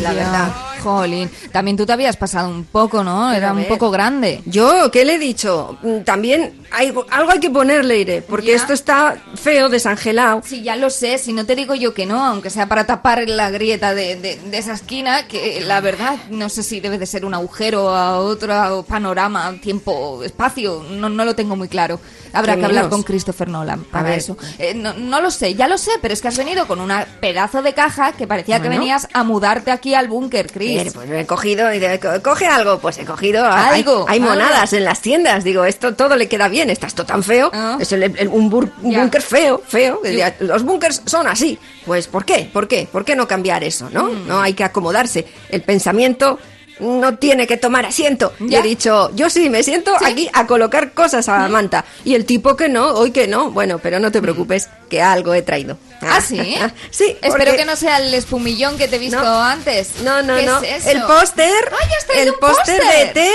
La 0.00 0.12
verdad. 0.12 0.67
Jolín. 0.78 1.30
También 1.52 1.76
tú 1.76 1.84
te 1.86 1.92
habías 1.92 2.16
pasado 2.16 2.48
un 2.48 2.64
poco, 2.64 3.02
¿no? 3.04 3.32
Era 3.32 3.52
un 3.52 3.64
poco 3.64 3.90
grande. 3.90 4.42
Yo, 4.46 4.90
¿qué 4.90 5.04
le 5.04 5.14
he 5.14 5.18
dicho? 5.18 5.76
Mm, 5.82 6.00
También 6.04 6.62
hay, 6.70 6.92
algo 7.10 7.30
hay 7.32 7.40
que 7.40 7.50
ponerle, 7.50 7.98
Irene, 7.98 8.22
porque 8.22 8.48
Ya. 8.48 8.56
esto 8.56 8.72
está 8.72 9.16
feo, 9.34 9.68
desangelado. 9.68 10.42
Sí, 10.44 10.62
ya 10.62 10.76
lo 10.76 10.90
sé, 10.90 11.18
si 11.18 11.32
no 11.32 11.44
te 11.46 11.54
digo 11.56 11.74
yo 11.74 11.94
que 11.94 12.06
no, 12.06 12.24
aunque 12.24 12.50
sea 12.50 12.66
para 12.68 12.86
tapar 12.86 13.28
la 13.28 13.50
grieta 13.50 13.94
de, 13.94 14.16
de- 14.16 14.36
de 14.36 14.58
esa 14.58 14.72
esquina, 14.74 15.26
que 15.28 15.60
la 15.66 15.80
verdad 15.80 16.16
no 16.30 16.48
sé 16.48 16.62
si 16.62 16.80
debe 16.80 16.98
de 16.98 17.06
ser 17.06 17.24
un 17.24 17.34
agujero 17.34 17.90
a 17.94 18.18
otro 18.20 18.84
panorama, 18.88 19.54
tiempo, 19.62 20.22
espacio, 20.24 20.84
no, 20.90 21.08
no 21.08 21.24
lo 21.24 21.34
tengo 21.34 21.56
muy 21.56 21.68
claro. 21.68 22.00
Habrá 22.32 22.54
¿Qué 22.54 22.60
que 22.60 22.66
hablar 22.66 22.88
con 22.90 23.02
Christopher 23.02 23.48
Nolan 23.48 23.84
para 23.84 24.10
ver. 24.10 24.18
eso. 24.18 24.36
Eh, 24.58 24.74
no, 24.74 24.92
no 24.94 25.20
lo 25.20 25.30
sé, 25.30 25.54
ya 25.54 25.66
lo 25.66 25.78
sé, 25.78 25.92
pero 26.02 26.12
es 26.12 26.20
que 26.20 26.28
has 26.28 26.36
venido 26.36 26.66
con 26.66 26.80
una 26.80 27.06
pedazo 27.20 27.62
de 27.62 27.72
caja 27.72 28.12
que 28.12 28.26
parecía 28.26 28.60
que 28.60 28.68
venías 28.68 29.08
a 29.14 29.24
mudarte 29.24 29.70
aquí 29.70 29.94
al 29.94 30.08
búnker, 30.08 30.50
Bien, 30.54 30.67
Chris. 30.76 30.92
pues 30.92 31.10
he 31.10 31.26
cogido 31.26 31.72
y 31.72 31.78
de- 31.78 31.98
co- 32.00 32.22
coge 32.22 32.46
algo, 32.46 32.78
pues 32.78 32.98
he 32.98 33.04
cogido 33.04 33.44
hay- 33.44 33.80
Algo, 33.80 34.04
Hay, 34.08 34.20
monadas 34.20 34.72
en 34.72 34.84
las 34.84 35.00
tiendas, 35.00 35.44
digo, 35.44 35.64
esto 35.64 35.94
todo 35.94 36.16
le 36.16 36.28
queda 36.28 36.48
bien, 36.48 36.70
está 36.70 36.86
esto 36.86 37.04
tan 37.06 37.22
feo, 37.22 37.50
Ah. 37.52 37.76
es 37.80 37.92
el- 37.92 38.02
el- 38.02 38.28
un, 38.28 38.48
búnker 38.50 39.22
feo, 39.22 39.62
feo, 39.66 40.00
Yo- 40.04 40.24
los 40.46 40.62
búnkers 40.62 41.02
son 41.06 41.26
así, 41.26 41.58
pues 41.86 42.06
¿por 42.08 42.24
qué? 42.24 42.48
¿Por 42.52 42.68
qué? 42.68 42.88
¿Por 42.90 43.04
qué 43.04 43.16
no 43.16 43.26
cambiar 43.28 43.62
eso, 43.64 43.88
no? 43.90 44.04
Mm. 44.04 44.26
No 44.28 44.40
hay 44.40 44.54
que 44.54 44.64
acomodarse, 44.64 45.26
el 45.48 45.62
pensamiento 45.62 46.38
no 46.80 47.16
tiene 47.18 47.46
que 47.46 47.56
tomar 47.56 47.86
asiento. 47.86 48.32
Y 48.40 48.50
Ya. 48.50 48.60
he 48.60 48.62
dicho, 48.62 49.10
yo 49.14 49.30
sí, 49.30 49.48
me 49.50 49.62
siento 49.62 49.92
aquí 50.04 50.28
a 50.32 50.46
colocar 50.46 50.92
cosas 50.92 51.28
a 51.28 51.38
la 51.38 51.48
manta. 51.48 51.84
Y 52.04 52.14
el 52.14 52.24
tipo 52.24 52.56
que 52.56 52.68
no, 52.68 52.90
hoy 52.92 53.10
que 53.10 53.26
no, 53.28 53.50
bueno, 53.50 53.78
pero 53.78 54.00
no 54.00 54.10
te 54.12 54.20
preocupes, 54.20 54.68
que 54.88 55.02
algo 55.02 55.34
he 55.34 55.42
traído. 55.42 55.78
¿Ah, 56.00 56.20
sí? 56.20 56.36
sí. 56.90 57.16
Espero 57.20 57.32
porque- 57.44 57.56
que 57.56 57.64
no 57.64 57.76
sea 57.76 57.98
el 57.98 58.14
espumillón 58.14 58.78
que 58.78 58.88
te 58.88 58.96
he 58.96 58.98
visto 58.98 59.20
No. 59.22 59.42
antes. 59.42 60.00
no, 60.02 60.22
no, 60.22 60.36
¿Qué 60.36 60.46
no. 60.46 60.58
es 60.62 60.86
eso? 60.86 60.90
El 60.90 61.02
póster. 61.02 61.72
¡Ay, 61.80 61.88
has 61.98 62.06
traído 62.06 62.32
El 62.32 62.38
póster 62.38 62.82
de 63.14 63.30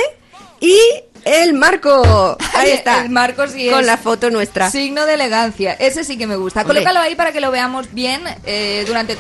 y 0.59 0.79
el 1.25 1.53
marco. 1.53 2.38
Ahí 2.53 2.72
está. 2.72 3.01
El 3.03 3.09
marco 3.09 3.47
sí 3.47 3.69
Con 3.69 3.81
es 3.81 3.85
la 3.85 3.97
foto 3.97 4.29
nuestra. 4.29 4.69
Signo 4.69 5.06
de 5.06 5.16
elegancia. 5.16 5.73
Ese 5.73 6.03
sí 6.03 6.17
que 6.17 6.28
me 6.28 6.35
gusta. 6.35 6.61
Hombre. 6.61 6.75
Colócalo 6.75 7.00
ahí 7.00 7.16
para 7.16 7.31
que 7.31 7.41
lo 7.41 7.51
veamos 7.51 7.94
bien 7.94 8.22
eh, 8.45 8.84
durante 8.88 9.17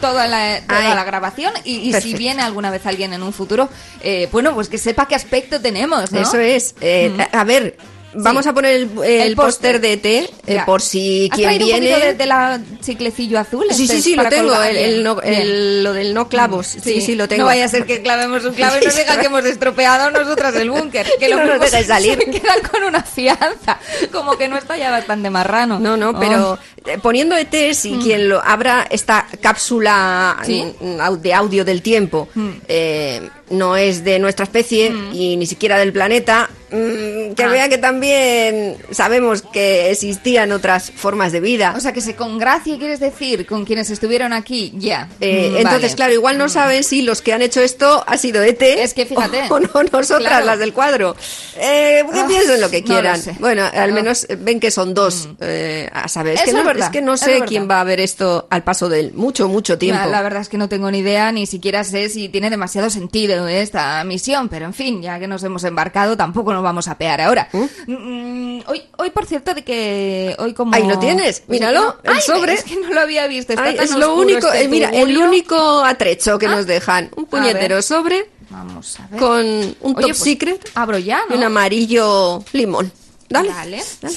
toda 0.00 0.26
la, 0.26 0.60
toda 0.66 0.94
la 0.94 1.04
grabación. 1.04 1.52
Y, 1.64 1.76
y 1.76 1.92
si 2.00 2.14
viene 2.14 2.42
alguna 2.42 2.70
vez 2.70 2.86
alguien 2.86 3.12
en 3.12 3.22
un 3.22 3.32
futuro, 3.32 3.68
eh, 4.02 4.28
bueno, 4.32 4.54
pues 4.54 4.68
que 4.68 4.78
sepa 4.78 5.06
qué 5.08 5.14
aspecto 5.14 5.60
tenemos, 5.60 6.12
¿no? 6.12 6.20
Eso 6.20 6.38
es. 6.38 6.74
Eh, 6.80 7.16
A 7.32 7.44
ver. 7.44 7.76
Vamos 8.16 8.44
Sí. 8.44 8.48
a 8.48 8.52
poner 8.52 8.74
el, 8.74 8.90
el 9.04 9.20
El 9.28 9.36
póster. 9.36 9.80
de 9.80 9.92
ET 9.94 10.06
eh, 10.06 10.28
Ya. 10.46 10.64
por 10.64 10.80
si 10.82 11.28
¿Has 11.30 11.36
quien 11.36 11.58
viene. 11.58 11.94
un 11.94 12.00
de, 12.00 12.14
de 12.14 12.26
la 12.26 12.60
chiclecillo 12.80 13.38
azul? 13.38 13.64
Sí, 13.70 13.82
este 13.84 13.96
sí, 13.96 14.02
sí, 14.02 14.16
lo 14.16 14.28
tengo. 14.28 14.54
El, 14.62 15.02
no- 15.04 15.20
lo 15.22 15.92
del 15.92 16.14
no 16.14 16.28
clavos. 16.28 16.66
Sí, 16.66 17.00
sí, 17.00 17.14
lo 17.14 17.28
tengo. 17.28 17.42
No 17.42 17.46
vaya 17.46 17.64
a 17.64 17.68
ser 17.68 17.84
que 17.86 18.02
clavemos 18.02 18.44
un 18.44 18.54
clavo 18.54 18.76
y 18.80 18.84
nos 18.84 18.96
digan 18.96 19.20
que 19.20 19.26
hemos 19.26 19.44
estropeado 19.46 20.10
nosotras 20.10 20.54
el 20.56 20.70
búnker. 20.70 21.06
Que 21.18 21.28
lo 21.30 21.36
No 21.36 21.44
nos 21.46 21.60
dejáis 21.60 21.86
salir. 21.86 22.18
Se 22.18 22.30
quedan 22.30 22.60
con 22.70 22.82
una 22.84 23.02
fianza. 23.02 23.78
Como 24.12 24.36
que 24.38 24.48
no 24.48 24.56
está 24.56 24.76
ya 24.76 24.90
bastante 24.90 25.30
marrano. 25.30 25.78
No, 25.78 25.96
no, 25.96 26.18
pero 26.18 26.58
eh, 26.86 26.98
poniendo 27.02 27.36
ET, 27.36 27.54
si 27.74 27.92
quien 28.02 28.28
lo 28.28 28.40
abra 28.42 28.86
esta 28.90 29.26
cápsula 29.40 30.36
Mm. 30.40 30.44
Sí. 30.44 30.64
mm, 30.80 31.12
de 31.20 31.34
audio 31.34 31.64
del 31.64 31.82
tiempo 31.82 32.28
Mm. 32.34 32.50
eh, 32.68 33.28
no 33.50 33.76
es 33.76 34.04
de 34.04 34.18
nuestra 34.18 34.44
especie 34.44 34.92
y 35.12 35.36
ni 35.36 35.46
siquiera 35.46 35.78
del 35.78 35.92
planeta, 35.92 36.48
mm, 36.65 36.65
que 36.70 37.42
Ah. 37.44 37.48
vea 37.48 37.68
que 37.68 37.78
también 37.78 38.76
sabemos 38.90 39.42
que 39.42 39.90
existían 39.90 40.52
otras 40.52 40.90
formas 40.90 41.32
de 41.32 41.40
vida. 41.40 41.74
O 41.76 41.80
sea, 41.80 41.92
que 41.92 42.00
se 42.00 42.14
congracie, 42.16 42.78
quieres 42.78 43.00
decir, 43.00 43.46
con 43.46 43.64
quienes 43.64 43.90
estuvieron 43.90 44.32
aquí, 44.32 44.72
ya. 44.76 45.08
Eh, 45.20 45.50
Mm, 45.52 45.56
entonces, 45.58 45.82
vale. 45.82 45.94
claro, 45.94 46.12
igual 46.14 46.38
no 46.38 46.48
saben 46.48 46.82
si 46.84 47.02
los 47.02 47.22
que 47.22 47.32
han 47.32 47.42
hecho 47.42 47.60
esto 47.60 48.04
ha 48.06 48.16
sido 48.16 48.42
ET 48.42 48.62
Es 48.82 48.94
que 48.94 49.06
fíjate. 49.06 49.42
o 49.50 49.60
no 49.60 49.68
nosotras 49.92 50.18
Claro. 50.28 50.46
las 50.46 50.58
del 50.58 50.72
cuadro. 50.72 51.14
Eh, 51.56 52.02
que 52.12 52.20
Ah, 52.20 52.24
piensen 52.28 52.60
lo 52.60 52.68
que 52.70 52.82
no 52.82 52.88
lo 52.88 52.92
quieran. 52.94 53.20
bueno, 53.38 53.64
al 53.72 53.90
No. 53.90 53.94
menos 53.96 54.26
eh, 54.28 54.36
ven 54.38 54.60
que 54.60 54.70
son 54.70 54.94
dos. 54.94 55.28
eh, 55.40 55.88
a 55.92 56.08
saber, 56.08 56.34
es 56.34 56.40
Eso 56.40 56.46
que, 56.46 56.52
no, 56.52 56.58
es 56.60 56.66
verdad, 56.66 56.86
es 56.86 56.92
que 56.92 57.02
no 57.02 57.16
sé 57.16 57.36
es 57.38 57.42
quién 57.44 57.68
va 57.70 57.80
a 57.80 57.84
ver 57.84 58.00
esto 58.00 58.46
al 58.50 58.62
paso 58.64 58.88
del 58.88 59.12
mucho, 59.14 59.48
mucho 59.48 59.78
tiempo. 59.78 60.00
La, 60.04 60.06
la 60.08 60.22
verdad 60.22 60.40
es 60.42 60.48
que 60.48 60.58
no 60.58 60.68
tengo 60.68 60.90
ni 60.90 60.98
idea, 60.98 61.30
ni 61.32 61.46
siquiera 61.46 61.84
sé 61.84 62.08
si 62.08 62.28
tiene 62.28 62.50
demasiado 62.50 62.90
sentido 62.90 63.46
esta 63.48 64.02
misión, 64.04 64.48
pero 64.48 64.66
en 64.66 64.74
fin, 64.74 65.02
ya 65.02 65.18
que 65.18 65.26
nos 65.26 65.42
hemos 65.44 65.64
embarcado, 65.64 66.16
tampoco 66.16 66.52
nos 66.56 66.64
vamos 66.64 66.88
a 66.88 66.98
pear 66.98 67.20
ahora. 67.20 67.48
Mm, 67.52 68.60
hoy, 68.66 68.82
hoy, 68.98 69.10
por 69.10 69.26
cierto, 69.26 69.54
de 69.54 69.62
que 69.64 70.34
hoy 70.38 70.52
como... 70.54 70.74
Ahí 70.74 70.86
lo 70.86 70.98
tienes, 70.98 71.40
Pues 71.40 71.58
míralo, 71.60 71.80
no- 71.80 71.96
el 72.02 72.16
Ay, 72.16 72.20
sobre. 72.22 72.54
Es 72.54 72.64
que 72.64 72.76
no 72.76 72.88
lo 72.92 73.00
había 73.00 73.26
visto, 73.26 73.52
está 73.52 73.64
Ay, 73.64 73.76
tan 73.76 73.84
es 73.84 73.94
lo 73.94 74.14
único, 74.16 74.48
este 74.48 74.64
eh, 74.64 74.68
mira, 74.68 74.90
el 74.90 75.16
único 75.16 75.84
atrecho 75.84 76.38
que 76.38 76.46
Ah. 76.46 76.50
nos 76.56 76.66
dejan. 76.66 77.10
Un 77.16 77.26
puñetero 77.26 77.80
sobre 77.82 78.30
Vamos 78.50 78.98
a 79.00 79.06
ver. 79.08 79.20
con 79.20 79.44
un 79.46 79.76
Oye, 79.80 79.94
top 79.94 80.02
pues, 80.02 80.18
secret 80.18 80.70
Abro 80.74 80.98
ya, 80.98 81.20
y 81.28 81.32
¿no? 81.32 81.38
un 81.38 81.44
amarillo 81.44 82.42
limón. 82.52 82.90
Dale. 83.28 83.48
Dale. 83.50 83.82
dale. 84.00 84.14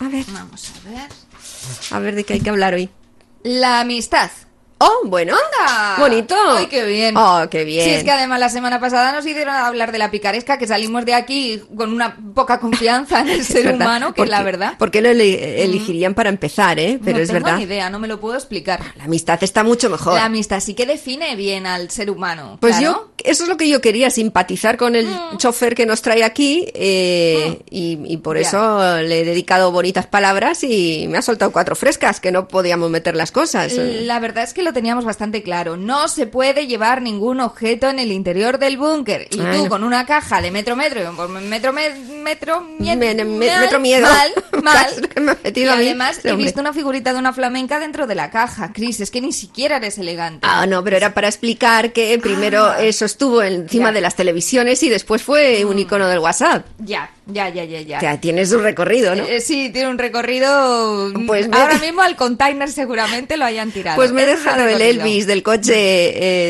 A 0.00 0.08
ver, 0.08 0.24
Vamos 0.32 0.68
a 0.70 0.88
ver. 0.90 1.08
a 1.90 1.98
ver 2.00 2.14
de 2.14 2.24
qué 2.24 2.34
hay 2.34 2.40
que 2.40 2.50
hablar 2.50 2.74
hoy. 2.74 2.88
La 3.44 3.80
amistad. 3.80 4.30
Oh, 4.84 5.06
bueno. 5.06 5.34
¡Anda! 5.34 5.96
Bonito. 5.98 6.34
¡Ay, 6.56 6.66
qué 6.66 6.84
bien! 6.84 7.16
Oh, 7.16 7.42
qué 7.50 7.64
bien. 7.64 7.84
Sí, 7.84 7.90
es 7.90 8.04
que 8.04 8.10
además 8.10 8.40
la 8.40 8.48
semana 8.48 8.80
pasada 8.80 9.12
nos 9.12 9.24
hicieron 9.24 9.54
hablar 9.54 9.92
de 9.92 9.98
la 9.98 10.10
picaresca, 10.10 10.58
que 10.58 10.66
salimos 10.66 11.04
de 11.04 11.14
aquí 11.14 11.62
con 11.76 11.92
una 11.92 12.16
poca 12.34 12.58
confianza 12.58 13.20
en 13.20 13.28
el 13.28 13.44
ser 13.44 13.64
verdad. 13.66 13.86
humano, 13.86 14.06
que 14.14 14.18
¿Por 14.18 14.26
es 14.26 14.30
la 14.30 14.42
verdad. 14.42 14.78
¿Por 14.78 14.90
qué 14.90 15.00
lo 15.00 15.10
ele- 15.10 15.62
elegirían 15.64 16.14
para 16.14 16.28
empezar, 16.30 16.78
eh? 16.80 16.98
Pero 17.04 17.18
no 17.18 17.22
es 17.22 17.28
tengo 17.30 17.44
verdad. 17.44 17.58
ni 17.58 17.64
idea, 17.64 17.90
no 17.90 17.98
me 17.98 18.08
lo 18.08 18.18
puedo 18.20 18.34
explicar. 18.34 18.80
La 18.96 19.04
amistad 19.04 19.38
está 19.42 19.62
mucho 19.62 19.88
mejor. 19.90 20.14
La 20.14 20.24
amistad 20.24 20.60
sí 20.60 20.74
que 20.74 20.86
define 20.86 21.36
bien 21.36 21.66
al 21.66 21.90
ser 21.90 22.10
humano. 22.10 22.58
Pues 22.60 22.76
claro. 22.78 22.92
yo, 22.94 23.11
eso 23.24 23.42
es 23.44 23.48
lo 23.48 23.56
que 23.56 23.68
yo 23.68 23.80
quería, 23.80 24.10
simpatizar 24.10 24.76
con 24.76 24.94
el 24.96 25.08
chofer 25.38 25.74
que 25.74 25.86
nos 25.86 26.02
trae 26.02 26.24
aquí 26.24 26.66
eh, 26.74 27.58
y, 27.70 27.98
y 28.04 28.16
por 28.18 28.32
Mm. 28.32 28.40
Eso 28.42 28.96
le 29.02 29.20
he 29.20 29.24
dedicado 29.24 29.70
bonitas 29.72 30.06
palabras 30.06 30.64
y 30.64 31.06
me 31.08 31.18
ha 31.18 31.22
soltado 31.22 31.52
cuatro 31.52 31.76
frescas, 31.76 32.18
que 32.18 32.32
no 32.32 32.48
podíamos 32.48 32.90
meter 32.90 33.14
las 33.14 33.30
cosas. 33.30 33.72
La 33.74 34.18
verdad 34.20 34.42
es 34.44 34.54
que 34.54 34.62
lo 34.62 34.72
teníamos 34.72 35.04
bastante 35.04 35.42
claro. 35.42 35.76
No 35.76 36.08
se 36.08 36.26
puede 36.26 36.66
llevar 36.66 37.02
ningún 37.02 37.40
objeto 37.40 37.88
en 37.90 37.98
el 37.98 38.10
interior 38.10 38.58
del 38.58 38.78
búnker. 38.78 39.28
Y 39.30 39.36
tú 39.36 39.68
con 39.68 39.84
una 39.84 40.06
caja 40.06 40.40
de 40.40 40.50
metro 40.50 40.76
metro, 40.76 41.00
metro 41.42 41.72
me- 41.72 41.90
metro, 41.90 42.66
mie- 42.78 42.96
Me- 42.96 43.14
me- 43.14 43.24
metro 43.24 43.78
miedo. 43.80 44.06
Mal, 44.08 44.30
mal. 44.62 45.10
Me 45.20 45.36
y 45.54 45.64
además 45.66 46.18
Sí, 46.22 46.28
he 46.28 46.34
visto 46.36 46.60
una 46.60 46.72
figurita 46.72 47.12
de 47.12 47.18
una 47.18 47.32
flamenca 47.32 47.78
dentro 47.78 48.06
de 48.06 48.14
la 48.14 48.30
caja. 48.30 48.72
Cris, 48.72 49.00
es 49.00 49.10
que 49.10 49.20
ni 49.20 49.32
siquiera 49.32 49.76
eres 49.76 49.98
elegante. 49.98 50.46
Ah, 50.48 50.66
no, 50.66 50.82
pero 50.82 50.96
era 50.96 51.12
para 51.14 51.28
explicar 51.28 51.92
que 51.92 52.18
primero 52.18 52.64
Ah. 52.64 52.82
eso 52.82 53.04
estuvo 53.12 53.42
encima 53.42 53.88
Ya. 53.88 53.92
de 53.92 54.00
las 54.00 54.16
televisiones 54.16 54.82
y 54.82 54.88
después 54.88 55.22
fue 55.22 55.64
un 55.64 55.78
icono 55.78 56.08
del 56.08 56.18
WhatsApp. 56.18 56.66
Ya, 56.78 57.10
ya, 57.26 57.48
ya, 57.48 57.64
ya, 57.64 57.80
ya. 57.82 57.96
O 57.98 58.00
sea, 58.00 58.20
tiene 58.20 58.44
su 58.46 58.58
recorrido, 58.58 59.14
¿no? 59.14 59.24
Eh, 59.24 59.40
sí, 59.40 59.70
tiene 59.72 59.88
un 59.88 59.98
recorrido. 59.98 61.12
Pues 61.26 61.48
me- 61.48 61.56
Ahora 61.56 61.78
mismo 61.78 62.02
al 62.02 62.16
container 62.16 62.70
seguramente 62.70 63.36
lo 63.36 63.44
hayan 63.44 63.70
tirado. 63.70 63.96
Pues 63.96 64.12
me 64.12 64.22
he 64.22 64.26
dejado 64.26 64.66
el. 64.66 64.80
Elvis 64.82 65.26
del 65.26 65.42
coche 65.42 65.74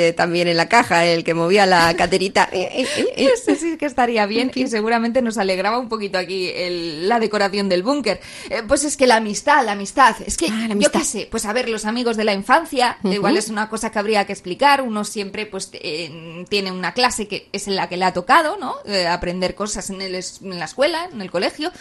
eh, 0.08 0.12
también 0.14 0.48
en 0.48 0.56
la 0.56 0.68
caja, 0.68 1.04
el 1.04 1.22
que 1.24 1.34
movía 1.34 1.66
la 1.66 1.94
caterita. 1.96 2.48
Ese 2.52 3.56
sí 3.56 3.76
que 3.76 3.86
estaría 3.86 4.26
bien 4.26 4.50
y 4.54 4.66
seguramente 4.68 5.22
nos 5.22 5.38
alegraba 5.38 5.78
un 5.78 5.88
poquito 5.88 6.18
aquí 6.18 6.50
el- 6.54 7.08
la 7.08 7.18
decoración 7.20 7.68
del 7.68 7.82
búnker. 7.82 8.20
Eh, 8.50 8.62
pues 8.66 8.84
es 8.84 8.96
que 8.96 9.06
la 9.06 9.16
amistad, 9.16 9.64
la 9.64 9.72
amistad, 9.72 10.16
es 10.26 10.36
que 10.36 10.46
Ah, 10.50 10.68
yo 10.76 10.90
qué 10.90 11.00
sé, 11.04 11.28
pues 11.30 11.44
a 11.46 11.52
ver, 11.52 11.68
los 11.68 11.84
amigos 11.84 12.16
de 12.16 12.24
la 12.24 12.32
infancia, 12.32 12.98
igual 13.04 13.36
es 13.36 13.48
una 13.48 13.68
cosa 13.68 13.90
que 13.90 13.98
habría 13.98 14.24
que 14.26 14.32
explicar, 14.32 14.82
uno 14.82 15.04
siempre 15.04 15.46
pues 15.46 15.70
tiene 16.52 16.70
una 16.70 16.92
clase 16.92 17.26
que 17.28 17.48
es 17.50 17.66
en 17.66 17.76
la 17.76 17.88
que 17.88 17.96
le 17.96 18.04
ha 18.04 18.12
tocado, 18.12 18.58
¿no? 18.58 18.74
Eh, 18.84 19.06
aprender 19.06 19.54
cosas 19.54 19.88
en, 19.88 20.02
el 20.02 20.14
es- 20.14 20.40
en 20.42 20.58
la 20.58 20.66
escuela, 20.66 21.08
en 21.10 21.22
el 21.22 21.30
colegio. 21.30 21.72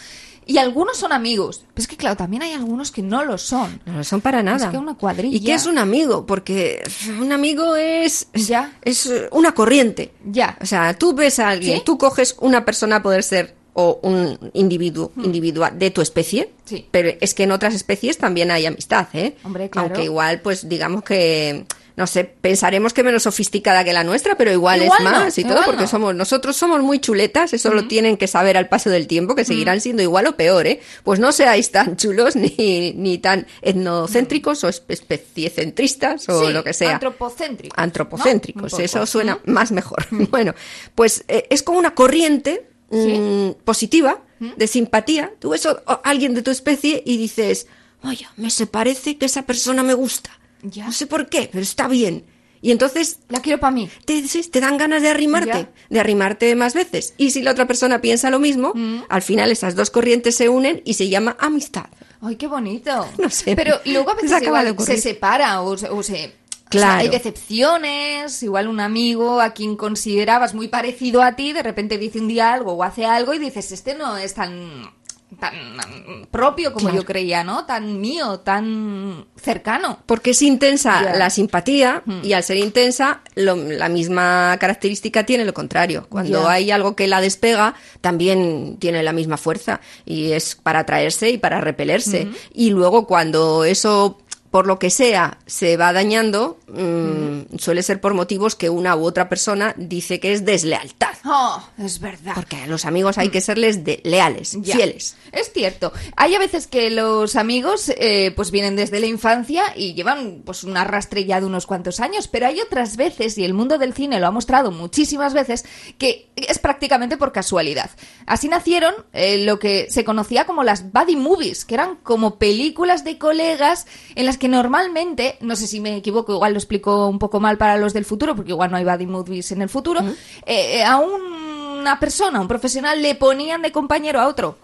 Y 0.45 0.59
algunos 0.59 0.95
son 0.95 1.11
amigos. 1.11 1.65
Pero 1.73 1.83
es 1.83 1.87
que, 1.89 1.97
claro, 1.97 2.15
también 2.15 2.41
hay 2.41 2.53
algunos 2.53 2.89
que 2.89 3.01
no 3.01 3.25
lo 3.25 3.37
son. 3.37 3.81
No 3.85 3.97
lo 3.97 4.03
son 4.05 4.21
para 4.21 4.41
nada. 4.41 4.71
que 4.71 4.77
una 4.77 4.95
cuadrilla. 4.95 5.35
¿Y 5.35 5.41
qué 5.43 5.53
es 5.55 5.65
un 5.65 5.77
amigo? 5.77 6.25
Porque 6.25 6.81
un 7.19 7.33
amigo 7.33 7.75
es, 7.75 8.27
es, 8.31 8.47
Ya. 8.47 8.71
es 8.81 9.11
una 9.31 9.53
corriente. 9.53 10.13
Ya. 10.25 10.57
O 10.61 10.65
sea, 10.65 10.93
tú 10.97 11.13
ves 11.13 11.37
a 11.39 11.49
alguien, 11.49 11.79
¿Sí? 11.79 11.83
tú 11.85 11.97
coges 11.97 12.37
una 12.39 12.63
persona 12.63 12.95
a 12.97 13.03
poder 13.03 13.23
ser 13.23 13.55
o 13.73 13.99
un 14.03 14.37
individuo 14.53 15.11
individual 15.23 15.77
de 15.77 15.91
tu 15.91 16.01
especie, 16.01 16.45
Hmm. 16.45 16.67
Sí. 16.69 16.87
pero 16.91 17.09
es 17.21 17.33
que 17.33 17.43
en 17.43 17.51
otras 17.51 17.73
especies 17.73 18.17
también 18.17 18.51
hay 18.51 18.65
amistad, 18.65 19.07
¿eh? 19.13 19.35
Hombre, 19.43 19.69
claro. 19.69 19.87
Aunque 19.89 20.03
igual, 20.05 20.39
pues 20.41 20.67
digamos 20.69 21.03
que 21.03 21.65
no 21.97 22.07
sé, 22.07 22.23
pensaremos 22.23 22.93
que 22.93 23.03
menos 23.03 23.23
sofisticada 23.23 23.83
que 23.83 23.93
la 23.93 24.03
nuestra, 24.03 24.35
pero 24.37 24.51
igual, 24.51 24.81
Igual 24.83 24.99
es 24.99 25.03
no, 25.05 25.11
más 25.11 25.37
y 25.37 25.43
todo 25.43 25.59
porque 25.65 25.81
no. 25.81 25.87
somos 25.87 26.15
nosotros 26.15 26.55
somos 26.55 26.81
muy 26.81 26.99
chuletas, 26.99 27.53
eso 27.53 27.73
lo 27.73 27.87
tienen 27.87 28.17
que 28.17 28.27
saber 28.27 28.57
al 28.57 28.69
paso 28.69 28.89
del 28.89 29.07
tiempo, 29.07 29.35
que 29.35 29.45
seguirán 29.45 29.81
siendo 29.81 30.01
igual 30.01 30.27
o 30.27 30.35
peor, 30.37 30.67
¿eh? 30.67 30.79
Pues 31.03 31.19
no 31.19 31.31
seáis 31.31 31.71
tan 31.71 31.97
chulos 31.97 32.35
ni, 32.37 32.93
ni 32.95 33.17
tan 33.17 33.45
etnocéntricos 33.61 34.63
o 34.63 34.69
espe- 34.69 34.93
especiecentristas 34.93 36.27
o 36.29 36.45
Sí, 36.47 36.53
lo 36.53 36.63
que 36.63 36.73
sea 36.73 36.93
antropocéntricos, 36.93 37.77
antropocéntricos, 37.77 38.79
eso 38.79 39.05
suena 39.05 39.39
más 39.45 39.71
mejor. 39.71 40.05
bueno, 40.29 40.53
pues 40.95 41.23
eh, 41.27 41.47
es 41.49 41.63
como 41.63 41.79
una 41.79 41.93
corriente 41.95 42.67
mm, 42.89 43.51
positiva 43.63 44.21
de 44.39 44.65
simpatía. 44.67 45.31
Tú 45.39 45.49
ves 45.51 45.65
a 45.65 45.81
a 45.85 45.93
alguien 46.03 46.33
de 46.33 46.41
tu 46.41 46.49
especie 46.51 47.03
y 47.05 47.17
dices, 47.17 47.67
oye, 48.03 48.27
me 48.37 48.49
se 48.49 48.65
parece 48.65 49.17
que 49.17 49.25
esa 49.27 49.43
persona 49.43 49.83
me 49.83 49.93
gusta. 49.93 50.31
Ya. 50.63 50.85
No 50.85 50.91
sé 50.91 51.07
por 51.07 51.27
qué, 51.29 51.49
pero 51.51 51.63
está 51.63 51.87
bien. 51.87 52.25
Y 52.63 52.69
entonces 52.71 53.17
La 53.29 53.39
quiero 53.41 53.59
para 53.59 53.71
mí. 53.71 53.89
te, 54.05 54.21
te 54.21 54.59
dan 54.59 54.77
ganas 54.77 55.01
de 55.01 55.09
arrimarte, 55.09 55.49
Ya. 55.51 55.69
de 55.89 55.99
arrimarte 55.99 56.55
más 56.55 56.75
veces. 56.75 57.15
Y 57.17 57.31
si 57.31 57.41
la 57.41 57.51
otra 57.51 57.65
persona 57.65 58.01
piensa 58.01 58.29
lo 58.29 58.37
mismo, 58.39 58.71
Mm. 58.75 59.03
al 59.09 59.21
final 59.23 59.49
esas 59.51 59.75
dos 59.75 59.89
corrientes 59.89 60.35
se 60.35 60.47
unen 60.47 60.81
y 60.85 60.93
se 60.93 61.09
llama 61.09 61.35
amistad. 61.39 61.87
Ay, 62.21 62.35
qué 62.35 62.45
bonito. 62.45 63.07
No 63.17 63.29
sé. 63.31 63.55
Pero 63.55 63.79
luego 63.85 64.11
a 64.11 64.15
Se 64.15 64.21
veces 64.27 64.43
igual 64.43 64.67
ocurrir. 64.67 64.95
se 64.95 65.01
separa 65.01 65.61
o 65.61 65.75
se... 65.77 65.89
o 65.89 66.03
se- 66.03 66.35
o 66.71 66.71
sea, 66.73 66.81
Claro. 66.87 67.01
hay 67.01 67.09
decepciones, 67.09 68.43
igual 68.43 68.67
un 68.69 68.79
amigo 68.79 69.41
a 69.41 69.49
quien 69.53 69.75
considerabas 69.75 70.53
muy 70.53 70.67
parecido 70.69 71.21
a 71.21 71.35
ti, 71.35 71.51
de 71.51 71.63
repente 71.63 71.97
dice 71.97 72.19
un 72.19 72.27
día 72.29 72.53
algo 72.53 72.73
o 72.73 72.83
hace 72.83 73.05
algo 73.05 73.33
y 73.33 73.39
dices, 73.39 73.71
este 73.73 73.93
no 73.95 74.15
es 74.17 74.33
tan, 74.35 74.89
tan 75.39 76.27
propio 76.29 76.73
como 76.73 76.87
Claro. 76.87 77.01
yo 77.01 77.05
creía, 77.05 77.43
¿no? 77.43 77.65
Tan 77.65 77.99
mío, 78.01 78.39
tan 78.39 79.25
cercano. 79.35 79.99
Porque 80.05 80.31
es 80.31 80.41
intensa 80.41 81.01
la 81.17 81.29
simpatía 81.29 82.03
y 82.23 82.33
al 82.33 82.43
ser 82.43 82.57
intensa 82.57 83.21
lo- 83.35 83.55
la 83.55 83.89
misma 83.89 84.57
característica 84.59 85.25
tiene 85.25 85.45
lo 85.45 85.53
contrario. 85.53 86.05
Cuando 86.09 86.47
hay 86.47 86.71
algo 86.71 86.95
que 86.95 87.07
la 87.07 87.21
despega 87.21 87.75
también 88.01 88.77
tiene 88.79 89.03
la 89.03 89.13
misma 89.13 89.37
fuerza 89.37 89.79
y 90.05 90.31
es 90.31 90.55
para 90.55 90.79
atraerse 90.79 91.29
y 91.29 91.37
para 91.37 91.61
repelerse. 91.61 92.27
Y 92.53 92.69
luego 92.71 93.07
cuando 93.07 93.63
eso 93.63 94.17
por 94.51 94.67
lo 94.67 94.77
que 94.79 94.89
sea 94.89 95.37
se 95.45 95.77
va 95.77 95.93
dañando 95.93 96.59
mm, 96.67 97.57
suele 97.57 97.81
ser 97.83 98.01
por 98.01 98.13
motivos 98.13 98.55
que 98.55 98.69
una 98.69 98.95
u 98.97 99.05
otra 99.05 99.29
persona 99.29 99.73
dice 99.77 100.19
que 100.19 100.33
es 100.33 100.45
deslealtad. 100.45 101.15
Oh, 101.25 101.63
es 101.77 101.99
verdad. 101.99 102.33
Porque 102.35 102.57
a 102.57 102.67
los 102.67 102.85
amigos 102.85 103.17
hay 103.17 103.29
que 103.29 103.41
serles 103.41 103.83
de 103.85 104.01
leales, 104.03 104.57
Ya. 104.61 104.75
fieles. 104.75 105.15
Es 105.31 105.51
cierto. 105.53 105.93
Hay 106.17 106.35
a 106.35 106.39
veces 106.39 106.67
que 106.67 106.89
los 106.89 107.35
amigos 107.35 107.91
eh, 107.97 108.33
pues 108.35 108.51
vienen 108.51 108.75
desde 108.75 108.99
la 108.99 109.05
infancia 109.05 109.63
y 109.75 109.93
llevan 109.93 110.41
pues 110.45 110.63
una 110.63 110.83
rastrilla 110.83 111.39
de 111.39 111.45
unos 111.45 111.65
cuantos 111.65 111.99
años, 111.99 112.27
pero 112.27 112.47
hay 112.47 112.59
otras 112.59 112.97
veces, 112.97 113.37
y 113.37 113.45
el 113.45 113.53
mundo 113.53 113.77
del 113.77 113.93
cine 113.93 114.19
lo 114.19 114.27
ha 114.27 114.31
mostrado 114.31 114.71
muchísimas 114.71 115.33
veces, 115.33 115.63
que 115.97 116.29
es 116.35 116.59
prácticamente 116.59 117.15
por 117.17 117.31
casualidad. 117.31 117.89
Así 118.25 118.49
nacieron 118.49 118.93
eh, 119.13 119.45
lo 119.45 119.59
que 119.59 119.87
se 119.89 120.03
conocía 120.03 120.45
como 120.45 120.63
las 120.63 120.91
buddy 120.91 121.15
movies, 121.15 121.63
que 121.63 121.75
eran 121.75 121.95
como 121.97 122.37
películas 122.37 123.03
de 123.05 123.17
colegas 123.17 123.85
en 124.15 124.25
las 124.25 124.37
que 124.41 124.47
normalmente, 124.47 125.37
no 125.41 125.55
sé 125.55 125.67
si 125.67 125.79
me 125.79 125.95
equivoco, 125.95 126.33
igual 126.33 126.53
lo 126.53 126.57
explico 126.57 127.07
un 127.07 127.19
poco 127.19 127.39
mal 127.39 127.59
para 127.59 127.77
los 127.77 127.93
del 127.93 128.05
futuro, 128.05 128.35
porque 128.35 128.49
igual 128.49 128.71
no 128.71 128.77
hay 128.77 128.83
buddy 128.83 129.05
movies 129.05 129.51
en 129.51 129.61
el 129.61 129.69
futuro, 129.69 130.01
eh, 130.47 130.83
a 130.83 130.97
una 130.97 131.99
persona, 131.99 132.41
un 132.41 132.47
profesional, 132.47 133.03
le 133.03 133.13
ponían 133.13 133.61
de 133.61 133.71
compañero 133.71 134.19
a 134.19 134.27
otro 134.27 134.57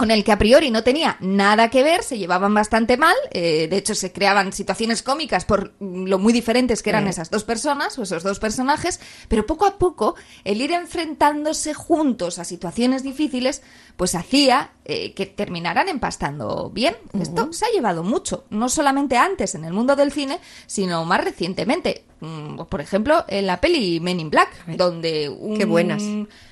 con 0.00 0.10
el 0.10 0.24
que 0.24 0.32
a 0.32 0.38
priori 0.38 0.70
no 0.70 0.82
tenía 0.82 1.18
nada 1.20 1.68
que 1.68 1.82
ver, 1.82 2.02
se 2.02 2.16
llevaban 2.16 2.54
bastante 2.54 2.96
mal, 2.96 3.14
eh, 3.32 3.68
de 3.68 3.76
hecho 3.76 3.94
se 3.94 4.12
creaban 4.12 4.50
situaciones 4.50 5.02
cómicas 5.02 5.44
por 5.44 5.74
lo 5.78 6.18
muy 6.18 6.32
diferentes 6.32 6.82
que 6.82 6.88
eran 6.88 7.06
esas 7.06 7.28
dos 7.28 7.44
personas 7.44 7.98
o 7.98 8.04
esos 8.04 8.22
dos 8.22 8.38
personajes, 8.38 8.98
pero 9.28 9.44
poco 9.44 9.66
a 9.66 9.76
poco 9.76 10.14
el 10.44 10.62
ir 10.62 10.72
enfrentándose 10.72 11.74
juntos 11.74 12.38
a 12.38 12.44
situaciones 12.44 13.02
difíciles, 13.02 13.60
pues 13.98 14.14
hacía 14.14 14.70
eh, 14.86 15.12
que 15.12 15.26
terminaran 15.26 15.90
empastando 15.90 16.70
bien. 16.70 16.96
Esto 17.20 17.52
se 17.52 17.66
ha 17.66 17.70
llevado 17.70 18.02
mucho, 18.02 18.46
no 18.48 18.70
solamente 18.70 19.18
antes 19.18 19.54
en 19.54 19.66
el 19.66 19.74
mundo 19.74 19.96
del 19.96 20.12
cine, 20.12 20.40
sino 20.66 21.04
más 21.04 21.22
recientemente. 21.22 22.06
Mm, 22.20 22.56
Por 22.68 22.80
ejemplo, 22.80 23.24
en 23.28 23.46
la 23.46 23.60
peli 23.60 23.98
Men 24.00 24.20
in 24.20 24.30
Black, 24.30 24.66
donde 24.66 25.28
un 25.28 25.56
Qué 25.56 25.64
buenas, 25.64 26.02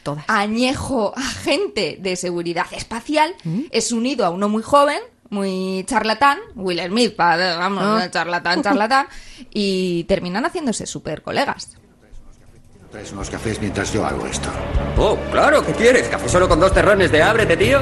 todas. 0.02 0.24
añejo 0.28 1.12
agente 1.16 1.98
de 2.00 2.16
seguridad 2.16 2.66
espacial 2.72 3.34
es 3.70 3.92
unido 3.92 4.24
a 4.24 4.30
uno 4.30 4.48
muy 4.48 4.62
joven, 4.62 4.98
muy 5.30 5.84
charlatán, 5.86 6.38
Will 6.54 6.80
Smith, 6.86 7.14
vamos, 7.16 7.84
Ah. 7.84 8.08
charlatán, 8.10 8.62
charlatán, 8.62 9.06
y 9.52 10.04
terminan 10.04 10.44
haciéndose 10.46 10.86
súper 10.86 11.20
colegas. 11.22 11.76
Traes 12.90 13.12
unos 13.12 13.28
cafés 13.28 13.60
mientras 13.60 13.92
yo 13.92 14.06
hago 14.06 14.24
esto. 14.26 14.48
Oh, 14.96 15.18
claro, 15.30 15.62
¿qué 15.66 15.72
quieres? 15.72 16.08
¿Café 16.08 16.26
solo 16.30 16.48
con 16.48 16.58
dos 16.58 16.72
terrones 16.72 17.12
de 17.12 17.22
ábrete, 17.22 17.54
tío? 17.58 17.80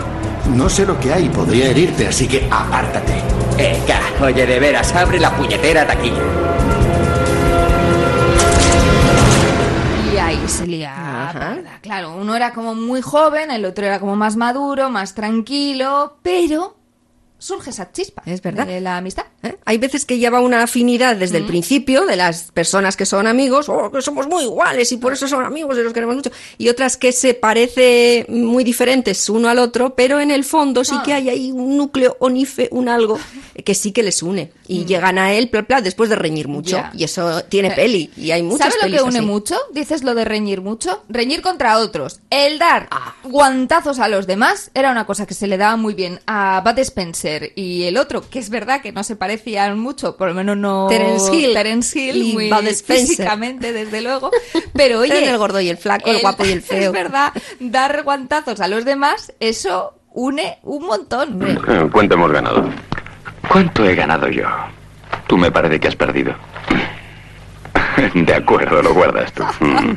No 0.53 0.69
sé 0.69 0.85
lo 0.85 0.99
que 0.99 1.13
hay, 1.13 1.29
podría 1.29 1.71
herirte, 1.71 2.09
así 2.09 2.27
que 2.27 2.49
apártate. 2.51 3.13
Venga, 3.57 4.01
oye, 4.21 4.45
de 4.45 4.59
veras, 4.59 4.93
abre 4.97 5.21
la 5.21 5.31
puñetera 5.37 5.87
taquilla. 5.87 6.21
Y 10.47 10.49
se 10.49 10.85
parda. 10.85 11.81
Claro, 11.81 12.15
uno 12.15 12.37
era 12.37 12.53
como 12.53 12.77
muy 12.77 13.03
joven, 13.03 13.51
el 13.51 13.65
otro 13.65 13.85
era 13.85 13.99
como 13.99 14.15
más 14.15 14.37
maduro, 14.37 14.91
más 14.91 15.13
tranquilo, 15.13 16.19
pero 16.23 16.76
surge 17.39 17.71
esa 17.71 17.93
chispa 17.93 18.23
Es 18.27 18.41
verdad. 18.43 18.67
de 18.67 18.81
la 18.81 18.97
amistad. 18.97 19.25
¿eh? 19.43 19.57
Hay 19.65 19.79
veces 19.79 20.05
que 20.07 20.19
lleva 20.19 20.41
una 20.41 20.63
afinidad 20.63 21.17
desde 21.17 21.39
el 21.39 21.47
principio 21.47 22.07
de 22.07 22.17
las 22.17 22.51
personas 22.53 22.97
que 22.97 23.05
son 23.07 23.27
amigos, 23.27 23.69
o 23.69 23.91
que 23.91 24.01
somos 24.03 24.27
muy 24.27 24.45
iguales 24.45 24.91
y 24.93 24.97
por 24.97 25.13
eso 25.13 25.29
son 25.29 25.45
amigos 25.45 25.77
y 25.79 25.83
los 25.83 25.93
queremos 25.93 26.17
mucho, 26.17 26.31
y 26.59 26.69
otras 26.69 26.97
que 26.97 27.13
se 27.13 27.35
parece 27.35 28.25
muy 28.29 28.65
diferentes 28.65 29.29
uno 29.29 29.49
al 29.49 29.59
otro, 29.59 29.95
pero 29.95 30.21
en 30.21 30.31
el 30.31 30.45
fondo 30.45 30.83
sí 30.85 30.95
Ah. 30.99 31.03
que 31.05 31.13
hay 31.13 31.29
ahí 31.29 31.53
un 31.53 31.77
núcleo, 31.77 32.17
un 32.21 32.37
ife, 32.37 32.69
un 32.73 32.89
algo 32.89 33.19
que 33.65 33.75
sí 33.75 33.93
que 33.93 34.03
les 34.03 34.23
une 34.23 34.53
y 34.69 34.85
llegan 34.85 35.19
a 35.19 35.33
él, 35.33 35.49
bla, 35.53 35.63
bla, 35.63 35.81
después 35.81 36.09
de 36.11 36.17
reñir 36.17 36.49
mucho. 36.49 36.83
Y 36.95 37.05
eso 37.05 37.43
tiene 37.45 37.71
peli 37.73 38.11
y 38.17 38.31
hay 38.33 38.43
muchas 38.43 38.73
¿Sabes 38.75 38.91
lo 38.91 38.97
que 38.97 39.03
une 39.03 39.19
así. 39.19 39.27
mucho? 39.27 39.57
Dices 39.73 40.03
lo 40.03 40.15
de 40.15 40.25
reñir 40.25 40.61
mucho. 40.63 41.03
Reñir 41.09 41.43
contra 41.43 41.79
otros. 41.79 42.21
El 42.31 42.59
dar 42.59 42.89
Ah. 42.91 43.15
guantazos 43.25 43.99
a 43.99 44.09
los 44.09 44.27
demás 44.27 44.71
era 44.75 44.91
una 44.91 45.05
cosa 45.07 45.27
que 45.27 45.35
se 45.35 45.47
le 45.47 45.57
daba 45.59 45.77
muy 45.77 45.95
bien 45.95 46.21
a 46.27 46.63
Bud 46.65 46.79
Spencer 46.79 47.26
y 47.55 47.85
el 47.85 47.97
otro, 47.97 48.29
que 48.29 48.39
es 48.39 48.51
verdad 48.51 48.81
que 48.81 48.93
no 48.93 49.03
se 49.03 49.17
parecían 49.17 49.79
mucho, 49.79 50.17
por 50.17 50.29
lo 50.29 50.35
menos 50.35 50.57
no 50.57 50.87
Terence 50.89 51.35
Hill 51.35 51.55
Terence 51.55 51.99
Hill, 51.99 52.17
y 52.17 52.33
muy 52.33 52.51
físicamente, 52.75 53.73
desde 53.73 54.01
luego. 54.01 54.31
Pero 54.75 55.01
oye, 55.01 55.29
el 55.29 55.39
gordo 55.39 55.61
y 55.61 55.69
el 55.69 55.77
flaco, 55.77 56.11
el 56.11 56.21
guapo 56.21 56.45
y 56.45 56.53
el 56.53 56.63
feo. 56.63 56.87
Es 56.87 56.93
verdad, 56.93 57.33
dar 57.61 58.03
guantazos 58.03 58.61
a 58.61 58.69
los 58.69 58.85
demás, 58.85 59.33
eso 59.41 59.95
une 60.13 60.59
un 60.63 60.87
montón. 60.87 61.41
¿Cuánto 61.93 62.15
hemos 62.15 62.33
ganado? 62.33 62.71
¿Cuánto 63.49 63.85
he 63.85 63.95
ganado 63.95 64.29
yo? 64.29 64.47
Tú 65.27 65.37
me 65.37 65.51
parece 65.51 65.79
que 65.81 65.89
has 65.89 65.97
perdido. 65.97 66.35
De 68.15 68.35
acuerdo, 68.35 68.83
lo 68.83 68.95
guardas 68.95 69.33
tú. 69.33 69.43
Mm. 69.61 69.97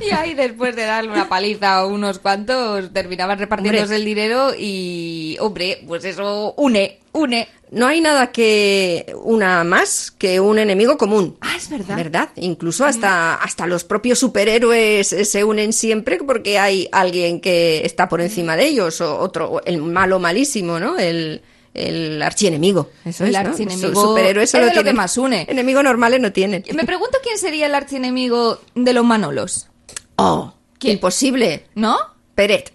Y 0.00 0.10
ahí 0.10 0.34
después 0.34 0.74
de 0.76 0.84
darle 0.84 1.10
una 1.10 1.28
paliza 1.28 1.76
a 1.76 1.86
unos 1.86 2.18
cuantos, 2.18 2.92
terminaban 2.92 3.38
repartiéndose 3.38 3.84
Hombre. 3.84 3.96
el 3.96 4.04
dinero 4.04 4.52
y, 4.58 5.36
hombre, 5.40 5.82
pues 5.86 6.04
eso 6.04 6.54
une, 6.56 7.00
une. 7.12 7.48
No 7.70 7.86
hay 7.88 8.00
nada 8.00 8.30
que 8.30 9.12
una 9.24 9.64
más 9.64 10.12
que 10.12 10.38
un 10.38 10.58
enemigo 10.58 10.96
común. 10.96 11.36
Ah, 11.40 11.54
es 11.56 11.68
verdad. 11.68 11.96
¿Verdad? 11.96 12.28
Incluso 12.36 12.84
hasta, 12.84 13.34
hasta 13.34 13.66
los 13.66 13.82
propios 13.82 14.20
superhéroes 14.20 15.12
eh, 15.12 15.24
se 15.24 15.42
unen 15.42 15.72
siempre 15.72 16.18
porque 16.18 16.58
hay 16.58 16.88
alguien 16.92 17.40
que 17.40 17.84
está 17.84 18.08
por 18.08 18.20
encima 18.20 18.56
de 18.56 18.66
ellos, 18.66 19.00
o 19.00 19.18
otro, 19.18 19.50
o 19.50 19.64
el 19.64 19.82
malo 19.82 20.20
malísimo, 20.20 20.78
¿no? 20.78 20.96
El, 20.96 21.42
el 21.76 22.22
archienemigo. 22.22 22.90
Eso 23.04 23.24
El 23.24 23.34
es, 23.36 23.42
¿no? 23.42 23.48
archienemigo 23.50 23.88
Su- 23.88 24.00
superhéroes 24.08 24.44
es 24.44 24.50
solo 24.50 24.66
de 24.66 24.74
lo 24.74 24.82
que 24.84 24.92
más 24.92 25.16
une. 25.18 25.46
Enemigos 25.48 25.84
normales 25.84 26.20
no 26.20 26.32
tienen. 26.32 26.64
Me 26.74 26.84
pregunto 26.84 27.18
quién 27.22 27.38
sería 27.38 27.66
el 27.66 27.74
archienemigo 27.74 28.60
de 28.74 28.92
los 28.92 29.04
Manolos, 29.04 29.68
Oh, 30.16 30.54
¿Quién? 30.78 30.94
imposible. 30.94 31.66
¿no? 31.74 31.96
Peret, 32.34 32.72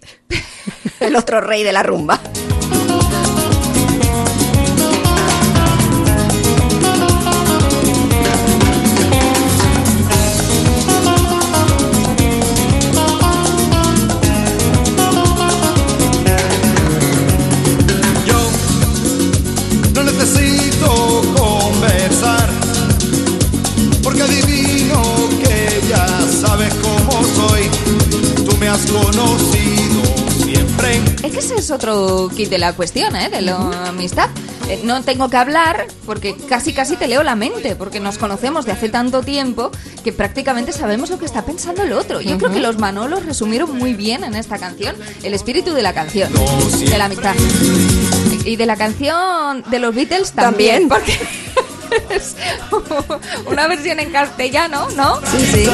el 1.00 1.16
otro 1.16 1.40
rey 1.40 1.62
de 1.62 1.72
la 1.72 1.82
rumba. 1.82 2.20
Kit 32.34 32.48
de 32.50 32.58
la 32.58 32.72
cuestión, 32.72 33.14
¿eh? 33.16 33.28
De 33.28 33.40
la 33.42 33.88
amistad. 33.88 34.28
Eh, 34.68 34.80
No 34.84 35.02
tengo 35.02 35.28
que 35.28 35.36
hablar 35.36 35.86
porque 36.06 36.36
casi 36.48 36.72
casi 36.72 36.96
te 36.96 37.06
leo 37.08 37.22
la 37.22 37.34
mente, 37.34 37.74
porque 37.76 38.00
nos 38.00 38.16
conocemos 38.18 38.64
de 38.64 38.72
hace 38.72 38.88
tanto 38.88 39.22
tiempo 39.22 39.70
que 40.04 40.12
prácticamente 40.12 40.72
sabemos 40.72 41.10
lo 41.10 41.18
que 41.18 41.24
está 41.24 41.44
pensando 41.44 41.82
el 41.82 41.92
otro. 41.92 42.20
Yo 42.20 42.38
creo 42.38 42.52
que 42.52 42.60
los 42.60 42.78
Manolos 42.78 43.24
resumieron 43.26 43.76
muy 43.76 43.94
bien 43.94 44.24
en 44.24 44.34
esta 44.34 44.58
canción 44.58 44.94
el 45.22 45.34
espíritu 45.34 45.72
de 45.74 45.82
la 45.82 45.92
canción, 45.92 46.30
de 46.32 46.98
la 46.98 47.06
amistad. 47.06 47.34
Y 48.44 48.56
de 48.56 48.66
la 48.66 48.76
canción 48.76 49.62
de 49.70 49.78
los 49.78 49.94
Beatles 49.94 50.32
también, 50.32 50.88
También. 50.88 50.88
porque 50.88 51.18
es 52.10 52.36
una 53.46 53.66
versión 53.68 54.00
en 54.00 54.10
castellano, 54.10 54.88
¿no? 54.96 55.20
Sí, 55.30 55.46
sí. 55.52 55.64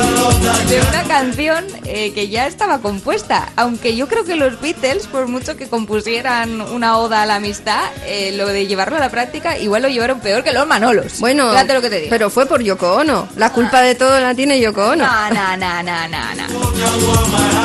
de 0.69 0.81
una 0.81 1.03
canción 1.05 1.65
eh, 1.85 2.13
que 2.13 2.29
ya 2.29 2.47
estaba 2.47 2.79
compuesta. 2.81 3.51
Aunque 3.57 3.97
yo 3.97 4.09
creo 4.09 4.25
que 4.25 4.37
los 4.37 4.61
Beatles, 4.61 5.07
por 5.07 5.29
mucho 5.29 5.57
que 5.57 5.69
compusieran 5.69 6.61
una 6.61 6.99
oda 6.99 7.23
a 7.23 7.27
la 7.27 7.37
amistad, 7.37 7.81
eh, 8.07 8.33
lo 8.37 8.47
de 8.49 8.67
llevarlo 8.67 8.97
a 8.97 9.01
la 9.01 9.11
práctica, 9.11 9.59
igual 9.59 9.83
lo 9.83 9.89
llevaron 9.89 10.21
peor 10.21 10.43
que 10.45 10.53
los 10.53 10.67
Manolos. 10.67 11.19
Bueno, 11.21 11.51
Fíjate 11.51 11.75
lo 11.75 11.81
que 11.81 11.91
te 11.91 11.97
digo. 12.01 12.11
pero 12.11 12.31
fue 12.31 12.47
por 12.47 12.63
Yoko 12.63 12.95
Ono. 12.95 13.29
La 13.37 13.53
culpa 13.53 13.81
de 13.81 13.95
todo 13.95 14.19
la 14.21 14.35
tiene 14.35 14.61
Yoko 14.61 14.91
Ono. 14.91 15.07
No, 15.07 15.31
no, 15.31 15.57
no, 15.57 15.83
no, 15.83 16.09
no, 16.09 16.35
no. 16.35 17.59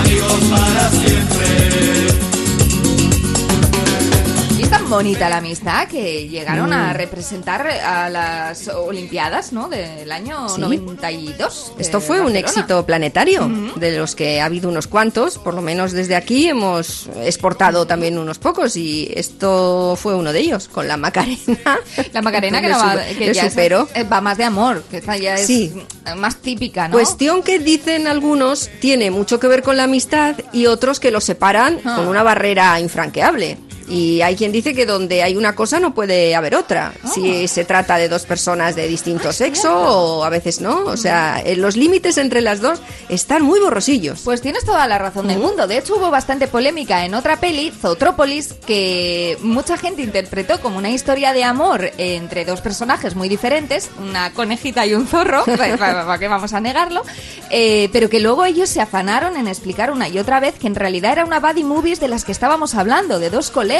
Amigos 0.00 0.40
para 0.50 0.90
siempre. 0.90 1.57
Tan 4.88 4.90
bonita 4.90 5.28
la 5.28 5.36
amistad 5.38 5.86
que 5.88 6.28
llegaron 6.28 6.72
a 6.72 6.92
representar 6.92 7.66
a 7.68 8.08
las 8.08 8.68
Olimpiadas, 8.68 9.52
¿no? 9.52 9.68
Del 9.68 10.10
año 10.10 10.48
Sí. 10.48 10.60
92. 10.60 11.72
de 11.76 11.82
Esto 11.82 12.00
fue 12.00 12.20
un 12.20 12.34
éxito 12.36 12.84
planetario, 12.86 13.48
de 13.76 13.96
los 13.98 14.14
que 14.14 14.40
ha 14.40 14.46
habido 14.46 14.68
unos 14.68 14.86
cuantos, 14.86 15.38
por 15.38 15.54
lo 15.54 15.62
menos 15.62 15.92
desde 15.92 16.16
aquí 16.16 16.48
hemos 16.48 17.08
exportado 17.22 17.86
también 17.86 18.18
unos 18.18 18.38
pocos 18.38 18.76
y 18.76 19.10
esto 19.14 19.96
fue 20.00 20.14
uno 20.14 20.32
de 20.32 20.40
ellos, 20.40 20.68
con 20.68 20.88
la 20.88 20.96
Macarena. 20.96 21.38
La 22.12 22.22
Macarena 22.22 22.60
que, 22.60 22.68
no 22.68 22.78
va, 22.78 22.96
que 23.18 23.34
ya 23.34 23.42
es- 23.44 23.52
superó. 23.52 23.88
eh, 23.94 24.04
va 24.04 24.20
más 24.20 24.38
de 24.38 24.44
amor, 24.44 24.82
que 24.90 24.98
esta 24.98 25.16
ya 25.16 25.34
es 25.34 25.46
Sí. 25.46 25.72
más 26.16 26.36
típica, 26.36 26.88
¿no? 26.88 26.92
Cuestión 26.94 27.42
que 27.42 27.58
dicen 27.58 28.06
algunos 28.06 28.70
tiene 28.80 29.10
mucho 29.10 29.38
que 29.38 29.48
ver 29.48 29.62
con 29.62 29.76
la 29.76 29.84
amistad 29.84 30.36
y 30.52 30.66
otros 30.66 31.00
que 31.00 31.10
lo 31.10 31.20
separan 31.20 31.80
Ah. 31.84 31.96
con 31.96 32.08
una 32.08 32.22
barrera 32.22 32.78
infranqueable. 32.80 33.58
Y 33.88 34.20
hay 34.22 34.36
quien 34.36 34.52
dice 34.52 34.74
que 34.74 34.86
donde 34.86 35.22
hay 35.22 35.36
una 35.36 35.54
cosa 35.54 35.80
no 35.80 35.94
puede 35.94 36.34
haber 36.34 36.54
otra. 36.54 36.92
Ah. 37.02 37.08
Si 37.08 37.48
se 37.48 37.64
trata 37.64 37.96
de 37.96 38.08
dos 38.08 38.26
personas 38.26 38.76
de 38.76 38.86
distinto 38.86 39.32
sexo 39.32 39.72
o 39.72 40.24
a 40.24 40.30
veces 40.30 40.60
no. 40.60 40.84
O 40.84 40.96
sea, 40.96 41.40
eh, 41.44 41.56
los 41.56 41.76
límites 41.76 42.18
entre 42.18 42.40
las 42.40 42.60
dos 42.60 42.80
están 43.08 43.42
muy 43.42 43.60
borrosillos. 43.60 44.20
Pues 44.24 44.40
tienes 44.40 44.64
toda 44.64 44.86
la 44.86 44.98
razón 44.98 45.28
del 45.28 45.38
mundo. 45.38 45.66
De 45.66 45.78
hecho, 45.78 45.96
hubo 45.96 46.10
bastante 46.10 46.48
polémica 46.48 47.04
en 47.04 47.14
otra 47.14 47.38
peli, 47.40 47.70
Zootrópolis, 47.70 48.54
que 48.66 49.38
mucha 49.42 49.76
gente 49.76 50.02
interpretó 50.02 50.60
como 50.60 50.78
una 50.78 50.90
historia 50.90 51.32
de 51.32 51.44
amor 51.44 51.90
entre 51.98 52.44
dos 52.44 52.60
personajes 52.60 53.14
muy 53.14 53.28
diferentes, 53.28 53.90
una 54.00 54.32
conejita 54.32 54.86
y 54.86 54.94
un 54.94 55.06
zorro, 55.06 55.44
¿para 55.78 56.18
qué 56.18 56.28
vamos 56.28 56.52
a 56.52 56.60
negarlo? 56.60 57.02
Eh, 57.50 57.88
pero 57.92 58.08
que 58.08 58.20
luego 58.20 58.44
ellos 58.44 58.68
se 58.68 58.80
afanaron 58.80 59.36
en 59.36 59.48
explicar 59.48 59.90
una 59.90 60.08
y 60.08 60.18
otra 60.18 60.40
vez 60.40 60.58
que 60.58 60.66
en 60.66 60.74
realidad 60.74 61.12
era 61.12 61.24
una 61.24 61.40
buddy 61.40 61.64
movies 61.64 62.00
de 62.00 62.08
las 62.08 62.24
que 62.24 62.32
estábamos 62.32 62.74
hablando, 62.74 63.18
de 63.18 63.30
dos 63.30 63.50
colegas, 63.50 63.77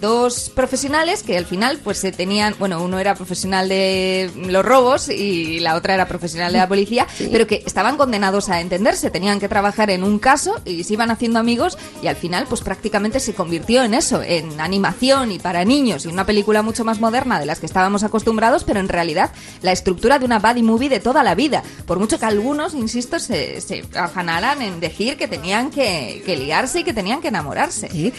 dos 0.00 0.50
profesionales 0.50 1.22
que 1.22 1.38
al 1.38 1.46
final 1.46 1.78
pues 1.82 1.98
se 1.98 2.10
tenían, 2.10 2.56
bueno, 2.58 2.82
uno 2.82 2.98
era 2.98 3.14
profesional 3.14 3.68
de 3.68 4.30
los 4.34 4.64
robos 4.64 5.08
y 5.08 5.60
la 5.60 5.76
otra 5.76 5.94
era 5.94 6.08
profesional 6.08 6.52
de 6.52 6.58
la 6.58 6.68
policía, 6.68 7.06
pero 7.30 7.46
que 7.46 7.62
estaban 7.64 7.96
condenados 7.96 8.48
a 8.48 8.60
entenderse, 8.60 9.10
tenían 9.10 9.38
que 9.38 9.48
trabajar 9.48 9.90
en 9.90 10.02
un 10.02 10.18
caso 10.18 10.60
y 10.64 10.82
se 10.82 10.94
iban 10.94 11.10
haciendo 11.10 11.38
amigos 11.38 11.78
y 12.02 12.08
al 12.08 12.16
final 12.16 12.46
pues 12.48 12.62
prácticamente 12.62 13.20
se 13.20 13.32
convirtió 13.32 13.84
en 13.84 13.94
eso, 13.94 14.22
en 14.22 14.60
animación 14.60 15.30
y 15.30 15.38
para 15.38 15.64
niños 15.64 16.04
y 16.04 16.08
una 16.08 16.26
película 16.26 16.62
mucho 16.62 16.84
más 16.84 17.00
moderna 17.00 17.38
de 17.38 17.46
las 17.46 17.60
que 17.60 17.66
estábamos 17.66 18.02
acostumbrados, 18.02 18.64
pero 18.64 18.80
en 18.80 18.88
realidad 18.88 19.30
la 19.62 19.70
estructura 19.70 20.18
de 20.18 20.24
una 20.24 20.40
buddy 20.40 20.62
movie 20.62 20.88
de 20.88 20.98
toda 20.98 21.22
la 21.22 21.36
vida, 21.36 21.62
por 21.86 22.00
mucho 22.00 22.18
que 22.18 22.26
algunos, 22.26 22.74
insisto, 22.74 23.20
se, 23.20 23.60
se 23.60 23.84
afanaran 23.94 24.62
en 24.62 24.80
decir 24.80 25.16
que 25.16 25.28
tenían 25.28 25.70
que, 25.70 26.22
que 26.26 26.36
liarse 26.36 26.80
y 26.80 26.84
que 26.84 26.92
tenían 26.92 27.20
que 27.20 27.28
enamorarse. 27.28 27.88
Sí. 27.88 28.12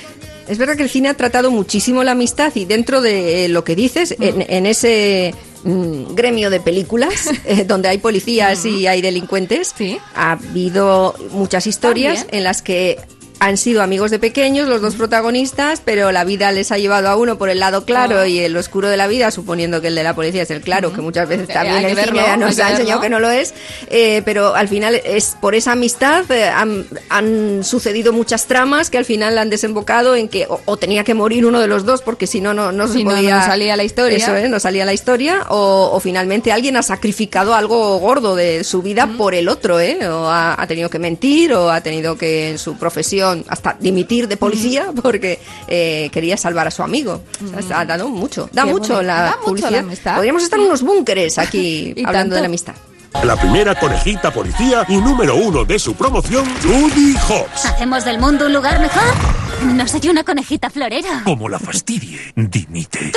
Es 0.48 0.58
verdad 0.58 0.76
que 0.76 0.84
el 0.84 0.90
cine 0.90 1.03
ha 1.08 1.14
tratado 1.16 1.52
muchísimo 1.52 2.04
la 2.04 2.12
amistad 2.12 2.52
y 2.56 2.66
dentro 2.66 3.02
de 3.02 3.48
lo 3.50 3.64
que 3.64 3.76
dices, 3.76 4.16
en, 4.20 4.46
en 4.48 4.66
ese 4.66 5.34
mm, 5.64 6.16
gremio 6.16 6.50
de 6.50 6.60
películas 6.60 7.30
eh, 7.46 7.64
donde 7.66 7.90
hay 7.90 7.98
policías 7.98 8.66
y 8.66 8.88
hay 8.88 9.02
delincuentes, 9.02 9.74
Sí. 9.78 9.98
ha 10.16 10.32
habido 10.34 11.16
muchas 11.32 11.68
historias 11.68 12.20
También. 12.22 12.38
en 12.40 12.44
las 12.44 12.62
que 12.62 13.00
han 13.46 13.58
sido 13.58 13.82
amigos 13.84 14.10
de 14.10 14.20
pequeños 14.20 14.68
los 14.70 14.82
dos 14.82 14.96
protagonistas, 14.96 15.82
pero 15.84 16.12
la 16.14 16.24
vida 16.24 16.52
les 16.54 16.72
ha 16.72 16.78
llevado 16.78 17.10
a 17.10 17.18
uno 17.18 17.38
por 17.38 17.50
el 17.50 17.60
lado 17.60 17.84
claro 17.84 18.20
Ah. 18.20 18.28
y 18.28 18.40
el 18.40 18.56
oscuro 18.56 18.88
de 18.88 18.96
la 18.96 19.08
vida, 19.08 19.32
suponiendo 19.32 19.82
que 19.82 19.88
el 19.88 19.96
de 19.96 20.04
la 20.04 20.14
policía 20.16 20.44
es 20.44 20.52
el 20.52 20.62
claro, 20.62 20.94
que 20.94 21.02
muchas 21.02 21.28
veces 21.28 21.50
Eh, 21.50 21.54
también 21.54 21.78
el 21.84 21.90
cine 21.90 21.96
verlo, 21.96 22.22
ya 22.22 22.38
nos 22.38 22.58
ha 22.60 22.72
enseñado 22.72 23.02
que 23.02 23.10
no 23.10 23.20
lo 23.20 23.30
es, 23.30 23.54
eh, 23.90 24.22
pero 24.24 24.56
al 24.56 24.68
final 24.70 24.96
es 25.04 25.36
por 25.42 25.56
esa 25.56 25.74
amistad 25.74 26.30
eh, 26.32 26.48
han, 26.48 26.86
han 27.10 27.64
sucedido 27.64 28.14
muchas 28.14 28.46
tramas 28.46 28.90
que 28.90 28.98
al 28.98 29.06
final 29.06 29.38
han 29.38 29.50
desembocado 29.50 30.16
en 30.16 30.30
que 30.30 30.46
o, 30.50 30.62
o 30.66 30.78
tenía 30.78 31.04
que 31.04 31.14
morir 31.14 31.46
uno 31.46 31.60
de 31.60 31.68
los 31.68 31.84
dos 31.86 32.02
porque 32.02 32.28
si 32.28 32.40
no 32.40 32.54
no 32.54 32.72
no 32.72 32.88
se 32.88 32.94
Si 33.00 33.04
podía 33.04 33.40
no 33.40 33.46
salía 33.46 33.76
la 33.76 33.84
historia. 33.84 34.18
eso 34.18 34.36
es, 34.36 34.50
no 34.50 34.60
salía 34.60 34.86
la 34.86 34.94
historia 34.94 35.46
o, 35.50 35.90
o 35.94 36.00
finalmente 36.00 36.52
alguien 36.52 36.78
ha 36.78 36.84
sacrificado 36.84 37.56
algo 37.56 37.98
gordo 38.00 38.36
de 38.36 38.64
su 38.64 38.82
vida 38.82 39.10
por 39.18 39.34
el 39.36 39.50
otro 39.50 39.80
¿eh? 39.80 39.98
o 40.08 40.28
ha, 40.30 40.62
ha 40.62 40.68
tenido 40.68 40.90
que 40.90 41.00
mentir 41.00 41.54
o 41.54 41.70
ha 41.70 41.82
tenido 41.82 42.18
que 42.18 42.50
en 42.52 42.58
su 42.58 42.78
profesión 42.78 43.33
hasta 43.48 43.76
dimitir 43.80 44.28
de 44.28 44.38
policía 44.38 44.88
porque 45.02 45.40
eh, 45.68 46.10
quería 46.12 46.38
salvar 46.38 46.68
a 46.68 46.72
su 46.72 46.84
amigo 46.84 47.22
O 47.58 47.62
sea, 47.62 47.82
ha 47.82 47.86
dado 47.86 48.10
mucho 48.10 48.50
da 48.54 48.64
Qué 48.66 48.72
mucho 48.72 48.94
bonito. 48.96 49.02
la 49.04 49.14
Da 49.24 49.30
mucho 49.32 49.36
la 49.38 49.46
publicidad 49.46 49.80
amistad. 49.80 50.16
podríamos 50.16 50.44
estar 50.44 50.60
en 50.60 50.66
unos 50.66 50.82
búnkeres 50.82 51.38
aquí 51.38 51.94
hablando 52.06 52.12
tanto. 52.12 52.36
de 52.36 52.42
la 52.42 52.48
amistad 52.48 52.74
La 53.24 53.36
primera 53.36 53.76
conejita 53.80 54.32
policía 54.32 54.86
y 54.90 54.98
número 54.98 55.36
uno 55.36 55.64
de 55.66 55.78
su 55.80 55.94
promoción, 55.96 56.46
Judy 56.64 57.16
Hobbs. 57.30 57.66
¿Hacemos 57.66 58.04
del 58.06 58.20
mundo 58.20 58.46
un 58.48 58.54
lugar 58.54 58.80
mejor? 58.80 59.04
No 59.66 59.88
soy 59.88 60.10
una 60.10 60.24
conejita 60.24 60.70
florera. 60.70 61.22
Como 61.24 61.48
la 61.48 61.60
fastidie, 61.60 62.20
dimite. 62.36 63.12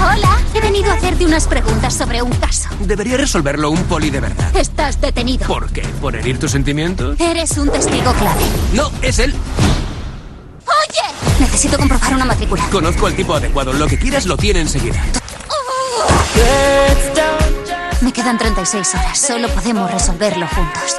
Hola, 0.00 0.38
venido 0.76 0.92
a 0.92 0.96
hacerte 0.96 1.24
unas 1.24 1.46
preguntas 1.46 1.94
sobre 1.94 2.20
un 2.20 2.30
caso. 2.32 2.68
Debería 2.80 3.16
resolverlo 3.16 3.70
un 3.70 3.82
poli 3.84 4.10
de 4.10 4.20
verdad. 4.20 4.54
Estás 4.54 5.00
detenido. 5.00 5.46
¿Por 5.46 5.70
qué? 5.72 5.80
¿Por 6.02 6.14
herir 6.16 6.38
tus 6.38 6.50
sentimientos? 6.50 7.18
Eres 7.18 7.56
un 7.56 7.70
testigo 7.70 8.12
clave. 8.12 8.42
No, 8.74 8.90
es 9.00 9.18
él. 9.18 9.34
¡Oye! 10.66 11.40
Necesito 11.40 11.78
comprobar 11.78 12.12
una 12.12 12.26
matrícula. 12.26 12.62
Conozco 12.70 13.06
al 13.06 13.14
tipo 13.14 13.34
adecuado. 13.34 13.72
Lo 13.72 13.86
que 13.86 13.98
quieras 13.98 14.26
lo 14.26 14.36
tiene 14.36 14.60
enseguida. 14.60 15.02
Me 18.02 18.12
quedan 18.12 18.36
36 18.36 18.94
horas. 18.96 19.18
Solo 19.18 19.48
podemos 19.48 19.90
resolverlo 19.90 20.46
juntos. 20.46 20.96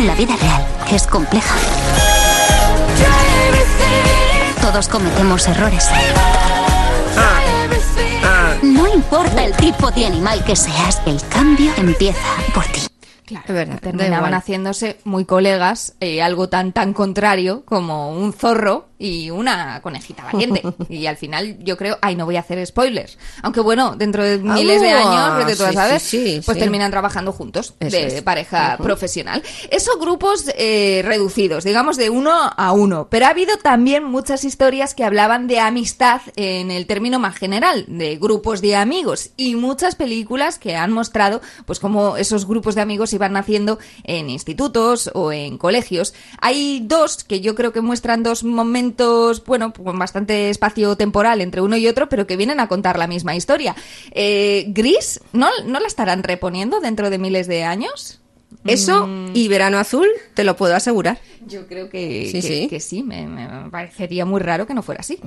La 0.00 0.14
vida 0.16 0.34
real 0.40 0.66
es 0.90 1.06
compleja. 1.06 1.54
Todos 4.74 4.88
cometemos 4.88 5.46
errores. 5.46 5.88
No 8.60 8.92
importa 8.92 9.44
el 9.44 9.52
tipo 9.52 9.88
de 9.92 10.04
animal 10.04 10.42
que 10.44 10.56
seas, 10.56 11.00
el 11.06 11.20
cambio 11.28 11.70
empieza 11.76 12.18
por 12.52 12.64
ti. 12.64 12.80
Claro, 13.24 13.44
Es 13.46 13.54
verdad, 13.54 13.74
da 13.74 13.80
terminaban 13.92 14.34
haciéndose 14.34 14.98
muy 15.04 15.26
colegas, 15.26 15.94
eh, 16.00 16.22
algo 16.22 16.48
tan 16.48 16.72
tan 16.72 16.92
contrario 16.92 17.62
como 17.66 18.10
un 18.10 18.32
zorro 18.32 18.88
y 19.04 19.30
una 19.30 19.80
conejita 19.82 20.24
valiente. 20.24 20.62
y 20.88 21.06
al 21.06 21.16
final 21.16 21.58
yo 21.62 21.76
creo, 21.76 21.98
ay, 22.00 22.16
no 22.16 22.24
voy 22.24 22.36
a 22.36 22.40
hacer 22.40 22.64
spoilers. 22.66 23.18
Aunque 23.42 23.60
bueno, 23.60 23.96
dentro 23.96 24.22
de 24.24 24.38
miles 24.38 24.80
de 24.80 24.90
Ah, 24.92 25.34
años, 25.34 25.44
vete 25.46 25.56
tú 25.56 25.64
a 25.64 25.68
sí, 25.68 25.74
saber, 25.74 26.00
sí, 26.00 26.24
sí, 26.36 26.40
pues 26.44 26.58
terminan 26.58 26.90
trabajando 26.90 27.32
juntos 27.32 27.74
Eso 27.80 27.96
de 27.96 28.06
es. 28.06 28.22
pareja 28.22 28.78
profesional. 28.78 29.42
Esos 29.70 29.98
grupos 29.98 30.46
eh, 30.56 31.02
reducidos, 31.04 31.64
digamos 31.64 31.96
de 31.96 32.08
uno 32.10 32.32
a 32.56 32.72
uno. 32.72 33.08
Pero 33.10 33.26
ha 33.26 33.30
habido 33.30 33.56
también 33.58 34.04
muchas 34.04 34.44
historias 34.44 34.94
que 34.94 35.04
hablaban 35.04 35.46
de 35.48 35.60
amistad 35.60 36.22
en 36.36 36.70
el 36.70 36.86
término 36.86 37.18
más 37.18 37.36
general, 37.36 37.84
de 37.88 38.16
grupos 38.16 38.60
de 38.60 38.76
amigos. 38.76 39.30
Y 39.36 39.56
muchas 39.56 39.96
películas 39.96 40.58
que 40.58 40.76
han 40.76 40.92
mostrado, 40.92 41.42
pues, 41.66 41.78
cómo 41.78 42.16
esos 42.16 42.46
grupos 42.46 42.74
de 42.74 42.80
amigos 42.80 43.12
iban 43.12 43.32
naciendo 43.32 43.78
en 44.04 44.30
institutos 44.30 45.10
o 45.14 45.32
en 45.32 45.58
colegios. 45.58 46.14
Hay 46.40 46.80
dos 46.84 47.24
que 47.24 47.40
yo 47.40 47.54
creo 47.54 47.72
que 47.72 47.80
muestran 47.80 48.22
dos 48.22 48.44
momentos, 48.44 48.93
bueno, 49.46 49.72
con 49.72 49.98
bastante 49.98 50.50
espacio 50.50 50.96
temporal 50.96 51.40
entre 51.40 51.60
uno 51.60 51.76
y 51.76 51.86
otro, 51.88 52.08
pero 52.08 52.26
que 52.26 52.36
vienen 52.36 52.60
a 52.60 52.68
contar 52.68 52.98
la 52.98 53.06
misma 53.06 53.34
historia. 53.36 53.74
Eh, 54.12 54.64
Gris, 54.68 55.20
¿no, 55.32 55.48
¿no 55.66 55.80
la 55.80 55.86
estarán 55.86 56.22
reponiendo 56.22 56.80
dentro 56.80 57.10
de 57.10 57.18
miles 57.18 57.46
de 57.46 57.64
años? 57.64 58.20
Eso 58.66 59.06
Mm. 59.06 59.30
y 59.34 59.48
Verano 59.48 59.78
Azul, 59.78 60.06
te 60.34 60.44
lo 60.44 60.56
puedo 60.56 60.74
asegurar. 60.76 61.18
Yo 61.46 61.66
creo 61.66 61.90
que 61.90 62.26
Sí, 62.26 62.32
que, 62.34 62.42
sí. 62.42 62.68
que 62.68 62.80
sí, 62.80 63.02
me, 63.02 63.26
me 63.26 63.68
parecería 63.70 64.24
muy 64.24 64.40
raro 64.40 64.66
que 64.66 64.74
no 64.74 64.82
fuera 64.82 65.00
así. 65.00 65.18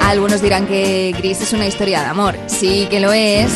Algunos 0.00 0.40
dirán 0.40 0.66
que 0.66 1.14
Gris 1.18 1.40
es 1.42 1.52
una 1.52 1.66
historia 1.66 2.00
de 2.00 2.06
amor. 2.06 2.36
Sí 2.46 2.86
que 2.90 3.00
lo 3.00 3.12
es. 3.12 3.50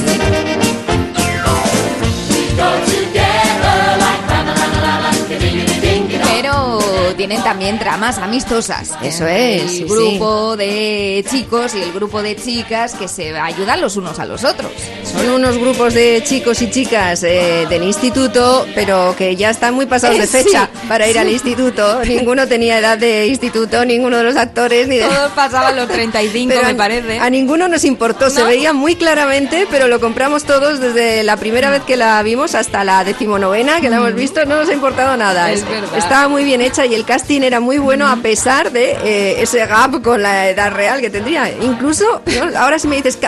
Tienen 7.16 7.42
también 7.42 7.78
tramas 7.78 8.18
amistosas. 8.18 8.92
Eso 9.02 9.26
es, 9.26 9.62
El 9.62 9.68
sí, 9.68 9.84
grupo 9.84 10.56
de 10.56 11.24
chicos 11.30 11.74
y 11.74 11.82
el 11.82 11.92
grupo 11.92 12.22
de 12.22 12.36
chicas 12.36 12.94
que 12.94 13.08
se 13.08 13.36
ayudan 13.38 13.80
los 13.80 13.96
unos 13.96 14.18
a 14.18 14.24
los 14.24 14.44
otros. 14.44 14.70
Son 15.04 15.28
unos 15.30 15.58
grupos 15.58 15.94
de 15.94 16.22
chicos 16.24 16.62
y 16.62 16.70
chicas 16.70 17.22
eh, 17.22 17.66
del 17.68 17.82
instituto, 17.82 18.66
pero 18.74 19.14
que 19.16 19.36
ya 19.36 19.50
están 19.50 19.74
muy 19.74 19.86
pasados 19.86 20.16
de 20.18 20.24
Eh, 20.24 20.26
sí, 20.26 20.44
fecha 20.44 20.68
para 20.88 21.06
ir 21.06 21.14
sí. 21.14 21.18
al 21.18 21.28
instituto. 21.28 22.02
Ninguno 22.06 22.46
tenía 22.46 22.78
edad 22.78 22.98
de 22.98 23.26
instituto, 23.26 23.84
ninguno 23.84 24.18
de 24.18 24.24
los 24.24 24.36
actores 24.36 24.88
ni 24.88 24.96
de... 24.98 25.04
Todos 25.04 25.32
pasaban 25.32 25.76
los 25.76 25.88
35, 25.88 26.52
Pero 26.54 26.66
me 26.68 26.74
parece. 26.74 27.18
A 27.18 27.30
ninguno 27.30 27.68
nos 27.68 27.84
importó, 27.84 28.30
se 28.30 28.40
¿No? 28.40 28.46
veía 28.46 28.72
muy 28.72 28.96
claramente, 28.96 29.66
pero 29.70 29.88
lo 29.88 30.00
compramos 30.00 30.44
todos 30.44 30.80
desde 30.80 31.22
la 31.22 31.36
primera 31.36 31.70
vez 31.70 31.82
que 31.82 31.96
la 31.96 32.22
vimos 32.22 32.54
hasta 32.54 32.84
la 32.84 33.04
decimonovena 33.04 33.80
que 33.80 33.90
la 33.90 33.96
hemos 33.96 34.14
visto, 34.14 34.44
no 34.44 34.56
nos 34.56 34.68
ha 34.68 34.72
importado 34.72 35.16
nada. 35.16 35.48
Mm. 35.48 35.52
Es. 35.52 35.64
Estaba 35.96 36.28
muy 36.28 36.44
bien 36.44 36.60
hecha 36.60 36.86
y 36.86 36.91
el 36.94 37.04
casting 37.04 37.42
era 37.42 37.60
muy 37.60 37.78
bueno 37.78 38.08
a 38.08 38.16
pesar 38.16 38.72
de 38.72 38.92
eh, 39.04 39.42
ese 39.42 39.64
gap 39.66 40.02
con 40.02 40.22
la 40.22 40.48
edad 40.48 40.72
real 40.72 41.00
que 41.00 41.10
tendría. 41.10 41.50
Incluso, 41.50 42.22
¿no? 42.26 42.58
ahora 42.58 42.78
si 42.78 42.88
me 42.88 42.96
dices, 42.96 43.18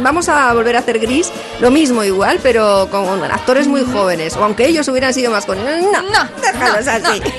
vamos 0.00 0.28
a 0.28 0.52
volver 0.52 0.76
a 0.76 0.80
hacer 0.80 0.98
gris, 0.98 1.30
lo 1.60 1.70
mismo 1.70 2.04
igual, 2.04 2.40
pero 2.42 2.88
con 2.90 3.22
actores 3.24 3.66
muy 3.66 3.84
jóvenes, 3.84 4.36
o 4.36 4.44
aunque 4.44 4.66
ellos 4.66 4.86
hubieran 4.88 5.14
sido 5.14 5.30
más 5.30 5.46
jóvenes. 5.46 5.84
No, 5.84 6.02
No, 6.02 6.28
déjalos 6.40 6.86
no, 6.86 6.92
así. 6.92 7.22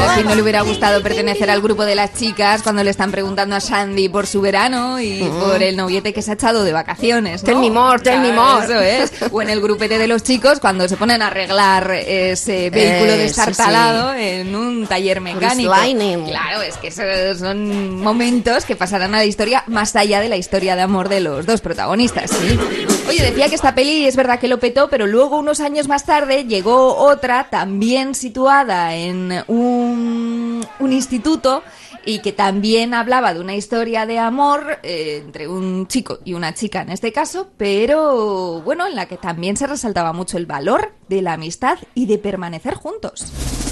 Delphi 0.00 0.24
no 0.24 0.34
le 0.34 0.42
hubiera 0.42 0.62
gustado 0.62 1.02
pertenecer 1.02 1.50
al 1.50 1.60
grupo 1.60 1.84
de 1.84 1.94
las 1.94 2.14
chicas 2.14 2.62
cuando 2.62 2.82
le 2.82 2.90
están 2.90 3.10
preguntando 3.10 3.56
a 3.56 3.60
Sandy 3.60 4.08
por 4.08 4.26
su 4.26 4.40
verano 4.40 5.00
y 5.00 5.22
por 5.22 5.62
el 5.62 5.76
noviete 5.76 6.12
que 6.12 6.22
se 6.22 6.30
ha 6.30 6.34
echado 6.34 6.64
de 6.64 6.72
vacaciones. 6.72 7.42
¿no? 7.42 7.46
Tell 7.46 7.58
me 7.58 7.70
more, 7.70 7.98
tell 8.00 8.20
me 8.20 8.32
more. 8.32 8.64
Eso 8.64 8.80
es. 8.80 9.12
O 9.30 9.42
en 9.42 9.50
el 9.50 9.60
grupete 9.60 9.98
de 9.98 10.06
los 10.06 10.22
chicos 10.22 10.60
cuando 10.60 10.88
se 10.88 10.96
ponen 10.96 11.22
a 11.22 11.28
arreglar 11.28 11.90
ese 11.90 12.70
vehículo 12.70 13.12
Eh, 13.12 13.16
sí, 13.16 13.22
destartalado 13.22 14.14
en 14.14 14.54
un 14.54 14.86
taller 14.86 15.20
mecánico. 15.20 15.70
Claro, 16.26 16.62
es 16.62 16.76
que 16.76 16.88
esos 16.88 17.38
son 17.38 18.00
momentos 18.00 18.64
que 18.64 18.76
pasarán 18.76 19.14
a 19.14 19.18
la 19.18 19.24
historia 19.24 19.64
más 19.66 19.94
allá 19.96 20.20
de 20.20 20.28
la 20.28 20.36
historia 20.36 20.76
de 20.76 20.82
amor 20.82 21.08
de 21.08 21.20
los 21.20 21.46
dos 21.46 21.60
protagonistas. 21.60 22.30
Oye, 23.08 23.22
decía 23.22 23.48
que 23.48 23.54
esta 23.54 23.74
peli 23.74 24.06
es 24.06 24.16
verdad 24.16 24.38
que 24.38 24.48
lo 24.48 24.58
petó, 24.58 24.88
pero 24.88 25.06
luego 25.06 25.38
unos 25.38 25.60
años 25.60 25.88
más 25.88 26.04
tarde 26.04 26.44
llegó 26.44 26.96
otra 26.96 27.48
también 27.50 28.14
situada 28.14 28.94
en 28.94 29.42
un, 29.48 29.89
un 29.90 30.92
instituto 30.92 31.62
y 32.04 32.20
que 32.20 32.32
también 32.32 32.94
hablaba 32.94 33.34
de 33.34 33.40
una 33.40 33.54
historia 33.54 34.06
de 34.06 34.18
amor 34.18 34.78
eh, 34.82 35.22
entre 35.24 35.48
un 35.48 35.86
chico 35.86 36.18
y 36.24 36.34
una 36.34 36.54
chica 36.54 36.82
en 36.82 36.90
este 36.90 37.12
caso, 37.12 37.50
pero 37.56 38.60
bueno, 38.62 38.86
en 38.86 38.94
la 38.94 39.06
que 39.06 39.16
también 39.16 39.56
se 39.56 39.66
resaltaba 39.66 40.12
mucho 40.12 40.38
el 40.38 40.46
valor 40.46 40.92
de 41.08 41.22
la 41.22 41.34
amistad 41.34 41.78
y 41.94 42.06
de 42.06 42.18
permanecer 42.18 42.74
juntos. 42.74 43.69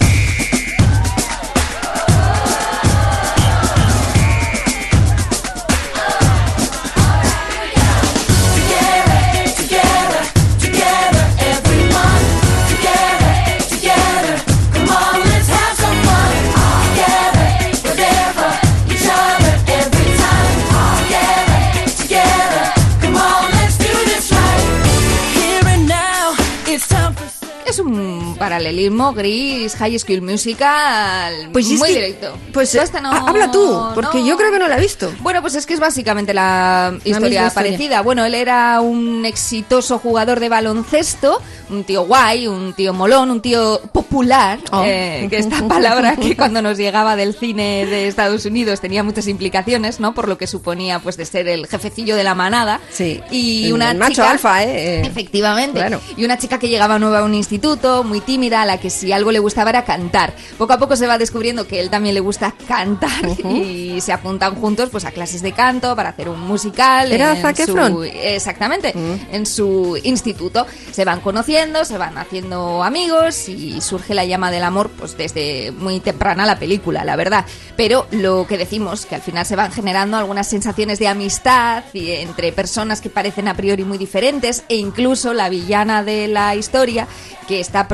Paralelismo 28.63 29.13
gris, 29.13 29.75
High 29.77 29.99
School 30.01 30.21
Musical, 30.23 31.49
Pues 31.53 31.71
es 31.71 31.79
muy 31.79 31.89
que- 31.89 31.95
directo. 31.95 32.37
Pues 32.53 32.75
esta 32.75 33.01
no- 33.01 33.13
ha- 33.13 33.29
habla 33.29 33.51
tú, 33.53 33.81
porque 33.95 34.19
no. 34.19 34.27
yo 34.27 34.37
creo 34.37 34.51
que 34.51 34.59
no 34.59 34.67
la 34.67 34.77
he 34.79 34.81
visto. 34.81 35.13
Bueno, 35.21 35.41
pues 35.43 35.55
es 35.55 35.65
que 35.65 35.75
es 35.75 35.81
básicamente 35.81 36.35
la 36.35 36.93
historia 37.05 37.47
historia. 37.47 37.51
parecida. 37.55 38.03
Bueno, 38.03 38.25
él 38.25 38.35
era 38.35 38.81
un 38.81 39.25
exitoso 39.25 39.99
jugador 40.01 40.41
de 40.41 40.49
baloncesto, 40.49 41.41
un 41.71 41.85
tío 41.85 42.03
guay, 42.07 42.49
un 42.49 42.73
tío 42.73 42.93
molón, 42.93 43.31
un 43.31 43.41
tío 43.41 43.81
popular, 43.93 44.59
Oh. 44.73 44.83
eh, 44.85 45.29
que 45.31 45.39
esta 45.39 45.59
palabra 45.69 46.17
que 46.17 46.37
cuando 46.37 46.61
nos 46.61 46.77
llegaba 46.79 47.15
del 47.15 47.35
cine 47.35 47.87
de 47.87 48.09
Estados 48.09 48.45
Unidos 48.45 48.81
tenía 48.81 49.05
muchas 49.05 49.29
implicaciones, 49.29 50.01
¿no? 50.01 50.15
Por 50.15 50.27
lo 50.27 50.37
que 50.37 50.49
suponía 50.49 50.99
pues 50.99 51.17
de 51.17 51.25
ser 51.27 51.47
el 51.49 51.67
jefecillo 51.69 52.17
de 52.17 52.25
la 52.25 52.35
manada. 52.35 52.81
Sí. 52.91 53.21
Y 53.31 53.67
El- 53.67 53.75
una 53.75 53.93
el 53.93 53.99
macho 53.99 54.15
chica- 54.15 54.31
alfa, 54.31 54.65
¿eh? 54.65 54.69
Eh, 54.69 55.03
Efectivamente. 55.07 55.79
Claro. 55.79 56.01
Y 56.17 56.25
una 56.25 56.39
chica 56.39 56.59
que 56.59 56.69
llegaba 56.69 56.99
nueva 56.99 57.21
a 57.21 57.25
un 57.25 57.35
instituto, 57.35 58.03
muy 58.03 58.21
tímida, 58.21 58.48
a 58.55 58.65
la 58.65 58.79
que 58.79 58.91
si 58.91 59.13
algo 59.13 59.33
le 59.33 59.39
gustaba 59.39 59.71
era 59.71 59.85
cantar. 59.85 60.35
Poco 60.57 60.73
a 60.73 60.79
poco 60.79 60.97
se 60.97 61.07
va 61.07 61.19
descubriendo 61.19 61.67
que 61.67 61.81
él 61.81 61.91
también 61.91 62.15
le 62.15 62.21
gusta 62.21 62.55
cantar 62.67 63.29
y 63.45 64.01
se 64.01 64.13
apuntan 64.13 64.55
juntos 64.55 64.91
pues 64.91 65.05
a 65.05 65.11
clases 65.11 65.43
de 65.43 65.53
canto 65.53 65.95
para 65.97 66.11
hacer 66.11 66.29
un 66.29 66.41
musical. 66.41 67.13
¿Era 67.13 67.37
Zac 67.37 67.59
Efron? 67.61 68.05
Exactamente, 68.05 68.95
en 69.33 69.47
su 69.47 69.99
instituto. 70.03 70.67
Se 70.91 71.05
van 71.05 71.21
conociendo, 71.21 71.85
se 71.85 71.99
van 71.99 72.19
haciendo 72.19 72.83
amigos 72.83 73.49
y 73.49 73.81
surge 73.81 74.15
la 74.15 74.25
llama 74.25 74.51
del 74.51 74.65
amor 74.65 74.91
pues 74.91 75.17
desde 75.17 75.73
muy 75.73 76.01
temprana 76.01 76.47
la 76.47 76.59
película, 76.59 77.05
la 77.05 77.17
verdad. 77.17 77.45
Pero 77.77 78.07
lo 78.11 78.47
que 78.47 78.59
decimos, 78.59 79.07
que 79.07 79.15
al 79.15 79.23
final 79.23 79.47
se 79.47 79.57
van 79.57 79.73
generando 79.73 80.17
algunas 80.17 80.47
sensaciones 80.47 80.99
de 80.99 81.09
amistad 81.09 81.85
y 81.93 82.11
entre 82.11 82.53
personas 82.53 83.01
que 83.01 83.11
parecen 83.11 83.49
a 83.49 83.55
priori 83.55 83.85
muy 83.85 83.99
diferentes 83.99 84.65
e 84.69 84.77
incluso 84.77 85.33
la 85.33 85.49
villana 85.49 86.03
de 86.03 86.29
la 86.29 86.55
historia 86.55 87.07
que 87.47 87.61
está 87.61 87.89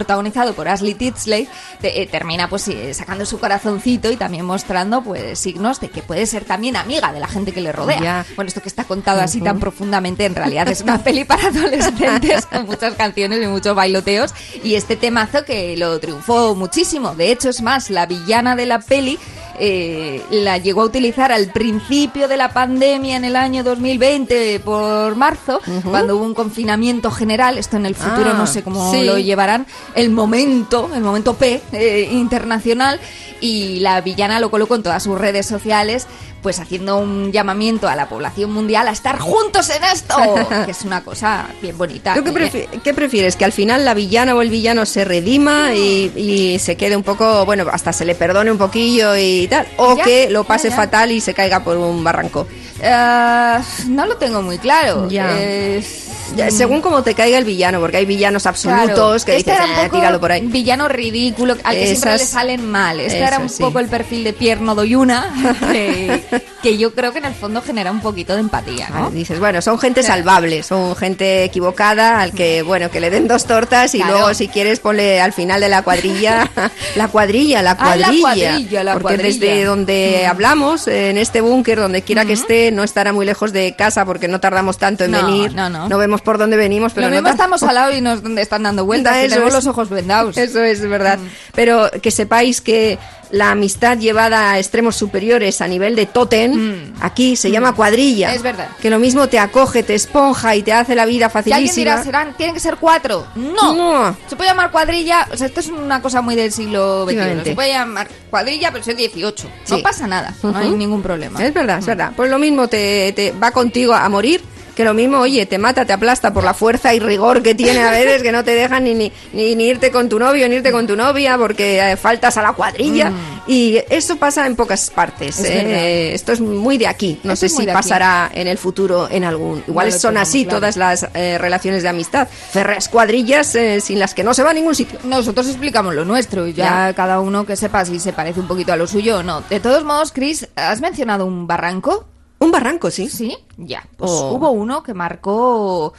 protagonizado 0.45 0.55
por 0.55 0.69
Ashley 0.69 0.95
Tisdale 0.95 1.49
te- 1.81 2.03
eh, 2.03 2.07
termina 2.07 2.49
pues 2.49 2.69
eh, 2.69 2.93
sacando 2.95 3.25
su 3.27 3.39
corazoncito 3.39 4.11
y 4.11 4.17
también 4.17 4.45
mostrando 4.45 5.03
pues 5.03 5.39
signos 5.39 5.81
de 5.81 5.89
que 5.91 6.03
puede 6.03 6.27
ser 6.27 6.45
también 6.45 6.77
amiga 6.77 7.13
de 7.13 7.21
la 7.21 7.29
gente 7.29 7.53
que 7.53 7.61
le 7.61 7.73
rodea. 7.73 8.01
Ya. 8.01 8.27
Bueno, 8.37 8.49
esto 8.49 8.61
que 8.61 8.69
está 8.69 8.85
contado 8.85 9.21
así 9.21 9.41
tan 9.41 9.59
profundamente 9.61 10.25
en 10.25 10.35
realidad 10.35 10.69
es 10.69 10.81
una 10.83 11.03
peli 11.03 11.25
para 11.25 11.49
adolescentes 11.49 12.47
con 12.51 12.67
muchas 12.67 12.95
canciones 12.95 13.43
y 13.43 13.47
muchos 13.47 13.75
bailoteos 13.75 14.33
y 14.63 14.75
este 14.75 14.97
temazo 14.97 15.45
que 15.45 15.77
lo 15.77 15.99
triunfó 16.01 16.55
muchísimo. 16.55 17.15
De 17.15 17.31
hecho, 17.33 17.49
es 17.49 17.63
más, 17.63 17.91
la 17.91 18.07
villana 18.07 18.57
de 18.57 18.67
la 18.67 18.81
peli 18.81 19.19
eh, 19.59 20.23
la 20.31 20.59
llegó 20.59 20.83
a 20.83 20.85
utilizar 20.87 21.33
al 21.33 21.49
principio 21.53 22.29
de 22.29 22.37
la 22.37 22.53
pandemia 22.53 23.17
en 23.17 23.25
el 23.25 23.37
año 23.37 23.65
2020 23.65 24.61
por 24.61 25.17
marzo, 25.17 25.61
cuando 25.85 26.17
hubo 26.17 26.25
un 26.25 26.35
confinamiento 26.35 27.11
general. 27.11 27.59
Esto 27.59 27.77
en 27.77 27.87
el 27.87 27.95
futuro 27.95 28.31
Ah, 28.31 28.35
no 28.39 28.47
sé 28.47 28.63
cómo 28.63 28.93
sí. 28.93 29.05
lo 29.05 29.19
llevarán. 29.19 29.67
El 29.95 30.11
momento, 30.11 30.91
el 30.95 31.03
momento 31.03 31.35
P 31.35 31.61
eh, 31.73 32.09
internacional. 32.13 33.01
Y 33.41 33.81
la 33.81 34.01
villana 34.01 34.41
lo 34.41 34.51
colocó 34.51 34.75
en 34.75 34.83
todas 34.83 35.03
sus 35.03 35.19
redes 35.19 35.45
sociales 35.45 36.07
pues 36.45 36.61
haciendo 36.61 36.99
un 36.99 37.33
llamamiento 37.33 37.89
a 37.89 37.97
la 37.97 38.07
población 38.07 38.53
mundial 38.53 38.87
a 38.87 38.91
estar 38.93 39.19
juntos 39.19 39.71
en 39.71 39.83
esto, 39.83 40.15
que 40.67 40.71
es 40.73 40.83
una 40.85 41.03
cosa 41.03 41.49
bien 41.63 41.77
bonita. 41.79 42.15
¿Tú 42.15 42.23
qué, 42.23 42.33
prefi- 42.33 42.69
qué 42.83 42.93
prefieres? 42.93 43.35
¿Que 43.35 43.47
al 43.47 43.53
final 43.53 43.85
la 43.87 43.95
villana 43.95 44.35
o 44.35 44.43
el 44.43 44.51
villano 44.51 44.85
se 44.85 45.07
redima 45.07 45.73
y, 45.75 46.13
y 46.15 46.59
se 46.59 46.77
quede 46.77 46.97
un 46.97 47.03
poco, 47.03 47.47
bueno, 47.47 47.65
hasta 47.73 47.95
se 47.95 48.05
le 48.05 48.15
perdone 48.15 48.53
un 48.53 48.59
poquillo 48.59 49.17
y 49.17 49.49
tal? 49.49 49.67
¿O 49.79 49.97
Ya, 49.97 50.05
que 50.05 50.29
lo 50.29 50.45
pase 50.45 50.69
ya. 50.69 50.77
fatal 50.77 51.11
y 51.13 51.21
se 51.23 51.33
caiga 51.33 51.65
por 51.65 51.79
un 51.79 52.05
barranco? 52.05 52.47
Eh, 52.83 53.59
no 53.89 54.05
lo 54.05 54.17
tengo 54.19 54.43
muy 54.43 54.59
claro. 54.59 55.09
Ya. 55.09 55.31
Eh, 55.41 55.83
Ya, 55.83 56.04
según 56.51 56.81
cómo 56.81 57.03
te 57.03 57.15
caiga 57.15 57.39
el 57.39 57.45
villano, 57.45 57.81
porque 57.81 57.99
hay 57.99 58.07
villanos 58.07 58.47
absolutos 58.47 59.25
Claro, 59.25 59.25
que 59.25 59.37
este 59.37 59.51
dices, 59.53 59.55
era 59.55 59.65
un 59.65 59.71
"Ah, 59.79 59.85
poco 59.85 59.97
tíralo 59.97 60.21
por 60.21 60.33
ahí. 60.33 60.41
Villano 60.47 60.89
ridículo, 60.89 61.57
al 61.65 61.75
que 61.75 61.87
siempre 61.87 62.15
Esas- 62.15 62.21
le 62.21 62.27
salen 62.27 62.71
mal. 62.71 63.01
Este 63.01 63.19
era 63.19 63.29
eso 63.37 63.41
un 63.43 63.49
sí. 63.49 63.63
poco 63.63 63.79
el 63.79 63.89
perfil 63.89 64.25
de 64.25 64.33
Pierre 64.33 64.61
No 64.61 64.75
doy 64.75 64.95
una, 64.95 65.33
que, 65.73 66.23
que 66.63 66.79
yo 66.79 66.95
creo 66.95 67.13
que 67.13 67.19
en 67.19 67.27
el 67.27 67.35
fondo 67.35 67.63
genera 67.63 67.91
un 67.91 68.01
poquito 68.01 68.35
de 68.35 68.41
empatía, 68.41 68.89
¿no? 68.91 69.05
Vale, 69.05 69.15
Dices, 69.17 69.39
bueno, 69.39 69.61
son 69.63 69.79
gente 69.79 70.03
salvable, 70.03 70.63
son 70.63 70.95
gente 70.97 71.45
equivocada 71.45 72.21
al 72.21 72.33
que, 72.33 72.63
bueno, 72.63 72.91
que 72.91 73.01
le 73.01 73.11
den 73.11 73.29
dos 73.29 73.45
tortas 73.45 73.95
y 73.95 73.99
Claro. 73.99 74.15
luego 74.15 74.35
si 74.35 74.49
quieres 74.49 74.81
ponle 74.81 75.21
al 75.21 75.33
final 75.33 75.61
de 75.61 75.69
la 75.69 75.83
cuadrilla, 75.83 76.51
la 76.97 77.09
cuadrilla, 77.09 77.63
la 77.63 77.73
Ah, 77.73 77.97
la 77.97 78.07
cuadrilla. 78.07 78.21
cuadrilla, 78.23 78.85
la 78.85 78.93
porque 78.95 79.03
cuadrilla. 79.17 79.41
desde 79.53 79.65
donde 79.65 80.23
Mm. 80.25 80.31
hablamos, 80.31 80.89
en 80.89 81.19
este 81.19 81.41
búnker, 81.41 81.79
donde 81.79 82.03
quiera 82.03 82.25
que 82.25 82.33
esté, 82.35 82.71
no 82.73 82.83
estará 82.85 83.13
muy 83.13 83.27
lejos 83.27 83.53
de 83.53 83.75
casa 83.77 84.05
porque 84.05 84.29
no 84.29 84.41
tardamos 84.41 84.79
tanto 84.79 85.05
en 85.05 85.11
No, 85.13 85.27
venir. 85.27 85.55
no, 85.55 85.69
no. 85.69 85.99
vemos 85.99 86.14
por 86.23 86.39
dónde 86.39 86.57
venimos, 86.57 86.93
pero 86.93 87.07
Lo 87.09 87.11
no 87.15 87.17
mismo 87.23 87.31
estamos 87.31 87.63
al 87.63 87.75
lado 87.75 87.93
y 87.97 88.01
nos 88.01 88.23
están 88.39 88.63
dando 88.63 88.85
vueltas, 88.85 89.17
eso 89.17 89.29
tenemos 89.31 89.49
es. 89.49 89.55
los 89.55 89.67
ojos 89.67 89.89
vendados. 89.91 90.37
Eso 90.37 90.63
es 90.63 90.81
verdad. 90.89 91.19
Mm. 91.19 91.29
Pero 91.55 91.91
que 92.03 92.11
sepáis 92.11 92.61
que 92.61 92.99
la 93.31 93.51
amistad 93.51 93.99
llevada 93.99 94.53
a 94.53 94.59
extremos 94.61 94.95
superiores 94.95 95.61
a 95.61 95.67
nivel 95.67 95.97
de 95.97 96.07
tótem, 96.07 96.93
aquí 97.01 97.35
se 97.37 97.51
llama 97.51 97.73
cuadrilla. 97.75 98.31
Mm. 98.31 98.35
Es 98.35 98.43
verdad. 98.43 98.69
Que 98.81 98.91
lo 98.91 98.99
mismo 98.99 99.29
te 99.29 99.39
acoge, 99.39 99.83
te 99.83 99.95
esponja 99.95 100.55
y 100.55 100.63
te 100.63 100.73
hace 100.73 100.95
la 100.95 101.05
vida 101.07 101.29
Que 101.31 101.39
alguien 101.39 101.53
facilísima. 101.55 101.75
dirá, 101.93 102.05
serán, 102.05 102.37
tienen 102.37 102.55
que 102.55 102.61
ser 102.61 102.77
cuatro. 102.77 103.27
No. 103.35 103.75
No. 103.75 104.17
Se 104.29 104.37
puede 104.37 104.51
llamar 104.51 104.71
cuadrilla. 104.71 105.27
O 105.33 105.37
sea, 105.37 105.49
esto 105.49 105.61
es 105.61 105.69
una 105.69 106.01
cosa 106.01 106.21
muy 106.21 106.37
del 106.37 106.53
siglo 106.53 107.07
XXI. 107.07 107.45
Se 107.45 107.55
puede 107.55 107.71
llamar 107.71 108.07
cuadrilla, 108.31 108.71
pero 108.71 108.85
es 108.87 108.97
18. 108.97 109.49
No 109.71 109.77
Sí. 109.77 109.83
pasa 109.83 110.07
nada. 110.07 110.33
No 110.43 110.57
hay 110.57 110.71
ningún 110.71 111.03
problema. 111.03 111.43
Es 111.45 111.53
verdad, 111.53 111.79
es 111.79 111.87
verdad. 111.87 112.13
Pues 112.15 112.31
lo 112.31 112.39
mismo 112.39 112.69
te, 112.69 113.13
te 113.15 113.33
va 113.33 113.51
contigo 113.51 113.95
a 113.95 114.09
morir. 114.09 114.43
Que 114.75 114.85
lo 114.85 114.95
mismo, 114.95 115.19
oye, 115.19 115.47
te 115.47 115.59
mata, 115.59 115.85
te 115.85 115.93
aplasta 115.93 116.33
por 116.33 116.43
la 116.43 116.55
fuerza 116.55 116.95
y 116.95 116.99
rigor 116.99 117.43
que 117.43 117.55
tiene 117.55 117.81
a 117.81 117.91
veces, 117.91 118.23
que 118.23 118.33
no 118.33 118.43
te 118.43 118.55
dejan 118.55 118.85
ni, 118.85 118.95
ni, 118.95 119.13
ni, 119.33 119.55
ni 119.55 119.65
irte 119.67 119.91
con 119.91 120.09
tu 120.09 120.19
novio, 120.19 120.49
ni 120.49 120.57
irte 120.57 120.73
con 120.73 120.87
tu 120.87 120.97
novia, 120.97 121.39
porque 121.39 121.93
eh, 121.93 121.97
faltas 121.97 122.37
a 122.37 122.43
la 122.43 122.53
cuadrilla. 122.53 123.13
Y 123.47 123.79
eso 123.91 124.17
pasa 124.17 124.47
en 124.47 124.57
pocas 124.57 124.91
partes. 124.91 125.39
Mm. 125.39 125.45
Es 125.45 125.51
¿eh? 125.51 126.15
Esto 126.15 126.33
es 126.33 126.41
muy 126.41 126.79
de 126.79 126.87
aquí. 126.87 127.21
No 127.23 127.37
sé 127.37 127.49
si 127.49 127.63
aquí. 127.63 127.73
pasará 127.73 128.31
en 128.35 128.49
el 128.49 128.59
futuro 128.59 129.09
en 129.11 129.25
algún. 129.25 129.63
Igual 129.67 129.93
son 129.93 130.17
así 130.17 130.45
claro. 130.45 130.59
todas 130.59 130.77
las 130.77 131.07
eh, 131.15 131.39
relaciones 131.39 131.83
de 131.83 131.89
amistad. 131.89 132.27
Ferreas 132.29 132.89
cuadrillas 132.89 133.57
sin 133.81 133.99
las 133.99 134.15
que 134.15 134.25
no 134.25 134.35
se 134.35 134.43
va 134.43 134.51
a 134.51 134.55
ningún 134.55 134.75
sitio. 134.75 134.99
Nosotros 135.05 135.47
explicamos 135.49 135.95
lo 135.95 136.05
nuestro, 136.05 136.47
ya, 136.49 136.93
cada 136.95 137.21
uno 137.21 137.47
que 137.47 137.57
sepa 137.57 137.85
si 137.85 138.01
se 138.01 138.13
parece 138.13 138.41
un 138.41 138.49
poquito 138.49 138.73
a 138.73 138.77
lo 138.77 138.87
suyo 138.87 139.19
o 139.19 139.23
no. 139.23 139.43
De 139.43 139.61
todos 139.61 139.85
modos, 139.85 140.13
Chris, 140.13 140.49
¿has 140.57 140.81
mencionado 140.81 141.27
un 141.27 141.47
barranco? 141.47 142.07
Un 142.45 142.51
barranco, 142.51 142.91
sí. 142.91 143.09
Sí, 143.09 143.37
ya. 143.57 143.87
Pues 143.97 144.11
Oh. 144.13 144.33
hubo 144.33 144.51
uno 144.51 144.83
que 144.83 144.95
marcó 144.95 145.93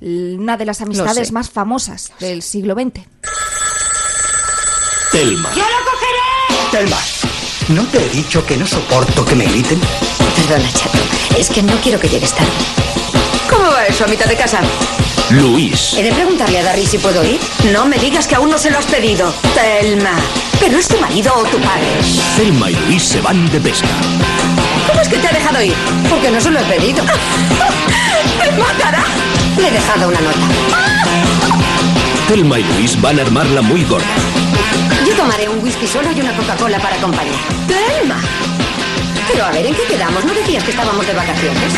una 0.00 0.56
de 0.56 0.64
las 0.66 0.80
amistades 0.80 1.30
más 1.32 1.48
famosas 1.50 2.12
del 2.18 2.42
siglo 2.42 2.74
XX. 2.74 3.04
Telma. 5.12 5.50
¡Yo 5.54 5.62
lo 5.62 5.84
cogeré! 5.90 6.70
Telma, 6.70 6.98
¿no 7.68 7.84
te 7.88 7.98
he 8.04 8.08
dicho 8.10 8.44
que 8.46 8.56
no 8.56 8.66
soporto 8.66 9.24
que 9.26 9.34
me 9.34 9.44
griten? 9.46 9.80
Perdona, 10.36 10.72
chato. 10.72 10.98
Es 11.38 11.50
que 11.50 11.62
no 11.62 11.74
quiero 11.82 12.00
que 12.00 12.08
llegues 12.08 12.32
tarde. 12.32 12.50
¿Cómo 13.52 13.70
va 13.70 13.86
eso 13.86 14.04
a 14.04 14.08
mitad 14.08 14.26
de 14.26 14.36
casa? 14.36 14.60
Luis. 15.30 15.94
He 15.94 16.02
de 16.02 16.12
preguntarle 16.12 16.58
a 16.58 16.62
Darry 16.62 16.86
si 16.86 16.98
puedo 16.98 17.24
ir. 17.24 17.40
No 17.72 17.86
me 17.86 17.98
digas 17.98 18.26
que 18.26 18.34
aún 18.34 18.50
no 18.50 18.58
se 18.58 18.70
lo 18.70 18.78
has 18.78 18.86
pedido. 18.86 19.32
Telma. 19.54 20.14
¿Pero 20.60 20.78
es 20.78 20.88
tu 20.88 20.98
marido 20.98 21.32
o 21.34 21.44
tu 21.44 21.58
padre? 21.58 21.86
Telma 22.36 22.70
y 22.70 22.74
Luis 22.86 23.02
se 23.02 23.20
van 23.20 23.50
de 23.50 23.60
pesca. 23.60 23.88
¿Cómo 24.88 25.00
es 25.00 25.08
que 25.08 25.16
te 25.16 25.28
ha 25.28 25.32
dejado 25.32 25.62
ir? 25.62 25.74
Porque 26.08 26.30
no 26.30 26.40
se 26.40 26.50
lo 26.50 26.60
he 26.60 26.64
pedido. 26.64 27.04
¡Me 28.38 28.58
matará! 28.58 29.04
Le 29.56 29.68
he 29.68 29.70
dejado 29.70 30.08
una 30.08 30.20
nota. 30.20 30.38
Telma 32.28 32.58
y 32.58 32.64
Luis 32.64 33.00
van 33.00 33.18
a 33.18 33.22
armarla 33.22 33.62
muy 33.62 33.84
gorda. 33.84 34.06
Yo 35.06 35.14
tomaré 35.14 35.48
un 35.48 35.62
whisky 35.62 35.86
solo 35.86 36.10
y 36.12 36.20
una 36.20 36.34
Coca-Cola 36.36 36.78
para 36.78 36.96
acompañar. 36.96 37.34
¡Telma! 37.66 38.20
Pero 39.30 39.44
a 39.44 39.50
ver, 39.50 39.66
¿en 39.66 39.74
qué 39.74 39.84
quedamos? 39.84 40.24
¿No 40.24 40.32
decías 40.34 40.62
que 40.64 40.70
estábamos 40.70 41.06
de 41.06 41.14
vacaciones? 41.14 41.72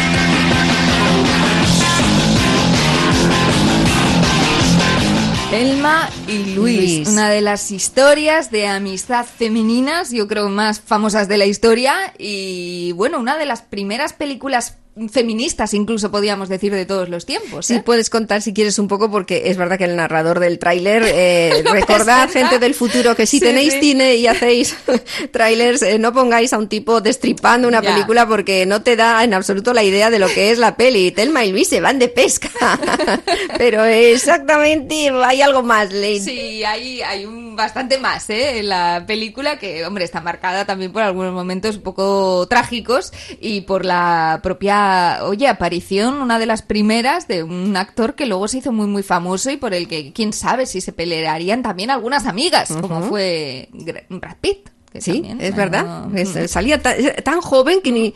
Elma 5.53 6.09
y 6.27 6.55
Luis, 6.55 6.81
Luis. 6.96 7.09
una 7.09 7.31
de 7.31 7.40
las 7.40 7.70
historias 7.70 8.50
de 8.50 8.66
amistad 8.66 9.24
femeninas, 9.24 10.11
yo 10.11 10.27
creo 10.27 10.48
más 10.48 10.81
famosas 10.81 11.29
de 11.29 11.38
la 11.38 11.46
historia 11.46 11.94
y 12.18 12.90
bueno, 12.92 13.20
una 13.20 13.37
de 13.38 13.46
las 13.46 13.62
primeras 13.62 14.12
películas 14.12 14.79
feministas 15.11 15.74
incluso 15.74 16.11
podríamos 16.11 16.48
decir 16.48 16.72
de 16.72 16.87
todos 16.87 17.09
los 17.09 17.26
tiempos. 17.26 17.66
Sí, 17.66 17.74
¿eh? 17.74 17.83
puedes 17.85 18.11
contar 18.11 18.42
si 18.42 18.52
quieres 18.52 18.78
un 18.78 18.88
poco, 18.88 19.11
porque 19.11 19.42
es 19.46 19.57
verdad 19.57 19.76
que 19.78 19.85
el 19.85 19.96
narrador 19.96 20.38
del 20.40 20.59
tráiler, 20.59 21.02
eh, 21.07 21.64
recordad, 21.72 22.30
gente 22.30 22.59
del 22.59 22.74
futuro, 22.74 23.14
que 23.16 23.26
si 23.26 23.38
Sí, 23.38 23.44
tenéis 23.44 23.72
sí. 23.74 23.80
cine 23.80 24.14
y 24.14 24.26
hacéis 24.26 24.76
trailers, 25.33 25.83
eh, 25.83 25.98
no 25.98 26.12
pongáis 26.12 26.52
a 26.52 26.59
un 26.59 26.68
tipo 26.68 27.00
destripando 27.00 27.66
una 27.66 27.83
película 27.83 28.26
porque 28.28 28.66
no 28.66 28.83
te 28.83 28.94
da 28.96 29.24
en 29.24 29.35
absoluto 29.35 29.72
la 29.72 29.83
idea 29.83 30.11
de 30.11 30.18
lo 30.18 30.28
que 30.28 30.50
es 30.50 30.59
la 30.59 30.76
peli. 30.76 31.11
Telma 31.11 31.44
y 31.44 31.52
Luis 31.52 31.68
se 31.68 31.80
van 31.80 31.98
de 31.98 32.09
pesca. 32.09 32.50
Pero 33.59 33.85
exactamente 33.85 35.11
hay 35.11 35.42
algo 35.42 35.62
más, 35.62 35.92
Lane. 35.92 36.20
Sí, 36.20 36.62
hay, 36.64 37.02
hay 37.02 37.24
un 37.24 37.57
bastante 37.57 37.98
más 37.98 38.28
¿eh? 38.30 38.59
en 38.59 38.68
la 38.68 39.04
película 39.07 39.59
que, 39.59 39.85
hombre, 39.87 40.04
está 40.04 40.20
marcada 40.20 40.64
también 40.64 40.92
por 40.92 41.02
algunos 41.02 41.33
momentos 41.33 41.76
un 41.76 41.83
poco 41.83 42.46
trágicos 42.48 43.12
y 43.40 43.62
por 43.62 43.85
la 43.85 44.40
propia, 44.42 44.84
oye, 45.25 45.49
aparición, 45.49 46.14
una 46.23 46.38
de 46.38 46.47
las 46.47 46.62
primeras 46.62 47.29
de 47.29 47.42
un 47.42 47.77
actor 47.77 48.14
que 48.14 48.27
luego 48.27 48.49
se 48.49 48.59
hizo 48.59 48.73
muy, 48.73 48.87
muy 48.87 49.03
famoso 49.03 49.51
y 49.51 49.57
por 49.57 49.75
el 49.75 49.88
que, 49.88 50.12
quién 50.12 50.33
sabe 50.33 50.66
si 50.66 50.81
se 50.81 50.92
pelearían 50.92 51.62
también 51.62 51.90
algunas 51.90 52.27
amigas, 52.27 52.73
como 52.81 53.03
fue 53.03 53.68
Brad 54.09 54.37
Pitt. 54.40 54.68
que 54.92 55.01
Sí, 55.01 55.14
también, 55.14 55.40
es 55.40 55.51
¿no? 55.51 55.57
verdad. 55.57 56.07
Es- 56.16 56.51
salía 56.51 56.81
ta- 56.81 56.94
tan, 57.25 57.40
joven 57.40 57.81
que 57.83 57.90
ni 57.90 58.14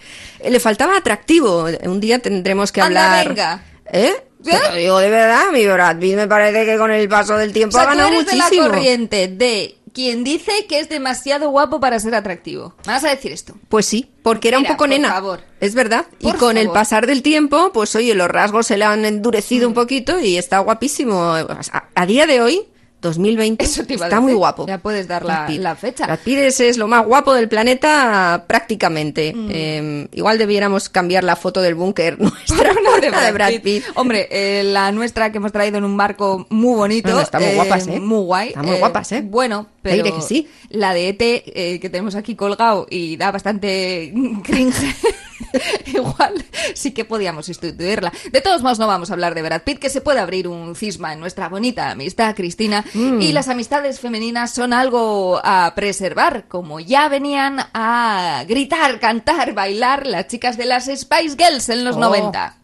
le 0.49 0.61
faltaba 0.61 0.97
atractivo. 0.97 1.67
Un 1.85 1.99
día 2.01 2.21
tendremos 2.21 2.71
que 2.71 2.81
Anda, 2.81 3.19
hablar. 3.21 3.29
venga. 3.29 3.63
¿Eh? 3.93 4.13
Te 4.45 4.53
lo 4.53 4.75
digo 4.77 4.99
de 5.01 5.11
verdad, 5.11 5.47
mi 5.53 5.67
Brad 5.67 5.99
Pitt 5.99 6.15
me 6.15 6.29
parece 6.29 6.65
que 6.65 6.79
con 6.79 6.93
el 6.93 7.09
paso 7.09 7.37
del 7.37 7.51
O 7.51 7.53
tiempo 7.53 7.73
sea, 7.77 7.83
ha 7.83 7.93
tú 7.93 7.99
ganado 7.99 8.09
eres 8.15 8.27
de 8.27 8.37
la 8.37 8.45
muchísimo. 8.45 8.69
corriente 8.69 9.27
de 9.29 9.78
quien 9.99 10.23
dice 10.23 10.53
que 10.69 10.79
es 10.79 10.89
demasiado 10.89 11.51
guapo 11.51 11.81
para 11.81 11.99
ser 11.99 12.15
atractivo. 12.15 12.73
¿Me 12.87 12.93
vas 12.93 13.03
a 13.03 13.09
decir 13.09 13.33
esto? 13.33 13.55
Pues 13.69 13.85
sí, 13.85 14.09
porque 14.23 14.47
era 14.47 14.59
Mira, 14.59 14.71
un 14.71 14.77
poco 14.77 14.85
por 14.85 14.89
nena. 14.91 15.09
favor. 15.11 15.41
Es 15.59 15.75
verdad. 15.75 16.07
y 16.21 16.31
con 16.35 16.57
el 16.57 16.67
favor. 16.67 16.77
Mm. 16.77 16.81
pasar 16.81 17.07
del 17.09 17.23
tiempo, 17.23 17.73
pues 17.75 17.97
oye, 17.97 18.15
los 18.15 18.29
rasgos 18.29 18.69
se 18.69 18.77
le 18.77 18.85
han 18.85 19.05
endurecido 19.05 19.67
un 19.67 19.75
poquito 19.75 20.21
y 20.21 20.37
está 20.37 20.61
guapísimo. 20.61 21.21
A, 21.21 21.89
a 21.97 22.07
día 22.07 22.29
de 22.29 22.41
hoy, 22.41 22.63
2020, 23.01 23.65
Eso 23.65 23.85
te 23.85 23.95
iba 23.95 24.07
a 24.07 24.09
está 24.09 24.21
muy 24.21 24.35
guapo. 24.35 24.67
Ya 24.67 24.79
puedes 24.79 25.07
dar 25.07 25.25
Brad 25.25 25.49
la, 25.49 25.59
la 25.59 25.77
fecha. 25.77 26.07
Brad 26.07 26.19
Pitt 26.19 26.39
es, 26.39 26.61
es 26.61 26.79
lo 26.79 26.89
más 26.89 27.07
guapo 27.07 27.33
del 27.33 27.49
planeta 27.49 28.45
prácticamente. 28.47 29.33
Mm. 29.35 29.49
Eh, 29.51 30.09
igual 30.13 30.39
debiéramos 30.39 30.89
cambiar 30.89 31.25
la 31.25 31.37
foto 31.37 31.63
del 31.63 31.75
búnker 31.75 32.19
nuestra 32.21 32.73
Una 32.73 33.23
de 33.25 33.33
Brad 33.33 33.53
Pitt. 33.63 33.85
Hombre, 33.95 34.29
eh, 34.31 34.65
la 34.65 34.91
nuestra 34.93 35.31
que 35.31 35.39
hemos 35.39 35.53
traído 35.53 35.79
en 35.79 35.85
un 35.85 35.97
barco 35.97 36.47
muy 36.51 36.77
bonito. 36.77 37.09
No, 37.09 37.17
no, 37.17 37.21
están 37.23 37.43
muy 37.43 37.53
eh, 37.53 37.55
guapas, 37.55 37.87
¿eh? 37.87 38.01
Muy 38.01 38.25
guay. 38.25 38.49
Están 38.49 38.67
muy 38.67 38.79
guapas, 38.79 39.13
¿eh? 39.13 39.23
Bueno, 39.23 39.67
pero 39.83 39.95
Aire 39.95 40.13
que 40.13 40.23
sí. 40.23 40.49
la 40.71 40.93
de 40.95 41.09
ET 41.09 41.21
eh, 41.21 41.79
que 41.81 41.91
tenemos 41.91 42.15
aquí 42.15 42.35
colgado 42.35 42.87
y 42.91 43.17
da 43.17 43.31
bastante 43.31 44.13
cringe. 44.45 44.97
Igual 45.87 46.45
sí 46.75 46.93
que 46.93 47.05
podíamos 47.05 47.47
sustituirla. 47.47 48.13
De 48.33 48.41
todos 48.41 48.63
modos, 48.63 48.79
no 48.79 48.87
vamos 48.87 49.11
a 49.11 49.13
hablar 49.15 49.35
de 49.35 49.43
Brad 49.43 49.63
Pitt, 49.63 49.79
que 49.79 49.91
se 49.91 50.01
puede 50.01 50.21
abrir 50.21 50.49
un 50.49 50.75
cisma 50.75 51.13
en 51.13 51.21
nuestra 51.21 51.49
bonita 51.49 51.91
amistad, 51.91 52.35
Cristina. 52.35 52.85
Mm. 52.95 53.21
Y 53.21 53.33
las 53.33 53.49
amistades 53.49 54.01
femeninas 54.01 54.53
son 54.53 54.73
algo 54.73 55.41
a 55.43 55.73
preservar, 55.75 56.47
como 56.49 56.81
ya 56.81 57.09
venían 57.09 57.59
a 57.75 58.45
gritar, 58.49 58.99
cantar, 59.01 59.55
bailar 59.55 60.07
las 60.07 60.27
chicas 60.29 60.57
de 60.57 60.67
las 60.67 60.85
Spice 60.87 61.37
Girls 61.39 61.69
en 61.69 61.85
los 61.85 61.97
Oh. 61.97 62.01
90. 62.01 62.55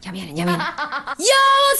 Ya 0.00 0.12
vienen, 0.12 0.36
ya 0.36 0.44
vienen. 0.44 0.66
Yo, 1.18 1.78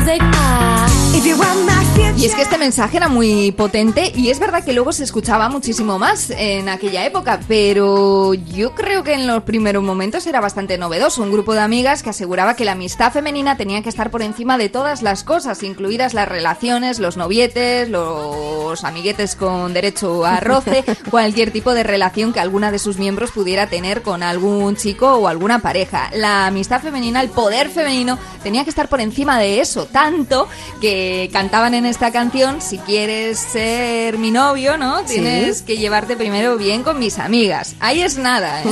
zig 0.00 0.20
ah. 0.22 0.86
If 1.14 1.24
you 1.26 1.38
want 1.38 1.66
my. 1.66 1.75
Y 2.16 2.24
es 2.24 2.34
que 2.34 2.42
este 2.42 2.56
mensaje 2.56 2.96
era 2.96 3.08
muy 3.08 3.52
potente 3.52 4.10
y 4.14 4.30
es 4.30 4.38
verdad 4.38 4.64
que 4.64 4.72
luego 4.72 4.92
se 4.92 5.04
escuchaba 5.04 5.48
muchísimo 5.48 5.98
más 5.98 6.30
en 6.30 6.68
aquella 6.68 7.04
época, 7.04 7.40
pero 7.46 8.34
yo 8.34 8.74
creo 8.74 9.02
que 9.02 9.14
en 9.14 9.26
los 9.26 9.42
primeros 9.44 9.82
momentos 9.82 10.26
era 10.26 10.40
bastante 10.40 10.78
novedoso. 10.78 11.22
Un 11.22 11.30
grupo 11.30 11.54
de 11.54 11.60
amigas 11.60 12.02
que 12.02 12.10
aseguraba 12.10 12.56
que 12.56 12.64
la 12.64 12.72
amistad 12.72 13.12
femenina 13.12 13.56
tenía 13.56 13.82
que 13.82 13.88
estar 13.88 14.10
por 14.10 14.22
encima 14.22 14.58
de 14.58 14.68
todas 14.68 15.02
las 15.02 15.24
cosas, 15.24 15.62
incluidas 15.62 16.14
las 16.14 16.28
relaciones, 16.28 16.98
los 16.98 17.16
novietes, 17.16 17.88
los 17.88 18.82
amiguetes 18.84 19.36
con 19.36 19.72
derecho 19.72 20.24
a 20.24 20.40
roce, 20.40 20.84
cualquier 21.10 21.50
tipo 21.50 21.74
de 21.74 21.82
relación 21.82 22.32
que 22.32 22.40
alguna 22.40 22.70
de 22.70 22.78
sus 22.78 22.98
miembros 22.98 23.30
pudiera 23.30 23.68
tener 23.68 24.02
con 24.02 24.22
algún 24.22 24.76
chico 24.76 25.14
o 25.14 25.28
alguna 25.28 25.60
pareja. 25.60 26.10
La 26.14 26.46
amistad 26.46 26.80
femenina, 26.82 27.22
el 27.22 27.28
poder 27.28 27.68
femenino, 27.68 28.18
tenía 28.42 28.64
que 28.64 28.70
estar 28.70 28.88
por 28.88 29.00
encima 29.00 29.38
de 29.38 29.60
eso, 29.60 29.86
tanto 29.86 30.48
que 30.80 31.30
cantaban 31.32 31.74
en 31.74 31.85
esta 31.86 32.10
canción, 32.12 32.60
si 32.60 32.78
quieres 32.78 33.38
ser 33.38 34.18
mi 34.18 34.30
novio, 34.30 34.76
¿no? 34.76 35.02
Tienes 35.04 35.62
que 35.62 35.78
llevarte 35.78 36.16
primero 36.16 36.56
bien 36.56 36.82
con 36.82 36.98
mis 36.98 37.18
amigas. 37.18 37.74
Ahí 37.80 38.02
es 38.02 38.18
nada, 38.18 38.62
¿eh? 38.62 38.66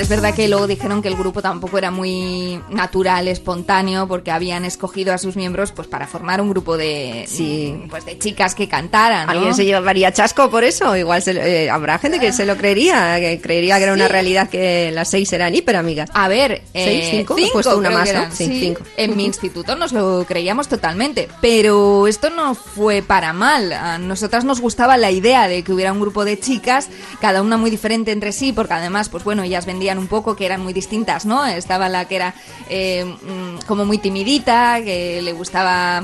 Hombre, 0.00 0.02
es 0.02 0.08
verdad 0.08 0.34
que 0.34 0.48
luego 0.48 0.66
dijeron 0.66 1.02
que 1.02 1.08
el 1.08 1.16
grupo 1.16 1.42
tampoco 1.42 1.76
era 1.76 1.90
muy 1.90 2.60
natural, 2.70 3.28
espontáneo, 3.28 4.08
porque 4.08 4.30
habían 4.30 4.64
escogido 4.64 5.12
a 5.12 5.18
sus 5.18 5.36
miembros 5.36 5.72
pues 5.72 5.88
para 5.88 6.06
formar 6.06 6.40
un 6.40 6.48
grupo 6.50 6.76
de, 6.76 7.24
Sí. 7.28 7.84
pues, 7.90 8.04
de 8.06 8.18
chicas 8.18 8.54
que 8.54 8.66
cantaran, 8.68 9.26
¿no? 9.26 9.32
¿Alguien 9.32 9.54
se 9.54 9.64
llevaría 9.64 10.12
chasco 10.12 10.50
por 10.50 10.64
eso? 10.64 10.96
Igual 10.96 11.20
se 11.22 11.32
eh, 11.32 11.70
habrá 11.70 11.98
gente 11.98 12.18
que 12.18 12.32
se 12.32 12.46
lo 12.46 12.56
creería, 12.56 13.16
que 13.20 13.40
creería 13.42 13.76
que 13.76 13.84
era 13.84 13.92
una 13.92 14.08
realidad 14.08 14.48
que 14.48 14.90
las 14.92 15.10
seis 15.10 15.32
eran 15.32 15.54
hiperamigas. 15.54 16.10
A 16.14 16.28
ver, 16.28 16.62
¿Seis, 16.72 17.04
eh, 17.04 17.08
cinco? 17.10 17.36
He 17.38 17.50
puesto 17.50 17.76
una 17.76 17.90
más, 17.90 18.12
¿no? 18.12 18.30
sí. 18.32 18.46
cinco. 18.60 18.82
En 18.96 19.16
mi 19.16 19.24
instituto 19.26 19.76
nos 19.76 19.92
lo 19.92 20.24
creíamos 20.26 20.68
totalmente, 20.68 21.28
pero 21.40 22.06
esto 22.06 22.30
no 22.30 22.54
fue 22.54 23.02
para 23.02 23.32
mal. 23.32 23.72
A 23.72 23.98
nosotras 23.98 24.44
nos 24.44 24.60
gustaba 24.60 24.96
la 24.96 25.10
idea 25.10 25.46
de 25.48 25.62
que 25.62 25.72
hubiera 25.72 25.92
un 25.92 26.00
grupo 26.00 26.24
de 26.24 26.38
chicas, 26.38 26.88
cada 27.20 27.42
una 27.42 27.56
muy 27.56 27.70
diferente 27.70 28.12
entre 28.12 28.32
sí, 28.32 28.52
porque 28.52 28.74
además, 28.74 29.08
pues 29.08 29.24
bueno, 29.24 29.42
ellas 29.42 29.66
vendían 29.66 29.89
un 29.98 30.06
poco 30.06 30.36
que 30.36 30.46
eran 30.46 30.62
muy 30.62 30.72
distintas, 30.72 31.26
¿no? 31.26 31.44
Estaba 31.46 31.88
la 31.88 32.06
que 32.06 32.16
era 32.16 32.34
eh, 32.68 33.04
mm, 33.04 33.66
como 33.66 33.84
muy 33.84 33.98
timidita, 33.98 34.80
que 34.82 35.20
le 35.22 35.32
gustaba... 35.32 36.02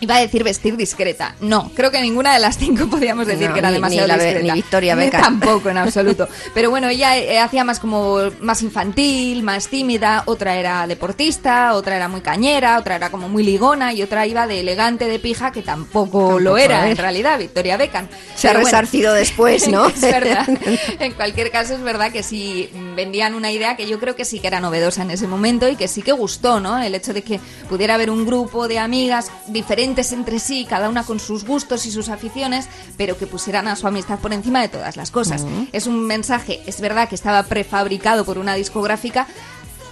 Iba 0.00 0.16
a 0.16 0.20
decir 0.20 0.44
vestir 0.44 0.76
discreta. 0.76 1.34
No, 1.40 1.70
creo 1.74 1.90
que 1.90 2.00
ninguna 2.00 2.32
de 2.34 2.38
las 2.40 2.56
cinco 2.56 2.86
podíamos 2.88 3.26
decir 3.26 3.48
No, 3.48 3.52
que 3.54 3.58
era 3.58 3.68
ni- 3.70 3.74
demasiado 3.74 4.06
ni 4.06 4.12
la 4.16 4.22
discreta. 4.22 4.46
ni 4.46 4.50
Victoria 4.52 4.94
Beckham. 4.94 5.20
Tampoco, 5.22 5.68
en 5.70 5.78
absoluto. 5.78 6.28
Pero 6.54 6.70
bueno, 6.70 6.88
ella 6.88 7.16
eh, 7.16 7.38
hacía 7.40 7.64
más 7.64 7.80
como 7.80 8.18
más 8.40 8.62
infantil, 8.62 9.42
más 9.42 9.66
tímida, 9.68 10.22
otra 10.26 10.56
era 10.56 10.86
deportista, 10.86 11.74
otra 11.74 11.96
era 11.96 12.06
muy 12.06 12.20
cañera, 12.20 12.78
otra 12.78 12.94
era 12.96 13.10
como 13.10 13.28
muy 13.28 13.42
ligona 13.42 13.92
y 13.92 14.02
otra 14.02 14.26
iba 14.26 14.46
de 14.46 14.60
elegante 14.60 15.06
de 15.06 15.18
pija 15.18 15.50
que 15.50 15.62
tampoco, 15.62 16.38
lo 16.38 16.56
era 16.58 16.86
es. 16.86 16.92
en 16.92 16.96
realidad, 16.98 17.38
Victoria 17.38 17.76
Beckham. 17.76 18.06
Se 18.36 18.48
ha 18.48 18.52
bueno, 18.52 18.66
resarcido 18.66 19.12
después, 19.14 19.66
¿no? 19.68 19.86
es 19.88 20.00
verdad. 20.00 20.46
En 21.00 21.12
cualquier 21.14 21.50
caso 21.50 21.74
es 21.74 21.82
verdad 21.82 22.12
que 22.12 22.22
sí 22.22 22.70
vendían 22.94 23.34
una 23.34 23.50
idea 23.50 23.76
que 23.76 23.86
yo 23.88 23.98
creo 23.98 24.14
que 24.14 24.24
sí 24.24 24.38
que 24.40 24.46
era 24.46 24.60
novedosa 24.60 25.02
en 25.02 25.10
ese 25.10 25.26
momento 25.26 25.68
y 25.68 25.76
que 25.76 25.88
sí 25.88 26.02
que 26.02 26.12
gustó, 26.12 26.60
¿no? 26.60 26.80
El 26.80 26.94
hecho 26.94 27.12
de 27.12 27.22
que 27.22 27.40
pudiera 27.68 27.94
haber 27.94 28.10
un 28.10 28.24
grupo 28.26 28.68
de 28.68 28.78
amigas 28.78 29.30
diferentes 29.48 29.87
entre 29.96 30.38
sí, 30.38 30.66
cada 30.68 30.88
una 30.88 31.04
con 31.04 31.20
sus 31.20 31.44
gustos 31.44 31.86
y 31.86 31.90
sus 31.90 32.08
aficiones, 32.08 32.66
pero 32.96 33.16
que 33.16 33.26
pusieran 33.26 33.68
a 33.68 33.76
su 33.76 33.86
amistad 33.86 34.18
por 34.18 34.32
encima 34.32 34.60
de 34.60 34.68
todas 34.68 34.96
las 34.96 35.10
cosas. 35.10 35.44
Es 35.72 35.86
un 35.86 36.06
mensaje, 36.06 36.60
es 36.66 36.80
verdad 36.80 37.08
que 37.08 37.14
estaba 37.14 37.42
prefabricado 37.44 38.24
por 38.24 38.38
una 38.38 38.54
discográfica, 38.54 39.26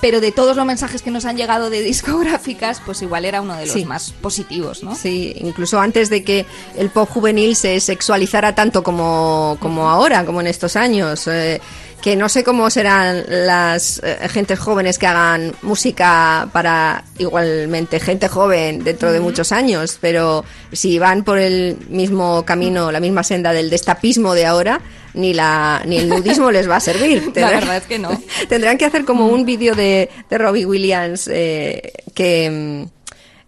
pero 0.00 0.20
de 0.20 0.30
todos 0.30 0.56
los 0.56 0.66
mensajes 0.66 1.00
que 1.00 1.10
nos 1.10 1.24
han 1.24 1.36
llegado 1.38 1.70
de 1.70 1.80
discográficas, 1.92 2.82
pues 2.84 3.00
igual 3.02 3.24
era 3.24 3.40
uno 3.40 3.56
de 3.56 3.64
los 3.66 3.74
Sí. 3.74 3.84
más 3.86 4.10
positivos, 4.12 4.82
¿no? 4.82 4.94
Sí, 4.94 5.34
incluso 5.40 5.80
antes 5.80 6.10
de 6.10 6.22
que 6.22 6.44
el 6.76 6.90
pop 6.90 7.08
juvenil 7.08 7.56
se 7.56 7.80
sexualizara 7.80 8.54
tanto 8.54 8.82
como, 8.82 9.56
como 9.60 9.88
ahora, 9.88 10.24
como 10.26 10.40
en 10.42 10.46
estos 10.48 10.76
años. 10.76 11.26
eh, 11.28 11.60
que 12.02 12.16
no 12.16 12.28
sé 12.28 12.44
cómo 12.44 12.70
serán 12.70 13.24
las 13.28 14.00
eh, 14.04 14.28
gentes 14.28 14.58
jóvenes 14.58 14.98
que 14.98 15.06
hagan 15.06 15.52
música 15.62 16.48
para 16.52 17.04
igualmente 17.18 17.98
gente 18.00 18.28
joven 18.28 18.84
dentro 18.84 19.12
de 19.12 19.20
muchos 19.20 19.52
años, 19.52 19.98
pero 20.00 20.44
si 20.72 20.98
van 20.98 21.24
por 21.24 21.38
el 21.38 21.78
mismo 21.88 22.44
camino, 22.44 22.92
la 22.92 23.00
misma 23.00 23.22
senda 23.22 23.52
del 23.52 23.70
destapismo 23.70 24.34
de 24.34 24.46
ahora, 24.46 24.80
ni 25.14 25.34
la 25.34 25.82
ni 25.86 25.96
el 25.96 26.08
nudismo 26.08 26.50
les 26.50 26.68
va 26.68 26.76
a 26.76 26.80
servir. 26.80 27.32
La 27.34 27.50
verdad 27.50 27.78
es 27.78 27.84
que 27.84 27.98
no. 27.98 28.10
Tendrán 28.48 28.78
que 28.78 28.84
hacer 28.84 29.04
como 29.04 29.26
un 29.28 29.44
vídeo 29.44 29.74
de, 29.74 30.10
de 30.28 30.38
Robbie 30.38 30.66
Williams 30.66 31.28
eh, 31.32 31.92
que 32.14 32.50
mm, 32.50 32.95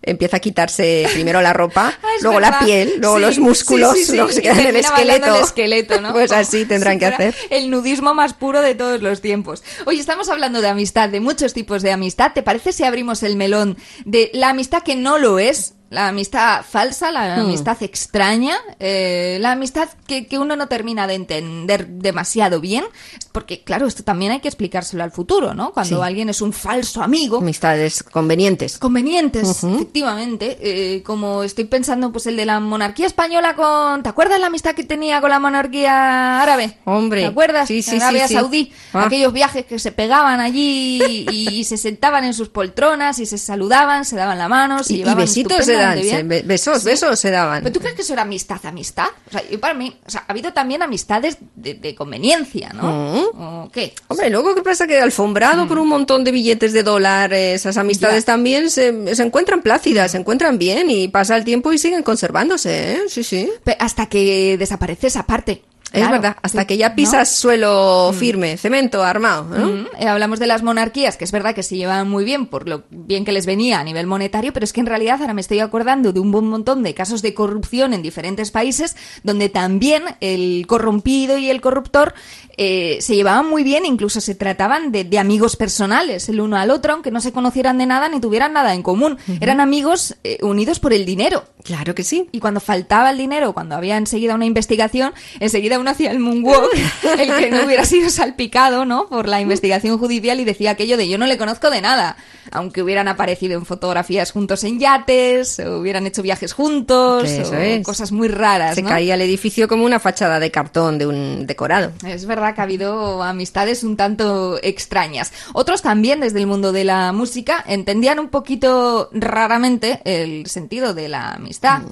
empieza 0.03 0.39
a 0.39 0.41
quitarse 0.41 1.07
primero 1.13 1.41
la 1.41 1.53
ropa, 1.53 1.99
Ah, 2.03 2.07
luego 2.23 2.41
la 2.41 2.59
piel, 2.61 2.95
luego 2.99 3.17
Sí, 3.17 3.23
los 3.23 3.39
músculos, 3.39 3.93
sí, 3.95 4.05
sí, 4.05 4.11
sí. 4.13 4.17
luego 4.17 4.33
se 4.33 4.39
Y 4.41 4.43
queda 4.43 4.61
en 4.61 4.67
el 4.69 4.77
esqueleto. 4.77 5.35
el 5.37 5.43
esqueleto, 5.43 6.01
¿no? 6.01 6.13
Pues 6.19 6.33
así 6.33 6.65
tendrán 6.65 6.99
que 6.99 7.07
hacer. 7.07 7.35
El 7.51 7.71
nudismo 7.71 8.15
más 8.15 8.35
puro 8.35 8.61
de 8.63 8.75
todos 8.75 9.03
los 9.03 9.21
tiempos. 9.21 9.63
Oye, 9.87 10.01
estamos 10.01 10.29
hablando 10.29 10.61
de 10.61 10.69
amistad, 10.69 11.09
de 11.09 11.21
muchos 11.21 11.53
tipos 11.55 11.83
de 11.83 11.93
amistad. 11.93 12.33
¿Te 12.33 12.43
parece 12.43 12.73
si 12.73 12.85
abrimos 12.85 13.23
el 13.23 13.37
melón 13.37 13.77
de 14.05 14.31
la 14.35 14.51
amistad 14.51 14.83
que 14.83 14.97
no 14.97 15.19
lo 15.19 15.39
es? 15.39 15.75
La 15.91 16.09
amistad 16.09 16.63
falsa, 16.69 17.11
la 17.11 17.37
Hmm. 17.37 17.41
amistad 17.41 17.77
extraña, 17.83 18.57
eh, 18.79 19.39
la 19.41 19.53
amistad 19.53 19.89
que, 20.07 20.27
que 20.27 20.39
uno 20.39 20.55
no 20.55 20.69
termina 20.69 21.07
de 21.07 21.15
entender 21.15 21.87
demasiado 21.87 22.61
bien, 22.61 22.85
porque 23.33 23.63
claro, 23.63 23.87
esto 23.87 24.05
también 24.05 24.33
hay 24.33 24.41
que 24.41 24.49
explicárselo 24.49 25.03
al 25.03 25.13
futuro, 25.13 25.55
¿no? 25.55 25.73
Cuando 25.73 25.97
Sí. 25.97 26.03
alguien 26.03 26.29
es 26.29 26.43
un 26.43 26.53
falso 26.53 27.03
amigo, 27.03 27.39
Amistades 27.39 28.03
convenientes. 28.03 28.77
convenientes, 28.79 29.65
efectivamente. 29.65 30.59
eh, 30.61 31.03
como 31.05 31.43
estoy 31.43 31.65
pensando, 31.65 32.13
pues 32.13 32.27
el 32.27 32.37
de 32.37 32.45
la 32.45 32.61
monarquía 32.61 33.07
española 33.07 33.55
con. 33.57 34.03
¿Te 34.03 34.11
acuerdas 34.11 34.41
la 34.41 34.49
amistad 34.49 34.75
que 34.75 34.85
tenía 34.85 35.23
con 35.23 35.31
la 35.31 35.39
monarquía 35.39 36.43
árabe? 36.43 36.77
Hombre, 36.85 37.23
¿Te 37.23 37.27
acuerdas? 37.29 37.67
sí, 37.67 37.83
sí, 37.83 37.97
Arabia 37.97 38.29
sí. 38.29 38.35
Saudí, 38.35 38.73
Ah. 38.93 39.05
aquellos 39.05 39.33
viajes 39.33 39.65
que 39.65 39.79
se 39.79 39.93
pegaban 39.93 40.41
allí 40.41 41.01
y, 41.31 41.49
y 41.61 41.65
se 41.65 41.77
sentaban 41.79 42.25
en 42.25 42.35
sus 42.35 42.49
poltronas 42.51 43.19
y 43.21 43.27
se 43.27 43.39
saludaban, 43.39 44.05
se 44.05 44.17
daban 44.17 44.37
la 44.39 44.49
mano, 44.49 44.83
se 44.85 44.93
Y, 44.93 44.97
y 44.97 44.99
llevaban 44.99 45.19
besitos 45.25 45.65
se 45.65 45.78
dan, 45.79 46.03
se- 46.03 46.43
besos, 46.43 46.79
Sí. 46.83 46.85
besos 46.87 47.19
se 47.19 47.31
daban. 47.31 47.63
¿Pero 47.63 47.73
tú 47.73 47.81
crees 47.81 47.95
que 47.95 48.03
eso 48.03 48.13
era 48.13 48.23
amistad, 48.23 48.59
amistad? 48.65 49.09
O 49.27 49.31
sea, 49.31 49.43
yo 49.49 49.59
para 49.61 49.75
mí, 49.75 49.97
o 50.07 50.11
sea, 50.11 50.25
ha 50.27 50.33
habido 50.33 50.53
también 50.53 50.83
amistades 50.83 51.39
de, 51.55 51.75
de 51.75 51.95
conveniencia, 51.95 52.71
¿no? 52.75 52.83
Mm. 52.83 53.41
¿O 53.65 53.71
qué? 53.73 53.95
Hombre, 54.09 54.31
luego 54.31 54.55
qué 54.55 54.63
pasa 54.63 54.87
que 54.87 55.01
alfombrado 55.01 55.67
por 55.69 55.79
un 55.79 55.89
montón 55.89 56.25
de 56.25 56.31
billetes 56.33 56.73
de 56.73 56.83
dólares, 56.83 57.61
esas 57.61 57.77
amistades 57.77 58.25
Ya. 58.25 58.33
también 58.33 58.71
se, 58.71 59.15
se 59.15 59.23
encuentran 59.23 59.63
plácidas, 59.63 60.11
se 60.13 60.19
encuentran 60.19 60.59
bien 60.59 60.91
y 60.91 61.09
pasa 61.09 61.37
el 61.37 61.45
tiempo 61.45 61.73
y 61.73 61.79
siguen 61.79 62.03
conservándose, 62.03 62.93
¿eh? 62.95 63.01
Sí, 63.09 63.23
sí. 63.23 63.51
Pe- 63.65 63.77
Hasta 63.79 64.07
que 64.07 64.57
desaparece 64.59 65.07
esa 65.09 65.25
parte. 65.25 65.63
Es 65.93 66.11
verdad, 66.11 66.37
hasta 66.43 66.67
que 66.67 66.77
ya 66.77 66.91
¿no? 66.91 66.97
pisas 66.97 67.35
suelo 67.35 68.13
firme, 68.13 68.57
cemento 68.57 69.03
armado, 69.03 69.45
¿no? 69.45 69.67
Mm, 69.67 69.87
eh, 69.99 70.09
hablamos 70.09 70.39
de 70.39 70.47
las 70.47 70.63
monarquías, 70.63 71.17
que 71.17 71.25
es 71.25 71.33
verdad 71.33 71.55
que 71.55 71.63
se 71.63 71.77
llevaban 71.77 72.09
muy 72.09 72.25
bien 72.25 72.47
por 72.47 72.69
lo 72.69 72.85
bien 72.91 73.25
que 73.25 73.33
les 73.33 73.47
venía 73.47 73.81
a 73.81 73.85
nivel 73.85 74.07
monetario, 74.07 74.53
pero 74.53 74.65
es 74.65 74.73
que 74.73 74.81
en 74.81 74.87
realidad 74.87 75.21
ahora 75.21 75.35
me 75.35 75.41
estoy 75.41 75.61
acordando 75.61 76.13
de 76.13 76.21
un 76.21 76.31
buen 76.31 76.47
montón 76.47 76.83
de 76.83 76.95
casos 76.95 77.23
de 77.23 77.35
corrupción 77.35 77.95
en 77.95 78.03
diferentes 78.03 78.51
países 78.51 78.97
donde 79.23 79.49
también 79.49 80.03
el 80.21 80.67
corrompido 80.67 81.39
y 81.39 81.51
el 81.51 81.61
corruptor 81.61 82.15
eh, 82.57 82.99
se 83.01 83.15
llevaban 83.15 83.49
muy 83.49 83.63
bien, 83.63 83.87
incluso 83.87 84.21
se 84.21 84.35
trataban 84.35 84.93
de, 84.93 85.05
de 85.05 85.19
amigos 85.19 85.57
personales 85.57 86.29
el 86.29 86.41
uno 86.41 86.57
al 86.57 86.71
otro, 86.71 86.93
aunque 86.93 87.11
no 87.11 87.21
se 87.21 87.33
conocieran 87.33 87.79
de 87.79 87.87
nada 87.87 88.09
ni 88.09 88.21
tuvieran 88.21 88.53
nada 88.53 88.75
en 88.75 88.83
común. 88.83 89.19
Eran 89.41 89.61
amigos 89.61 90.17
eh, 90.25 90.39
unidos 90.43 90.81
por 90.81 90.93
el 90.93 91.05
dinero. 91.05 91.45
Claro 91.63 91.95
que 91.95 92.03
sí. 92.03 92.29
Y 92.33 92.41
cuando 92.41 92.61
faltaba 92.61 93.11
el 93.11 93.19
dinero, 93.19 93.53
cuando 93.53 93.77
había 93.77 93.97
enseguida 93.97 94.35
una 94.35 94.47
investigación, 94.47 95.13
enseguida 95.41 95.78
uno 95.81 95.91
hacía 95.91 96.11
el 96.11 96.19
moonwalk, 96.19 96.69
el 97.19 97.37
que 97.37 97.51
no 97.51 97.65
hubiera 97.65 97.85
sido 97.85 98.11
salpicado, 98.11 98.85
¿no? 98.85 99.07
Por 99.09 99.29
la 99.29 99.41
investigación 99.41 99.99
judicial 99.99 100.41
y 100.41 100.45
decía 100.45 100.73
aquello 100.73 100.97
de 100.97 101.09
yo 101.09 101.19
no 101.19 101.27
le 101.27 101.39
conozco 101.39 101.71
de 101.71 101.81
nada. 101.81 102.17
Aunque 102.51 102.83
hubieran 102.83 103.09
aparecido 103.09 103.59
en 103.59 103.67
fotografías 103.67 104.33
juntos 104.33 104.65
en 104.65 104.79
yates, 104.79 105.59
o 105.61 105.81
hubieran 105.81 106.07
hecho 106.07 106.23
viajes 106.23 106.55
juntos, 106.55 107.25
Eso 107.29 107.53
o 107.53 107.57
es. 107.59 107.85
cosas 107.85 108.11
muy 108.11 108.29
raras, 108.29 108.75
Se 108.75 108.83
¿no? 108.83 108.89
caía 108.89 109.15
el 109.15 109.21
edificio 109.21 109.69
como 109.69 109.85
una 109.85 110.01
fachada 110.01 110.41
de 110.41 110.51
cartón 110.51 110.97
de 110.99 111.07
un 111.07 111.47
decorado. 111.47 111.93
Es 112.07 112.25
verdad 112.25 112.55
que 112.55 112.61
ha 112.63 112.65
habido 112.65 113.23
amistades 113.23 113.85
un 113.85 113.97
tanto 113.99 114.59
extrañas. 114.63 115.33
Otros 115.53 115.83
también, 115.83 116.21
desde 116.21 116.39
el 116.39 116.47
mundo 116.47 116.73
de 116.73 116.85
la 116.85 117.13
música, 117.13 117.63
entendían 117.67 118.19
un 118.19 118.29
poquito 118.29 119.11
raramente 119.13 120.01
el 120.05 120.47
sentido 120.47 120.95
de 120.95 121.09
la 121.09 121.33
amistad. 121.35 121.83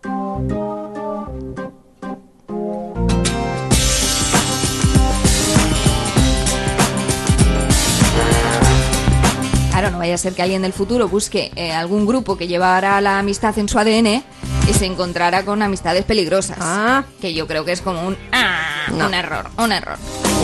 Claro, 0.00 0.83
vaya 10.14 10.20
a 10.20 10.22
ser 10.22 10.34
que 10.34 10.42
alguien 10.42 10.62
del 10.62 10.72
futuro 10.72 11.08
busque 11.08 11.50
eh, 11.56 11.72
algún 11.72 12.06
grupo 12.06 12.36
que 12.36 12.46
llevara 12.46 13.00
la 13.00 13.18
amistad 13.18 13.58
en 13.58 13.68
su 13.68 13.80
ADN 13.80 14.22
y 14.68 14.72
se 14.72 14.86
encontrara 14.86 15.44
con 15.44 15.60
amistades 15.60 16.04
peligrosas. 16.04 16.56
Ah. 16.60 17.02
Que 17.20 17.34
yo 17.34 17.48
creo 17.48 17.64
que 17.64 17.72
es 17.72 17.80
como 17.80 18.00
un, 18.06 18.16
ah, 18.32 18.86
No. 18.92 19.06
un 19.08 19.14
error, 19.14 19.50
un 19.58 19.72
error. 19.72 19.96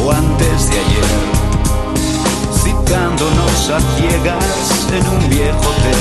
o 0.05 0.11
antes 0.11 0.71
de 0.71 0.77
ayer. 0.77 1.05
Si 2.65 2.73
buscándonos 2.73 3.71
a 3.71 3.81
ciegas 3.97 4.87
en 4.93 5.07
un 5.09 5.29
viejo 5.31 5.61
hotel. 5.61 6.01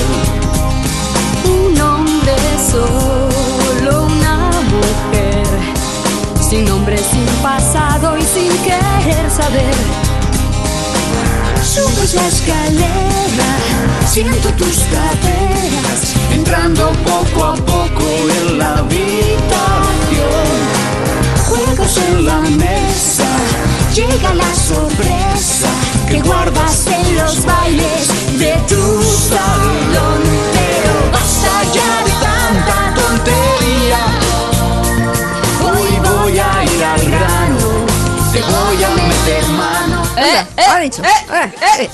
Un 1.44 1.80
hombre 1.80 2.34
solo, 2.72 4.06
una 4.06 4.50
mujer, 4.64 5.46
sin 6.40 6.64
nombre, 6.64 6.98
sin 6.98 7.24
pasado 7.40 8.18
y 8.18 8.22
sin 8.22 8.50
querer 8.64 9.30
saber. 9.30 10.09
Subes 11.70 12.14
la 12.14 12.26
escalera, 12.26 13.50
siento 14.04 14.48
tus 14.54 14.78
caderas, 14.90 16.16
Entrando 16.32 16.90
poco 17.04 17.44
a 17.44 17.54
poco 17.54 18.02
en 18.40 18.58
la 18.58 18.78
habitación. 18.78 19.30
Juegos 21.48 21.96
en 21.96 22.26
la 22.26 22.40
mesa, 22.40 23.28
llega 23.94 24.34
la 24.34 24.52
sorpresa 24.52 25.68
que 26.08 26.20
guardas 26.22 26.88
en 26.88 27.16
los 27.16 27.44
bailes 27.44 28.08
de 28.36 28.52
tu 28.68 29.02
salón. 29.30 30.22
Pero 30.52 30.92
basta 31.12 31.52
ya 31.72 32.02
de 32.04 32.14
tanta 32.26 33.00
tontería. 33.00 34.02
hoy 35.70 35.92
voy 36.08 36.36
a 36.36 36.64
ir 36.64 36.84
al 36.84 37.10
grano, 37.12 37.68
te 38.32 38.40
voy 38.40 38.82
a 38.82 38.90
meter 38.90 39.48
mano. 39.50 39.79
Eh, 40.30 40.62
ha 40.68 40.78
dicho. 40.80 41.02
eh, 41.02 41.08
Eh, 41.78 41.90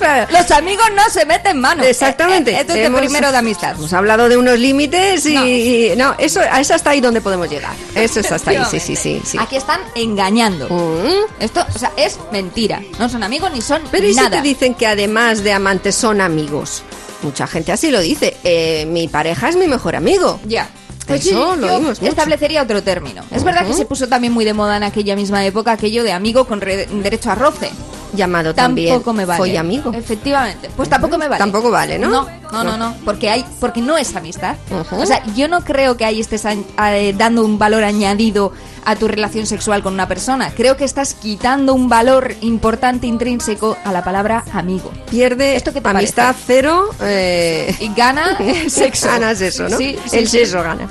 eh. 0.00 0.26
Los 0.30 0.50
amigos 0.50 0.86
no 0.94 1.08
se 1.10 1.24
meten 1.24 1.60
mano. 1.60 1.82
Exactamente. 1.84 2.50
Eh, 2.52 2.54
eh, 2.56 2.60
Esto 2.60 2.72
es 2.72 2.78
de 2.78 2.84
Hemos- 2.86 3.00
primero 3.00 3.30
de 3.32 3.38
amistad. 3.38 3.72
Hemos 3.76 3.92
hablado 3.92 4.28
de 4.28 4.36
unos 4.36 4.58
límites 4.58 5.26
y 5.26 5.36
y- 5.36 5.96
no, 5.96 6.14
eso, 6.18 6.40
a 6.40 6.60
eso 6.60 6.74
hasta 6.74 6.90
ahí 6.90 7.00
donde 7.00 7.20
podemos 7.20 7.48
llegar. 7.50 7.72
Eso 7.94 8.20
es 8.20 8.30
hasta 8.32 8.50
ahí, 8.50 8.62
sí, 8.70 8.80
sí, 8.80 8.96
sí, 8.96 9.20
sí. 9.24 9.38
Aquí 9.40 9.56
están 9.56 9.80
engañando. 9.94 10.68
Mm. 10.68 11.42
Esto, 11.42 11.64
o 11.74 11.78
sea, 11.78 11.92
es 11.96 12.18
mentira. 12.32 12.80
No 12.98 13.08
son 13.08 13.22
amigos 13.22 13.50
ni 13.52 13.60
son 13.62 13.82
Pero 13.90 14.06
¿y 14.06 14.10
si 14.10 14.16
nada. 14.16 14.30
te 14.30 14.42
dicen 14.42 14.74
que 14.74 14.86
además 14.86 15.42
de 15.42 15.52
amantes 15.52 15.94
son 15.94 16.20
amigos? 16.20 16.82
Mucha 17.22 17.46
gente 17.46 17.72
así 17.72 17.90
lo 17.90 18.00
dice. 18.00 18.36
Eh, 18.44 18.86
mi 18.86 19.08
pareja 19.08 19.48
es 19.48 19.56
mi 19.56 19.66
mejor 19.66 19.96
amigo. 19.96 20.38
Ya. 20.44 20.68
Eso 21.14 21.24
sí, 21.54 21.60
lo 21.60 21.66
yo 21.66 21.74
oímos 21.76 22.00
mucho. 22.00 22.10
establecería 22.10 22.62
otro 22.62 22.82
término. 22.82 23.22
Es 23.30 23.44
verdad 23.44 23.66
que 23.66 23.72
se 23.74 23.84
puso 23.86 24.08
también 24.08 24.32
muy 24.32 24.44
de 24.44 24.52
moda 24.54 24.76
en 24.76 24.82
aquella 24.84 25.16
misma 25.16 25.44
época 25.44 25.72
aquello 25.72 26.02
de 26.04 26.12
amigo 26.12 26.44
con 26.46 26.60
re- 26.60 26.86
derecho 26.86 27.30
a 27.30 27.34
roce. 27.34 27.70
Llamado 28.14 28.54
también 28.54 28.90
Tampoco 28.94 29.12
me 29.12 29.24
vale. 29.24 29.38
follamigo. 29.38 29.92
Efectivamente. 29.92 30.70
Pues 30.76 30.88
tampoco 30.88 31.18
me 31.18 31.28
vale. 31.28 31.38
Tampoco 31.38 31.70
vale, 31.70 31.98
¿no? 31.98 32.08
No, 32.08 32.28
no, 32.52 32.64
no, 32.64 32.76
no. 32.76 32.94
Porque 33.04 33.28
hay, 33.30 33.44
porque 33.60 33.80
no 33.82 33.98
es 33.98 34.14
amistad. 34.16 34.56
O 34.92 35.04
sea, 35.06 35.22
yo 35.34 35.48
no 35.48 35.60
creo 35.62 35.96
que 35.96 36.04
ahí 36.04 36.20
estés 36.20 36.44
a- 36.46 36.54
a- 36.76 36.92
dando 37.14 37.44
un 37.44 37.58
valor 37.58 37.84
añadido 37.84 38.52
a 38.84 38.96
tu 38.96 39.06
relación 39.06 39.44
sexual 39.44 39.82
con 39.82 39.92
una 39.92 40.08
persona. 40.08 40.50
Creo 40.56 40.76
que 40.78 40.84
estás 40.84 41.12
quitando 41.12 41.74
un 41.74 41.90
valor 41.90 42.34
importante 42.40 43.06
intrínseco 43.06 43.76
a 43.84 43.92
la 43.92 44.02
palabra 44.02 44.44
amigo. 44.54 44.90
Pierde 45.10 45.56
¿Esto 45.56 45.74
qué 45.74 45.80
te 45.82 45.88
amistad 45.90 46.28
parece? 46.28 46.44
cero. 46.46 46.88
eh, 47.02 47.76
Y 47.80 47.92
gana 47.94 48.38
sexo. 48.68 49.08
Ganas 49.08 49.40
eso, 49.42 49.68
¿no? 49.68 49.76
Sí, 49.76 49.98
sí, 50.06 50.16
El 50.18 50.28
sí. 50.28 50.38
sexo 50.38 50.62
gana. 50.62 50.88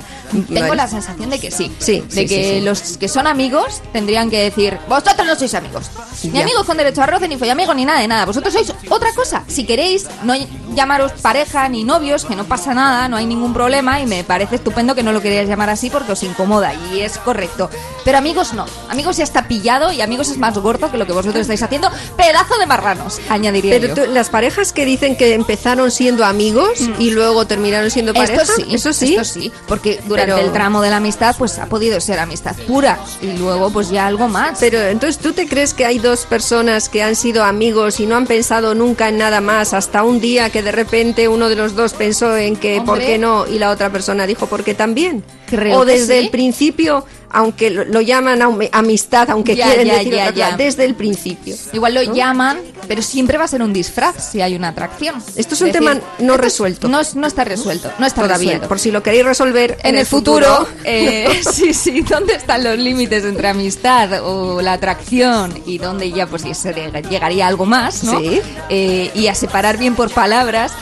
Tengo 0.52 0.74
la 0.74 0.86
sensación 0.86 1.30
de 1.30 1.38
que 1.38 1.50
sí. 1.50 1.72
Sí, 1.78 2.00
De 2.00 2.10
sí, 2.22 2.26
que 2.26 2.44
sí, 2.44 2.50
sí. 2.58 2.60
los 2.60 2.98
que 2.98 3.08
son 3.08 3.26
amigos 3.26 3.82
tendrían 3.92 4.30
que 4.30 4.42
decir, 4.42 4.78
vosotros 4.88 5.26
no 5.26 5.34
sois 5.36 5.54
amigos. 5.54 5.90
Ni 6.24 6.30
Ya. 6.32 6.42
amigos 6.42 6.66
con 6.66 6.76
derecho 6.76 7.02
a 7.02 7.06
roce, 7.06 7.28
ni 7.28 7.36
follamigo, 7.36 7.72
ni 7.74 7.84
nada 7.84 8.00
de 8.00 8.08
nada. 8.08 8.24
Vosotros 8.26 8.52
sois 8.52 8.72
otra 8.90 9.12
cosa. 9.14 9.44
Si 9.48 9.64
queréis, 9.64 10.06
no 10.24 10.34
llamaros 10.78 11.10
pareja 11.20 11.68
ni 11.68 11.82
novios, 11.82 12.24
que 12.24 12.36
no 12.36 12.44
pasa 12.44 12.72
nada, 12.72 13.08
no 13.08 13.16
hay 13.16 13.26
ningún 13.26 13.52
problema 13.52 14.00
y 14.00 14.06
me 14.06 14.22
parece 14.22 14.54
estupendo 14.54 14.94
que 14.94 15.02
no 15.02 15.12
lo 15.12 15.20
queráis 15.20 15.48
llamar 15.48 15.70
así 15.70 15.90
porque 15.90 16.12
os 16.12 16.22
incomoda 16.22 16.72
y 16.92 17.00
es 17.00 17.18
correcto. 17.18 17.68
Pero 18.04 18.18
amigos 18.18 18.54
no. 18.54 18.64
Amigos 18.88 19.16
ya 19.16 19.24
está 19.24 19.48
pillado 19.48 19.92
y 19.92 20.00
amigos 20.00 20.28
es 20.30 20.38
más 20.38 20.56
gordo 20.56 20.90
que 20.90 20.96
lo 20.96 21.04
que 21.06 21.12
vosotros 21.12 21.42
estáis 21.42 21.62
haciendo. 21.62 21.90
Pedazo 22.16 22.56
de 22.58 22.66
marranos, 22.66 23.20
añadiría 23.28 23.72
Pero 23.80 23.88
yo. 23.88 23.94
tú- 24.04 24.12
las 24.12 24.30
parejas 24.30 24.72
que 24.72 24.84
dicen 24.84 25.16
que 25.16 25.34
empezaron 25.34 25.90
siendo 25.90 26.24
amigos 26.24 26.88
y 26.98 27.10
luego 27.10 27.44
terminaron 27.46 27.90
siendo 27.90 28.14
pareja, 28.14 28.38
Mm. 28.38 28.40
Esto 28.40 28.52
sí, 28.56 28.74
eso 28.74 28.92
sí. 28.92 29.14
esto 29.16 29.24
sí, 29.24 29.52
porque 29.66 30.00
durante 30.06 30.32
Pero- 30.34 30.46
el 30.46 30.52
tramo 30.52 30.80
de 30.80 30.90
la 30.90 30.98
amistad 30.98 31.34
pues 31.36 31.58
ha 31.58 31.66
podido 31.66 32.00
ser 32.00 32.20
amistad 32.20 32.54
pura 32.68 32.98
y 33.20 33.32
luego 33.36 33.70
pues 33.70 33.90
ya 33.90 34.06
algo 34.06 34.28
más. 34.28 34.58
Pero 34.60 34.78
entonces, 34.80 35.18
¿tú 35.18 35.32
te 35.32 35.48
crees 35.48 35.74
que 35.74 35.84
hay 35.84 35.98
dos 35.98 36.24
personas 36.26 36.88
que 36.88 37.02
han 37.02 37.16
sido 37.16 37.42
amigos 37.44 37.98
y 38.00 38.06
no 38.06 38.16
han 38.16 38.26
pensado 38.26 38.74
nunca 38.74 39.08
en 39.08 39.18
nada 39.18 39.40
más 39.40 39.74
hasta 39.74 40.02
un 40.04 40.20
día 40.20 40.50
que 40.50 40.62
de 40.68 40.72
repente 40.72 41.28
uno 41.28 41.48
de 41.48 41.56
los 41.56 41.74
dos 41.74 41.94
pensó 41.94 42.36
en 42.36 42.54
que 42.54 42.82
por 42.84 42.98
qué 42.98 43.16
no 43.16 43.46
y 43.46 43.58
la 43.58 43.70
otra 43.70 43.90
persona 43.90 44.26
dijo 44.26 44.48
por 44.48 44.64
qué 44.64 44.74
también? 44.74 45.24
Creo 45.46 45.80
o 45.80 45.86
que 45.86 45.92
desde 45.92 46.18
sí. 46.18 46.24
el 46.26 46.30
principio, 46.30 47.06
aunque 47.30 47.70
lo, 47.70 47.84
lo 47.84 48.00
llaman 48.00 48.40
am- 48.42 48.58
amistad, 48.72 49.30
aunque 49.30 49.54
Ya, 49.56 49.66
quieren 49.66 49.86
ya, 49.88 49.98
decir 49.98 50.14
ya, 50.14 50.28
otra 50.30 50.56
desde 50.56 50.84
el 50.84 50.94
principio. 50.94 51.54
Igual 51.72 51.94
lo 51.94 52.04
¿no? 52.04 52.14
llaman, 52.14 52.58
pero 52.86 53.02
siempre 53.02 53.36
va 53.38 53.44
a 53.44 53.48
ser 53.48 53.62
un 53.62 53.72
disfraz 53.72 54.30
si 54.32 54.40
hay 54.40 54.54
una 54.56 54.68
atracción. 54.68 55.16
Esto 55.36 55.54
es 55.54 55.60
un 55.60 55.66
decir, 55.68 55.80
tema 55.80 55.94
no 55.94 56.00
esto 56.00 56.34
es- 56.34 56.40
resuelto. 56.40 56.88
No, 56.88 57.00
es- 57.00 57.14
no 57.14 57.26
está 57.26 57.44
resuelto, 57.44 57.90
no 57.98 58.06
está 58.06 58.22
Todavía, 58.22 58.52
resuelto. 58.52 58.68
por 58.68 58.78
si 58.78 58.90
lo 58.90 59.02
queréis 59.02 59.24
resolver 59.24 59.78
en 59.82 59.96
el 59.96 60.06
futuro, 60.06 60.66
eh, 60.84 61.40
sí, 61.52 61.74
sí, 61.74 62.00
¿dónde 62.02 62.34
están 62.34 62.64
los 62.64 62.78
límites 62.78 63.24
entre 63.24 63.48
amistad 63.48 64.22
o 64.24 64.60
la 64.62 64.72
atracción 64.74 65.52
y 65.66 65.78
dónde 65.78 66.10
ya 66.10 66.26
pues 66.26 66.42
se 66.42 66.72
llegaría 67.10 67.46
algo 67.46 67.66
más, 67.66 68.04
¿no? 68.04 68.18
Sí. 68.18 68.40
Eh, 68.70 69.10
y 69.14 69.26
a 69.28 69.34
separar 69.34 69.76
bien 69.76 69.94
por 69.94 70.10
palabras. 70.10 70.72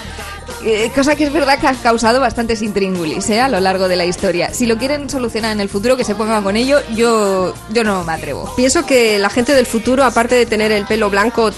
eh, 0.65 0.91
cosa 0.95 1.15
que 1.17 1.25
es 1.25 1.33
verdad 1.33 1.59
que 1.59 1.67
ha 1.67 1.75
causado 1.75 2.21
bastantes 2.21 2.63
intríngulis 2.63 3.29
¿eh? 3.31 3.41
a 3.41 3.49
lo 3.49 3.61
largo 3.61 3.89
de 3.89 3.97
la 3.97 4.05
historia. 4.05 4.53
Si 4.55 4.67
lo 4.67 4.77
quieren 4.79 5.09
solucionar 5.11 5.53
en 5.53 5.61
el 5.61 5.69
futuro, 5.69 5.97
que 5.97 6.05
se 6.05 6.15
pongan 6.15 6.36
con 6.43 6.57
ello, 6.57 6.81
yo, 6.95 7.53
yo 7.73 7.85
no 7.85 8.05
me 8.05 8.13
atrevo. 8.13 8.53
Pienso 8.57 8.85
que 8.87 9.19
la 9.19 9.31
gente 9.31 9.55
del 9.55 9.67
futuro, 9.67 10.05
aparte 10.05 10.35
de 10.35 10.47
tener 10.47 10.73
el 10.73 10.87
pelo 10.87 11.11
blanco 11.11 11.51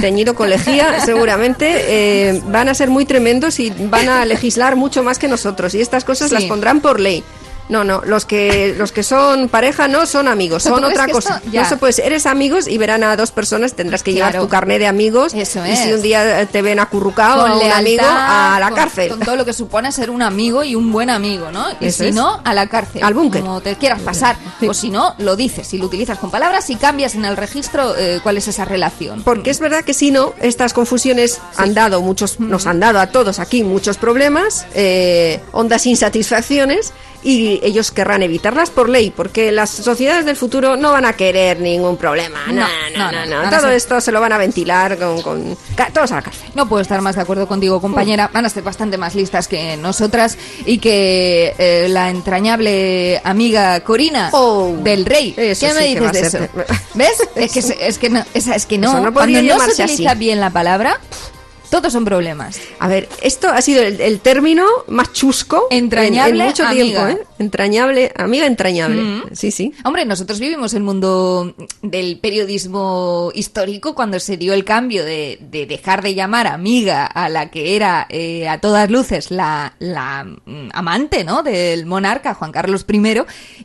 teñido 0.00 0.34
con 0.34 0.50
lejía, 0.50 1.00
seguramente 1.04 1.66
eh, 1.88 2.42
van 2.46 2.68
a 2.68 2.74
ser 2.74 2.90
muy 2.90 3.04
tremendos 3.06 3.60
y 3.60 3.70
van 3.70 4.08
a 4.08 4.24
legislar 4.24 4.76
mucho 4.76 5.02
más 5.02 5.18
que 5.18 5.28
nosotros. 5.28 5.74
Y 5.74 5.80
estas 5.80 6.04
cosas 6.04 6.28
Sí. 6.28 6.34
las 6.34 6.44
pondrán 6.44 6.80
por 6.80 7.00
ley. 7.00 7.22
No, 7.68 7.82
no, 7.82 8.02
los 8.04 8.26
que 8.26 8.74
los 8.76 8.92
que 8.92 9.02
son 9.02 9.48
pareja 9.48 9.88
no 9.88 10.04
son 10.06 10.28
amigos, 10.28 10.62
son 10.64 10.84
otra 10.84 11.08
cosa. 11.08 11.36
esto-. 11.44 11.50
No 11.58 11.64
se 11.68 11.76
puede 11.78 12.06
eres 12.06 12.26
amigos 12.26 12.68
y 12.68 12.76
verán 12.78 13.02
a 13.04 13.16
dos 13.16 13.30
personas, 13.30 13.74
tendrás 13.74 14.02
que 14.02 14.12
llevar 14.12 14.38
tu 14.38 14.48
carnet 14.48 14.78
de 14.80 14.86
amigos. 14.86 15.32
Eso 15.34 15.64
Y 15.66 15.74
si 15.76 15.88
es. 15.90 15.94
un 15.96 16.02
día 16.02 16.46
te 16.46 16.60
ven 16.62 16.78
acurrucado 16.78 17.40
a 17.40 17.42
con 17.44 17.52
un 17.52 17.58
lealtad, 17.60 17.78
amigo, 17.78 18.02
a 18.06 18.56
la 18.60 18.68
con- 18.68 18.76
cárcel. 18.76 19.08
Con 19.10 19.20
todo 19.20 19.36
lo 19.36 19.44
que 19.44 19.52
supone 19.54 19.92
ser 19.92 20.10
un 20.10 20.20
amigo 20.22 20.62
y 20.64 20.74
un 20.74 20.92
buen 20.92 21.08
amigo, 21.10 21.50
¿no? 21.52 21.66
Y 21.80 21.86
Eso 21.86 22.02
si 22.04 22.08
es. 22.10 22.14
no, 22.14 22.40
a 22.44 22.52
la 22.54 22.66
cárcel. 22.68 23.02
Al 23.02 23.14
búnker. 23.14 23.40
Como 23.40 23.60
te 23.60 23.76
quieras 23.76 24.00
pasar. 24.02 24.36
O 24.66 24.74
si 24.74 24.90
no, 24.90 25.14
lo 25.18 25.36
dices 25.36 25.72
y 25.74 25.78
lo 25.78 25.86
utilizas 25.86 26.18
con 26.18 26.30
palabras 26.30 26.68
y 26.70 26.76
cambias 26.76 27.14
en 27.14 27.24
el 27.24 27.36
registro 27.36 27.96
eh, 27.96 28.20
cuál 28.22 28.36
es 28.36 28.48
esa 28.48 28.64
relación. 28.64 29.22
Porque 29.22 29.50
es 29.50 29.60
verdad 29.60 29.84
que 29.84 29.94
si 29.94 30.10
no, 30.10 30.34
estas 30.40 30.72
confusiones 30.74 31.40
han 31.56 31.72
dado 31.74 32.00
muchos, 32.02 32.40
nos 32.40 32.66
han 32.66 32.80
dado 32.80 32.98
a 33.00 33.06
todos 33.08 33.38
aquí 33.38 33.62
muchos 33.64 33.96
problemas, 33.96 34.66
eh, 34.74 35.40
hondas 35.52 35.86
insatisfacciones, 35.86 36.92
y 37.24 37.58
ellos 37.64 37.90
querrán 37.90 38.22
evitarlas 38.22 38.70
por 38.70 38.88
ley, 38.88 39.10
porque 39.10 39.50
las 39.50 39.70
sociedades 39.70 40.24
del 40.26 40.36
futuro 40.36 40.76
no 40.76 40.92
van 40.92 41.04
a 41.06 41.14
querer 41.14 41.58
ningún 41.58 41.96
problema. 41.96 42.40
No, 42.48 42.66
no, 42.96 43.10
no. 43.10 43.26
no, 43.26 43.42
no. 43.44 43.50
Todo 43.50 43.70
esto 43.70 44.00
se 44.00 44.12
lo 44.12 44.20
van 44.20 44.32
a 44.32 44.38
ventilar 44.38 44.98
con, 44.98 45.20
con 45.22 45.56
todos 45.92 46.12
a 46.12 46.16
la 46.16 46.22
cárcel. 46.22 46.48
No 46.54 46.68
puedo 46.68 46.82
estar 46.82 47.00
más 47.00 47.16
de 47.16 47.22
acuerdo 47.22 47.48
contigo, 47.48 47.80
compañera. 47.80 48.30
Van 48.32 48.44
a 48.44 48.48
ser 48.48 48.62
bastante 48.62 48.98
más 48.98 49.14
listas 49.14 49.48
que 49.48 49.76
nosotras 49.76 50.36
y 50.66 50.78
que 50.78 51.54
eh, 51.58 51.86
la 51.88 52.10
entrañable 52.10 53.20
amiga 53.24 53.80
Corina 53.80 54.28
Oh, 54.32 54.74
del 54.82 55.06
Rey. 55.06 55.32
¿Qué 55.32 55.48
me 55.48 55.54
sí 55.54 55.94
dices 55.98 56.12
de 56.12 56.20
eso? 56.20 56.38
¿Ves? 56.94 57.22
Es 57.34 57.52
que, 57.52 57.86
es 57.88 57.98
que 57.98 58.10
no, 58.10 58.24
esa- 58.34 58.54
es 58.54 58.66
que 58.66 58.78
no. 58.78 59.12
Cuando 59.12 59.40
no 59.42 59.58
se 59.60 59.82
utiliza 59.82 60.10
así. 60.12 60.18
bien 60.18 60.40
la 60.40 60.50
palabra, 60.50 60.98
todos 61.74 61.92
son 61.92 62.04
problemas. 62.04 62.60
A 62.78 62.86
ver, 62.88 63.08
esto 63.20 63.48
ha 63.48 63.60
sido 63.60 63.82
el, 63.82 64.00
el 64.00 64.20
término 64.20 64.64
más 64.88 65.12
chusco 65.12 65.66
en- 65.70 65.84
Entrañable 65.84 66.40
en, 66.42 66.46
mucho 66.48 66.64
amiga. 66.66 67.06
tiempo, 67.06 67.22
¿eh? 67.22 67.26
Entrañable, 67.40 68.12
amiga 68.16 68.46
entrañable. 68.46 69.02
Mm. 69.02 69.22
Sí, 69.32 69.50
sí. 69.50 69.72
Hombre, 69.84 70.04
nosotros 70.04 70.38
vivimos 70.38 70.72
el 70.74 70.82
mundo 70.84 71.54
del 71.82 72.18
periodismo 72.20 73.30
histórico 73.34 73.94
cuando 73.94 74.20
se 74.20 74.36
dio 74.36 74.52
el 74.54 74.64
cambio 74.64 75.04
de, 75.04 75.38
de 75.40 75.66
dejar 75.66 76.02
de 76.02 76.14
llamar 76.14 76.46
amiga 76.46 77.04
a 77.06 77.28
la 77.28 77.50
que 77.50 77.74
era 77.76 78.06
eh, 78.08 78.48
a 78.48 78.60
todas 78.60 78.90
luces 78.90 79.30
la, 79.30 79.74
la 79.80 80.24
mm, 80.24 80.68
amante 80.72 81.24
¿no? 81.24 81.42
del 81.42 81.86
monarca 81.86 82.34
Juan 82.34 82.52
Carlos 82.52 82.86
I. 82.88 83.02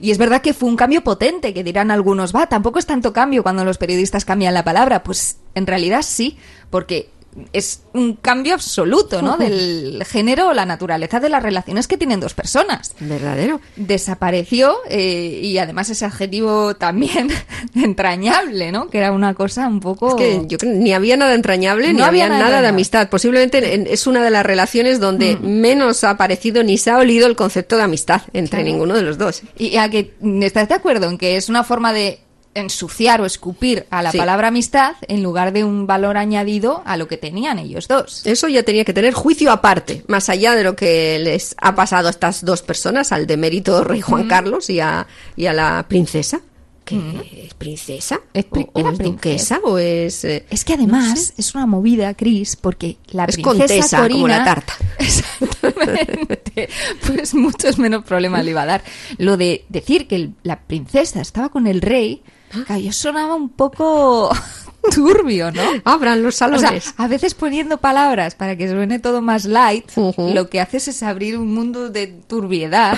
Y 0.02 0.12
es 0.12 0.18
verdad 0.18 0.42
que 0.42 0.54
fue 0.54 0.68
un 0.68 0.76
cambio 0.76 1.04
potente, 1.04 1.54
que 1.54 1.64
dirán 1.64 1.92
algunos, 1.92 2.36
va, 2.36 2.48
tampoco 2.48 2.80
es 2.80 2.86
tanto 2.86 3.14
cambio 3.14 3.44
cuando 3.44 3.64
los 3.64 3.78
periodistas 3.78 4.26
cambian 4.26 4.54
la 4.54 4.64
palabra. 4.64 5.04
Pues 5.04 5.38
en 5.56 5.68
realidad 5.68 6.02
sí, 6.02 6.38
porque 6.70 7.10
es 7.54 7.84
un 7.94 8.16
cambio 8.16 8.54
absoluto 8.56 9.22
¿no? 9.22 9.38
del 9.40 10.04
género 10.06 10.48
o 10.50 10.54
la 10.54 10.66
naturaleza 10.66 11.20
de 11.20 11.30
las 11.30 11.42
relaciones 11.44 11.88
que 11.88 11.98
tienen 11.98 12.20
dos 12.20 12.34
personas 12.34 12.94
Verdadero. 13.00 13.62
desapareció 13.76 14.76
eh, 14.90 15.40
y 15.44 15.58
además 15.58 15.90
ese 15.90 16.06
adjetivo 16.06 16.76
también 16.76 17.30
entrañable, 17.76 18.72
¿no? 18.72 18.90
Que 18.90 19.00
era 19.00 19.12
una 19.12 19.34
cosa 19.34 19.68
un 19.68 19.80
poco... 19.80 20.10
Es 20.10 20.16
que 20.16 20.42
yo 20.48 20.58
creo 20.58 20.74
ni 20.74 20.94
había 20.94 21.18
nada 21.18 21.34
entrañable 21.34 21.88
No 21.94 22.00
ni 22.00 22.02
había 22.04 22.26
había, 22.26 22.38
nada 22.38 22.50
nada, 22.50 22.62
de 22.62 22.68
amistad. 22.68 23.10
Posiblemente 23.10 23.74
en- 23.76 23.88
es 23.88 24.08
una 24.08 24.24
de 24.24 24.30
las 24.32 24.46
relaciones 24.46 25.00
donde 25.00 25.38
menos 25.38 26.04
ha 26.04 26.12
aparecido 26.12 26.64
ni 26.64 26.78
se 26.78 26.92
ha 26.92 26.98
olido 26.98 27.28
el 27.28 27.36
concepto 27.36 27.78
de 27.78 27.84
amistad 27.84 28.22
entre 28.34 28.60
Claro. 28.60 28.66
ninguno 28.66 28.94
de 28.96 29.02
los 29.04 29.18
dos. 29.18 29.42
Y 29.58 29.78
a 29.78 29.90
que 29.90 30.14
estás 30.42 30.68
de 30.70 30.76
acuerdo 30.76 31.08
en 31.10 31.18
que 31.18 31.38
es 31.38 31.50
una 31.50 31.64
forma 31.64 31.94
de 31.94 32.20
ensuciar 32.60 33.22
o 33.22 33.26
escupir 33.26 33.86
a 33.90 34.02
la 34.02 34.12
Sí. 34.12 34.18
palabra 34.18 34.50
amistad 34.50 34.96
en 35.08 35.24
lugar 35.24 35.54
de 35.54 35.64
un 35.64 35.88
valor 35.88 36.18
añadido 36.18 36.82
a 36.86 36.98
lo 36.98 37.08
que 37.08 37.18
tenían 37.18 37.60
ellos 37.60 37.88
dos. 37.88 38.26
Eso 38.26 38.48
ya 38.48 38.64
tenía 38.64 38.86
que 38.86 38.94
tener 38.94 39.14
juicio 39.14 39.52
aparte, 39.52 40.04
más 40.08 40.30
allá 40.30 40.56
de 40.56 40.64
lo 40.64 40.76
que 40.76 41.20
les 41.20 41.56
ha 41.60 41.76
pasado 41.76 42.08
a 42.08 42.12
estas 42.12 42.44
dos 42.46 42.62
personas, 42.62 43.12
al 43.12 43.28
demérito 43.28 43.84
rey 43.84 44.02
Juan 44.02 44.28
Carlos 44.28 44.70
y 44.70 44.80
a, 44.80 45.08
y 45.36 45.46
a 45.48 45.54
la 45.54 45.86
princesa. 45.88 46.42
¿Qué 46.86 47.44
es 47.46 47.54
princesa? 47.54 48.20
Es 48.34 48.46
pri- 48.46 48.68
¿O, 48.74 48.80
es 48.80 48.98
princesa. 48.98 49.58
duquesa? 49.58 49.60
¿O 49.64 49.78
es.? 49.78 50.26
eh, 50.26 50.44
Es 50.50 50.66
que 50.66 50.74
además 50.74 51.34
es 51.38 51.54
una 51.54 51.68
movida, 51.68 52.16
Cris, 52.16 52.56
porque 52.56 52.98
la 53.12 53.26
Es 53.26 53.36
princesa 53.36 53.58
contesa, 53.60 53.98
como 53.98 54.10
Corina, 54.10 54.38
la 54.40 54.44
tarta. 54.46 54.74
Exactamente. 54.98 56.70
Pues 57.06 57.34
muchos 57.34 57.78
menos 57.78 58.04
problemas 58.04 58.44
le 58.44 58.52
iba 58.52 58.64
a 58.64 58.66
dar. 58.66 58.84
Lo 59.18 59.38
de 59.38 59.66
decir 59.70 60.08
que 60.08 60.16
el- 60.16 60.34
la 60.44 60.60
princesa 60.62 61.22
estaba 61.22 61.50
con 61.50 61.68
el 61.68 61.82
rey, 61.82 62.24
claro, 62.66 62.82
yo 62.82 62.92
sonaba 62.94 63.36
un 63.36 63.50
poco 63.50 64.30
turbio, 64.94 65.52
¿no? 65.52 65.62
Abran 65.86 66.24
los 66.24 66.36
O 66.36 66.38
sea, 66.38 66.48
salones. 66.60 66.94
a 66.98 67.08
veces 67.08 67.34
poniendo 67.34 67.78
palabras 67.78 68.36
para 68.36 68.56
que 68.56 68.68
suene 68.70 69.00
todo 69.00 69.22
más 69.22 69.46
light, 69.46 69.90
lo 70.18 70.50
que 70.50 70.60
haces 70.62 70.88
es 70.88 71.04
abrir 71.04 71.38
un 71.38 71.54
mundo 71.54 71.90
de 71.90 72.08
turbiedad 72.08 72.98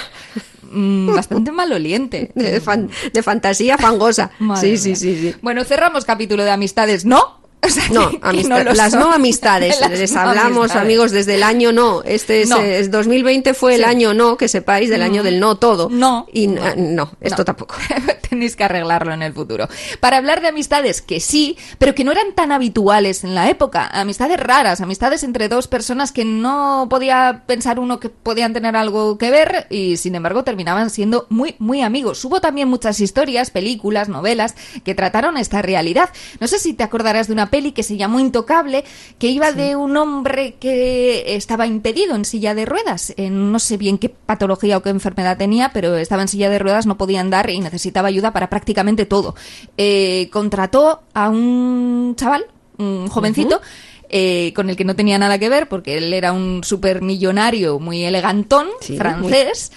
mm, 0.71 1.13
bastante 1.15 1.51
maloliente. 1.51 2.31
de, 2.35 2.61
fan- 2.61 2.89
de 3.11 3.23
fantasía 3.23 3.77
fangosa. 3.77 4.31
Sí, 4.59 4.77
sí, 4.77 4.95
sí, 4.95 5.15
sí. 5.19 5.35
Bueno, 5.41 5.63
cerramos 5.63 6.05
capítulo 6.05 6.43
de 6.43 6.51
amistades, 6.51 7.03
¿no? 7.05 7.40
O 7.65 7.69
sea, 7.69 7.83
No, 7.91 8.09
que- 8.09 8.19
que 8.19 8.27
amistad- 8.27 8.63
lo 8.65 8.73
las 8.73 8.91
son. 8.91 8.99
no 9.01 9.11
amistades. 9.13 9.79
Las 9.81 9.91
Les 9.91 10.11
no 10.13 10.19
hablamos, 10.21 10.57
amistades. 10.71 10.83
amigos, 10.83 11.11
desde 11.11 11.35
el 11.35 11.43
año 11.43 11.71
no. 11.71 12.01
Este 12.03 12.41
es, 12.41 12.49
No. 12.49 12.57
eh, 12.59 12.79
es 12.79 12.89
2020 12.89 13.53
fue 13.53 13.75
el 13.75 13.83
año 13.83 14.13
no, 14.15 14.35
que 14.35 14.47
sepáis, 14.47 14.89
del 14.89 15.03
año 15.03 15.21
Mm. 15.21 15.25
del 15.25 15.39
no 15.39 15.55
todo. 15.57 15.87
No. 15.89 16.25
Y 16.33 16.45
n- 16.45 16.59
eh, 16.59 16.73
no, 16.75 17.11
esto 17.21 17.39
No. 17.41 17.45
tampoco. 17.45 17.75
Tenéis 18.29 18.55
que 18.55 18.63
arreglarlo 18.63 19.13
en 19.13 19.21
el 19.21 19.33
futuro. 19.33 19.67
Para 19.99 20.17
hablar 20.17 20.41
de 20.41 20.47
amistades 20.47 21.01
que 21.01 21.19
sí, 21.19 21.57
pero 21.77 21.93
que 21.93 22.03
no 22.03 22.11
eran 22.11 22.33
tan 22.33 22.51
habituales 22.51 23.23
en 23.23 23.35
la 23.35 23.49
época. 23.49 23.87
Amistades 23.93 24.39
raras, 24.39 24.81
amistades 24.81 25.23
entre 25.23 25.47
dos 25.49 25.67
personas 25.67 26.11
que 26.11 26.25
no 26.25 26.87
podía 26.89 27.43
pensar 27.45 27.79
uno 27.79 27.99
que 27.99 28.09
podían 28.09 28.53
tener 28.53 28.75
algo 28.75 29.17
que 29.19 29.29
ver 29.29 29.67
y 29.69 29.97
sin 29.97 30.15
embargo 30.15 30.43
terminaban 30.43 30.89
siendo 30.89 31.27
muy, 31.29 31.55
muy 31.59 31.81
amigos. 31.83 32.23
Hubo 32.25 32.41
también 32.41 32.69
muchas 32.69 32.99
historias, 33.01 33.51
películas, 33.51 34.09
novelas 34.09 34.55
que 34.83 34.95
trataron 34.95 35.37
esta 35.37 35.61
realidad. 35.61 36.09
No 36.39 36.47
sé 36.47 36.57
si 36.57 36.73
te 36.73 36.83
acordarás 36.83 37.27
de 37.27 37.33
una 37.33 37.50
peli 37.51 37.71
que 37.73 37.83
se 37.83 37.97
llamó 37.97 38.19
Intocable, 38.19 38.83
que 39.19 39.27
iba 39.27 39.51
de 39.51 39.75
un 39.75 39.95
hombre 39.97 40.55
que 40.59 41.35
estaba 41.35 41.67
impedido 41.67 42.15
en 42.15 42.25
silla 42.25 42.55
de 42.55 42.65
ruedas. 42.65 43.13
En 43.17 43.51
no 43.51 43.59
sé 43.59 43.77
bien 43.77 43.99
qué 43.99 44.09
patología 44.09 44.77
o 44.77 44.81
qué 44.81 44.89
enfermedad 44.89 45.37
tenía, 45.37 45.71
pero 45.71 45.95
estaba 45.95 46.23
en 46.23 46.27
silla 46.27 46.49
de 46.49 46.57
ruedas, 46.57 46.87
no 46.87 46.97
podía 46.97 47.21
andar 47.21 47.49
y 47.51 47.59
necesitaba 47.59 48.07
ayuda 48.07 48.33
para 48.33 48.49
prácticamente 48.49 49.05
todo. 49.05 49.35
Eh, 49.77 50.29
contrató 50.31 51.03
a 51.13 51.29
un 51.29 52.15
chaval, 52.17 52.47
un 52.77 53.07
jovencito, 53.09 53.61
eh, 54.09 54.51
con 54.53 54.69
el 54.69 54.75
que 54.75 54.83
no 54.83 54.95
tenía 54.95 55.17
nada 55.17 55.37
que 55.39 55.47
ver, 55.47 55.69
porque 55.69 55.97
él 55.97 56.13
era 56.13 56.33
un 56.33 56.65
supermillonario 56.65 57.79
muy 57.79 58.03
elegantón, 58.03 58.67
Sí, 58.81 58.97
francés. 58.97 59.71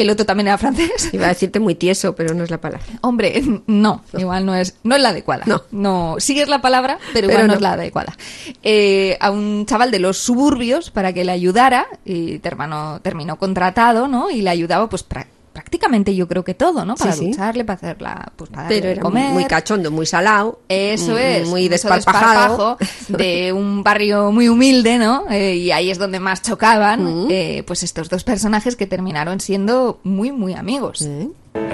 El 0.00 0.10
otro 0.10 0.24
también 0.24 0.46
era 0.48 0.58
francés. 0.58 1.10
Iba 1.12 1.26
a 1.26 1.28
decirte 1.28 1.60
muy 1.60 1.74
tieso, 1.74 2.14
pero 2.14 2.34
no 2.34 2.44
es 2.44 2.50
la 2.50 2.60
palabra. 2.60 2.84
Hombre, 3.00 3.42
no, 3.66 4.02
igual 4.16 4.46
no 4.46 4.54
es, 4.54 4.76
no 4.84 4.94
es 4.94 5.02
la 5.02 5.10
adecuada. 5.10 5.44
No. 5.70 6.16
sigues 6.18 6.48
la 6.48 6.60
palabra, 6.60 6.98
pero 7.12 7.26
igual 7.26 7.36
Pero 7.36 7.46
no, 7.46 7.52
no. 7.52 7.54
es 7.54 7.60
la 7.60 7.72
adecuada. 7.72 8.16
Eh, 8.62 9.16
a 9.20 9.30
un 9.30 9.66
chaval 9.66 9.90
de 9.90 9.98
los 9.98 10.18
suburbios 10.18 10.90
para 10.90 11.12
que 11.12 11.24
le 11.24 11.32
ayudara 11.32 11.86
y 12.04 12.38
terminó, 12.38 13.00
terminó 13.02 13.36
contratado, 13.38 14.08
¿no? 14.08 14.30
Y 14.30 14.42
le 14.42 14.50
ayudaba, 14.50 14.88
pues 14.88 15.06
prá- 15.08 15.26
prácticamente 15.58 16.14
yo 16.14 16.28
creo 16.28 16.44
que 16.44 16.54
todo, 16.54 16.84
¿no? 16.84 16.94
Para 16.94 17.12
Sí, 17.12 17.32
para 17.36 17.72
hacerla, 17.72 18.32
pues 18.36 18.48
para 18.48 18.68
Pero 18.68 18.90
era 18.90 19.02
comer. 19.02 19.32
muy 19.32 19.44
cachondo, 19.44 19.90
muy 19.90 20.06
salado. 20.06 20.60
Eso 20.68 21.14
mm, 21.14 21.18
es. 21.18 21.48
Muy 21.48 21.68
desparpajado. 21.68 22.78
de 23.08 23.52
un 23.52 23.82
barrio 23.82 24.30
muy 24.30 24.48
humilde, 24.48 24.98
¿no? 24.98 25.24
Eh, 25.28 25.56
y 25.56 25.72
ahí 25.72 25.90
es 25.90 25.98
donde 25.98 26.20
más 26.20 26.42
chocaban, 26.42 27.26
eh, 27.28 27.64
pues 27.66 27.82
estos 27.82 28.08
dos 28.08 28.22
personajes 28.22 28.76
que 28.76 28.86
terminaron 28.86 29.40
siendo 29.40 29.98
muy, 30.04 30.30
muy 30.30 30.54
amigos. 30.54 31.08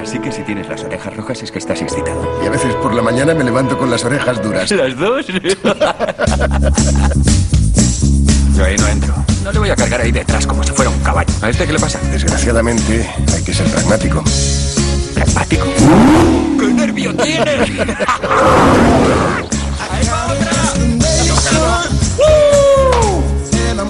Así 0.01 0.19
que 0.19 0.33
si 0.33 0.41
tienes 0.43 0.67
las 0.67 0.83
orejas 0.83 1.15
rojas 1.15 1.43
es 1.43 1.53
que 1.53 1.59
estás 1.59 1.83
excitado. 1.83 2.27
Y 2.43 2.47
a 2.47 2.51
veces 2.51 2.75
por 2.77 2.95
la 2.95 3.03
mañana 3.03 3.35
me 3.35 3.45
levanto 3.45 3.77
con 3.77 3.91
las 3.91 4.03
orejas 4.03 4.43
duras. 4.43 4.71
¿Las 4.71 4.99
dos? 4.99 5.27
Yo 8.57 8.65
ahí 8.65 8.77
no 8.77 8.89
entro. 8.89 9.15
No 9.43 9.53
le 9.53 9.59
voy 9.59 9.71
a 9.71 9.77
cargar 9.77 10.01
ahí 10.01 10.13
detrás 10.13 10.47
como 10.47 10.63
si 10.63 10.73
fuera 10.73 10.91
un 10.91 11.01
caballo. 11.01 11.33
¿A 11.43 11.51
este 11.51 11.67
qué 11.67 11.73
le 11.73 11.81
pasa? 11.81 11.99
Desgraciadamente, 12.11 13.09
hay 13.35 13.43
que 13.43 13.53
ser 13.53 13.67
pragmático. 13.67 14.23
¿Pragmático? 15.15 15.67
¡Qué 16.59 16.67
nervio 16.67 17.15
tienes! 17.17 17.71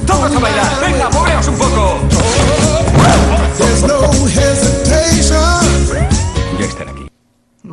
¡Todos 0.06 0.36
a 0.36 0.38
bailar! 0.38 0.80
¡Venga, 0.80 1.10
moveos 1.10 1.48
un 1.48 1.56
poco! 1.56 1.98
Ya 6.58 6.66
están 6.66 6.88
aquí. 6.88 7.03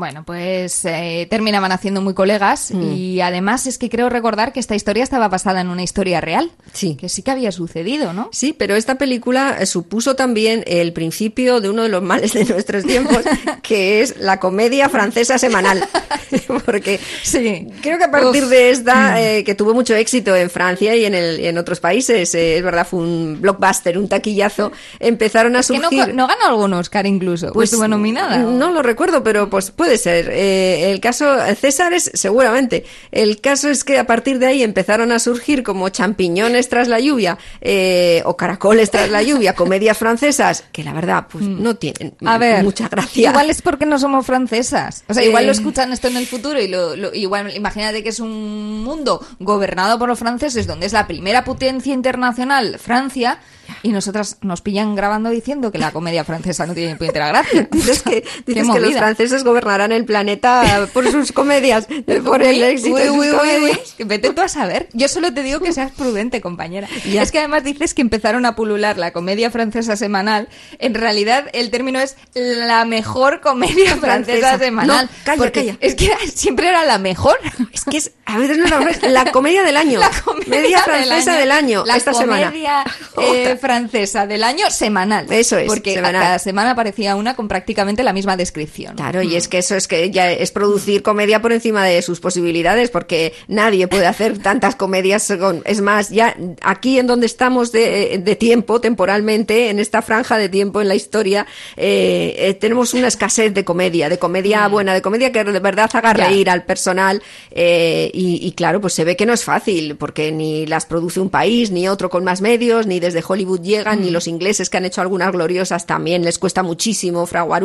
Bueno, 0.01 0.23
pues 0.25 0.83
eh, 0.85 1.27
terminaban 1.29 1.71
haciendo 1.71 2.01
muy 2.01 2.15
colegas 2.15 2.71
y 2.71 3.21
además 3.21 3.67
es 3.67 3.77
que 3.77 3.87
creo 3.87 4.09
recordar 4.09 4.51
que 4.51 4.59
esta 4.59 4.73
historia 4.73 5.03
estaba 5.03 5.27
basada 5.27 5.61
en 5.61 5.67
una 5.69 5.83
historia 5.83 6.19
real. 6.21 6.49
Sí. 6.73 6.95
Que 6.99 7.07
sí 7.07 7.21
que 7.21 7.29
había 7.29 7.51
sucedido, 7.51 8.11
¿no? 8.11 8.27
Sí, 8.31 8.51
pero 8.57 8.75
esta 8.75 8.95
película 8.95 9.57
eh, 9.59 9.67
supuso 9.67 10.15
también 10.15 10.63
el 10.65 10.91
principio 10.91 11.61
de 11.61 11.69
uno 11.69 11.83
de 11.83 11.89
los 11.89 12.01
males 12.01 12.33
de 12.33 12.45
nuestros 12.45 12.83
tiempos, 12.83 13.19
que 13.61 14.01
es 14.01 14.17
la 14.17 14.39
comedia 14.39 14.89
francesa 14.89 15.37
semanal. 15.37 15.87
Porque 16.65 16.99
Sí. 17.21 17.67
creo 17.83 17.99
que 17.99 18.05
a 18.05 18.09
partir 18.11 18.43
Uf. 18.45 18.49
de 18.49 18.71
esta, 18.71 19.21
eh, 19.21 19.43
que 19.43 19.53
tuvo 19.53 19.75
mucho 19.75 19.93
éxito 19.93 20.35
en 20.35 20.49
Francia 20.49 20.95
y 20.95 21.05
en, 21.05 21.13
el, 21.13 21.39
y 21.41 21.45
en 21.45 21.59
otros 21.59 21.79
países, 21.79 22.33
eh, 22.33 22.57
es 22.57 22.63
verdad, 22.63 22.87
fue 22.89 23.01
un 23.01 23.37
blockbuster, 23.39 23.99
un 23.99 24.09
taquillazo, 24.09 24.71
empezaron 24.99 25.55
a 25.57 25.61
Que 25.61 25.77
no, 25.77 25.89
surgir... 25.91 26.15
no 26.15 26.25
ganó 26.25 26.45
algún 26.47 26.73
Oscar 26.73 27.05
incluso. 27.05 27.51
Pues 27.53 27.71
estuvo 27.71 27.87
nominada. 27.87 28.47
¿o? 28.47 28.49
No 28.51 28.71
lo 28.71 28.81
recuerdo, 28.81 29.23
pero 29.23 29.47
pues 29.49 29.69
puede 29.69 29.90
ser. 29.97 30.29
Eh, 30.31 30.91
el 30.91 30.99
caso, 30.99 31.25
César 31.59 31.93
es 31.93 32.11
seguramente. 32.13 32.85
El 33.11 33.41
caso 33.41 33.69
es 33.69 33.83
que 33.83 33.97
a 33.99 34.05
partir 34.05 34.39
de 34.39 34.47
ahí 34.47 34.63
empezaron 34.63 35.11
a 35.11 35.19
surgir 35.19 35.63
como 35.63 35.89
champiñones 35.89 36.69
tras 36.69 36.87
la 36.87 36.99
lluvia 36.99 37.37
eh, 37.61 38.21
o 38.25 38.35
caracoles 38.37 38.91
tras 38.91 39.09
la 39.09 39.21
lluvia, 39.23 39.53
comedias 39.55 39.97
francesas, 39.97 40.63
que 40.71 40.83
la 40.83 40.93
verdad 40.93 41.27
pues 41.31 41.45
no 41.45 41.75
tienen 41.75 42.13
Mm. 42.21 42.27
A 42.27 42.37
ver, 42.37 42.63
mucha 42.63 42.87
gracia. 42.87 43.29
Igual 43.29 43.49
es 43.49 43.61
porque 43.61 43.85
no 43.85 43.97
somos 43.99 44.25
francesas. 44.25 45.03
O 45.07 45.13
sea, 45.13 45.23
igual 45.23 45.43
Eh. 45.43 45.45
lo 45.47 45.51
escuchan 45.51 45.91
esto 45.93 46.07
en 46.07 46.17
el 46.17 46.25
futuro 46.27 46.59
y 46.61 46.67
lo, 46.67 46.95
lo- 46.95 47.13
igual 47.13 47.55
imagínate 47.55 48.03
que 48.03 48.09
es 48.09 48.19
un 48.19 48.83
mundo 48.83 49.25
gobernado 49.39 49.97
por 49.99 50.07
los 50.09 50.19
franceses 50.19 50.67
donde 50.67 50.85
es 50.85 50.93
la 50.93 51.07
primera 51.07 51.43
potencia 51.43 51.93
internacional, 51.93 52.77
Francia, 52.79 53.39
y 53.83 53.89
nosotras 53.89 54.37
nos 54.41 54.61
pillan 54.61 54.95
grabando 54.95 55.29
diciendo 55.29 55.71
que 55.71 55.77
la 55.77 55.91
comedia 55.91 56.23
francesa 56.23 56.65
no 56.65 56.73
tiene 56.73 56.93
ni 56.93 56.97
puñetera 56.97 57.27
gracia. 57.29 57.67
Dices 57.71 58.03
que, 58.03 58.23
dices 58.45 58.67
que 58.71 58.79
los 58.79 58.93
franceses 58.93 59.43
gobernarán 59.43 59.91
el 59.91 60.05
planeta 60.05 60.87
por 60.93 61.09
sus 61.11 61.31
comedias, 61.31 61.87
por 62.25 62.41
el 62.43 62.61
éxito 62.63 62.95
uy, 62.95 63.01
de 63.01 63.07
sus 63.07 63.17
uy, 63.17 63.27
uy, 63.29 63.37
comedias. 63.37 63.77
uy. 63.77 63.93
Que 63.97 64.03
Vete 64.05 64.31
tú 64.33 64.41
a 64.41 64.47
saber. 64.47 64.87
Yo 64.93 65.07
solo 65.07 65.33
te 65.33 65.43
digo 65.43 65.59
que 65.59 65.71
seas 65.73 65.91
prudente, 65.91 66.41
compañera. 66.41 66.87
Ya. 67.05 67.21
Es 67.21 67.31
que 67.31 67.39
además 67.39 67.63
dices 67.63 67.93
que 67.93 68.01
empezaron 68.01 68.45
a 68.45 68.55
pulular 68.55 68.97
la 68.97 69.11
comedia 69.11 69.51
francesa 69.51 69.95
semanal. 69.95 70.47
En 70.79 70.93
realidad, 70.93 71.45
el 71.53 71.69
término 71.71 71.99
es 71.99 72.17
la 72.33 72.85
mejor 72.85 73.41
comedia 73.41 73.95
francesa, 73.97 74.39
Francesa. 74.49 74.57
semanal. 74.59 75.05
No, 75.05 75.11
calla, 75.23 75.37
porque 75.37 75.59
calla. 75.65 75.77
Es 75.79 75.95
que 75.95 76.11
siempre 76.33 76.67
era 76.69 76.85
la 76.85 76.97
mejor. 76.97 77.37
Es 77.73 77.85
que 77.85 77.97
es, 77.97 78.11
a 78.25 78.37
veces 78.37 78.57
no 78.57 78.87
es 78.87 79.01
la 79.03 79.31
comedia 79.31 79.63
del 79.63 79.77
año. 79.77 79.99
La 80.01 80.09
comedia 80.23 80.49
Media 80.61 80.79
francesa 80.79 81.37
del 81.37 81.51
año, 81.51 81.83
La 81.85 81.95
esta 81.95 82.13
semana. 82.13 82.47
comedia 82.47 82.83
eh, 83.17 83.57
francesa 83.61 84.27
del 84.27 84.43
año 84.43 84.69
semanal. 84.69 85.27
Eso 85.31 85.57
es, 85.57 85.67
Porque 85.67 85.93
semanal. 85.93 86.21
cada 86.21 86.39
semana 86.39 86.71
aparecía 86.71 87.15
una 87.15 87.35
con 87.35 87.47
prácticamente 87.47 88.03
la 88.03 88.11
misma 88.11 88.35
descripción. 88.35 88.95
Claro, 88.97 89.21
y 89.21 89.35
es 89.35 89.47
que 89.47 89.59
eso 89.59 89.75
es 89.75 89.87
que 89.87 90.11
ya 90.11 90.29
es 90.31 90.51
producir 90.51 91.03
comedia 91.03 91.41
por 91.41 91.53
encima 91.53 91.85
de 91.85 92.01
sus 92.01 92.19
posibilidades, 92.19 92.89
porque 92.89 93.33
nadie 93.47 93.87
puede 93.87 94.07
hacer 94.07 94.39
tantas 94.39 94.75
comedias. 94.75 95.31
Con, 95.39 95.61
es 95.65 95.79
más, 95.81 96.09
ya 96.09 96.35
aquí 96.61 96.99
en 96.99 97.07
donde 97.07 97.25
estamos 97.27 97.71
de, 97.71 98.19
de 98.21 98.35
tiempo, 98.35 98.81
temporalmente, 98.81 99.69
en 99.69 99.79
esta 99.79 100.01
franja 100.01 100.37
de 100.37 100.49
tiempo 100.49 100.81
en 100.81 100.87
la 100.87 100.95
historia, 100.95 101.45
eh, 101.77 102.35
eh, 102.37 102.53
tenemos 102.55 102.93
una 102.93 103.07
escasez 103.07 103.53
de 103.53 103.63
comedia, 103.63 104.09
de 104.09 104.17
comedia 104.19 104.67
buena, 104.67 104.93
de 104.93 105.01
comedia 105.01 105.31
que 105.31 105.43
de 105.43 105.59
verdad 105.59 105.89
haga 105.93 106.13
Mm. 106.13 106.17
Ya. 106.17 106.27
reír 106.27 106.49
al 106.49 106.63
personal. 106.65 107.21
eh, 107.51 108.09
y, 108.13 108.45
y 108.45 108.51
claro, 108.53 108.81
pues 108.81 108.93
se 108.93 109.03
ve 109.03 109.15
que 109.15 109.25
no 109.25 109.33
es 109.33 109.43
fácil, 109.43 109.95
porque 109.95 110.31
ni 110.31 110.65
las 110.65 110.85
produce 110.85 111.19
un 111.19 111.29
país, 111.29 111.69
ni 111.71 111.87
otro 111.87 112.09
con 112.09 112.23
más 112.23 112.41
medios, 112.41 112.87
ni 112.87 112.99
desde 112.99 113.21
Hollywood 113.25 113.40
Hollywood 113.41 113.61
llegan, 113.61 114.01
ni 114.01 114.11
los 114.11 114.27
ingleses 114.27 114.69
que 114.69 114.77
han 114.77 114.85
hecho 114.85 115.01
algunas 115.01 115.31
gloriosas 115.31 115.85
también 115.85 116.23
les 116.23 116.37
cuesta 116.39 116.63
muchísimo 116.63 117.25
fraguar 117.25 117.61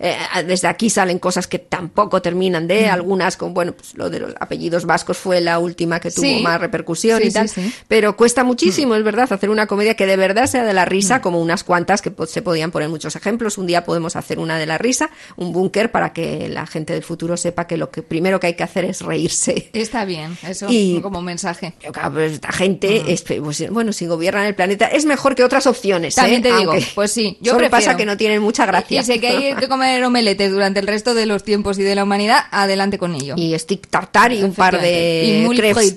Eh, 0.00 0.16
desde 0.46 0.68
aquí 0.68 0.90
salen 0.90 1.18
cosas 1.18 1.46
que 1.46 1.58
tampoco 1.58 2.20
terminan 2.22 2.66
de, 2.68 2.88
algunas 2.88 3.36
con, 3.36 3.52
bueno, 3.54 3.72
pues 3.72 3.94
lo 3.94 4.10
de 4.10 4.20
los 4.20 4.34
apellidos 4.38 4.84
vascos 4.86 5.16
fue 5.18 5.40
la 5.40 5.58
última 5.58 5.98
que 6.00 6.10
tuvo 6.10 6.24
Sí. 6.24 6.40
más 6.42 6.60
repercusión 6.60 7.20
Sí, 7.20 7.28
y 7.28 7.30
tal, 7.32 7.48
sí, 7.48 7.72
pero 7.88 8.16
cuesta 8.16 8.44
muchísimo, 8.44 8.94
es 8.94 9.02
verdad, 9.02 9.32
hacer 9.32 9.50
una 9.50 9.66
comedia 9.66 9.94
que 9.94 10.06
de 10.06 10.16
verdad 10.16 10.46
sea 10.46 10.64
de 10.64 10.72
la 10.72 10.84
risa, 10.84 11.20
como 11.20 11.40
unas 11.40 11.64
cuantas 11.64 12.00
que 12.02 12.12
se 12.28 12.42
podían 12.42 12.70
poner 12.70 12.88
muchos 12.88 13.16
ejemplos. 13.16 13.58
Un 13.58 13.66
día 13.66 13.84
podemos 13.84 14.16
hacer 14.16 14.38
una 14.38 14.58
de 14.58 14.66
la 14.66 14.78
risa, 14.78 15.10
un 15.36 15.52
búnker 15.52 15.90
para 15.90 16.12
que 16.12 16.48
la 16.48 16.66
gente 16.66 16.92
del 16.92 17.02
futuro 17.02 17.36
sepa 17.36 17.66
que 17.66 17.76
lo 17.76 17.90
que 17.90 18.02
primero 18.02 18.38
que 18.40 18.46
hay 18.48 18.54
que 18.54 18.62
hacer 18.62 18.84
es 18.84 19.00
reírse. 19.02 19.70
Está 19.72 20.04
bien, 20.04 20.36
eso 20.46 20.66
Y- 20.70 21.00
como 21.00 21.22
mensaje. 21.22 21.74
Claro, 21.92 22.12
pues 22.14 22.32
esta 22.32 22.52
gente, 22.52 23.12
es- 23.12 23.22
pues, 23.22 23.70
bueno, 23.70 23.92
si 23.92 24.06
gobiernan 24.06 24.46
el 24.46 24.54
planeta, 24.54 24.86
es 24.86 25.03
mejor 25.04 25.34
que 25.34 25.44
otras 25.44 25.66
opciones. 25.66 26.14
También 26.14 26.40
¿eh? 26.40 26.42
te 26.50 26.56
digo, 26.56 26.72
Aunque 26.72 26.86
pues 26.94 27.10
sí, 27.12 27.36
yo 27.40 27.52
solo 27.52 27.68
pasa 27.70 27.96
que 27.96 28.04
no 28.06 28.16
tienen 28.16 28.42
mucha 28.42 28.66
gracia. 28.66 29.00
Y 29.00 29.04
sé 29.04 29.20
que 29.20 29.28
hay 29.28 29.54
que 29.54 29.68
comer 29.68 30.02
omeletes 30.04 30.50
durante 30.50 30.80
el 30.80 30.86
resto 30.86 31.14
de 31.14 31.26
los 31.26 31.42
tiempos 31.44 31.78
y 31.78 31.82
de 31.82 31.94
la 31.94 32.04
humanidad, 32.04 32.44
adelante 32.50 32.98
con 32.98 33.14
ello. 33.14 33.34
Y 33.36 33.58
stick 33.58 33.88
tartar 33.88 34.32
y 34.32 34.42
un 34.42 34.54
par 34.54 34.80
de 34.80 35.46
y 35.50 35.56
crepes. 35.56 35.94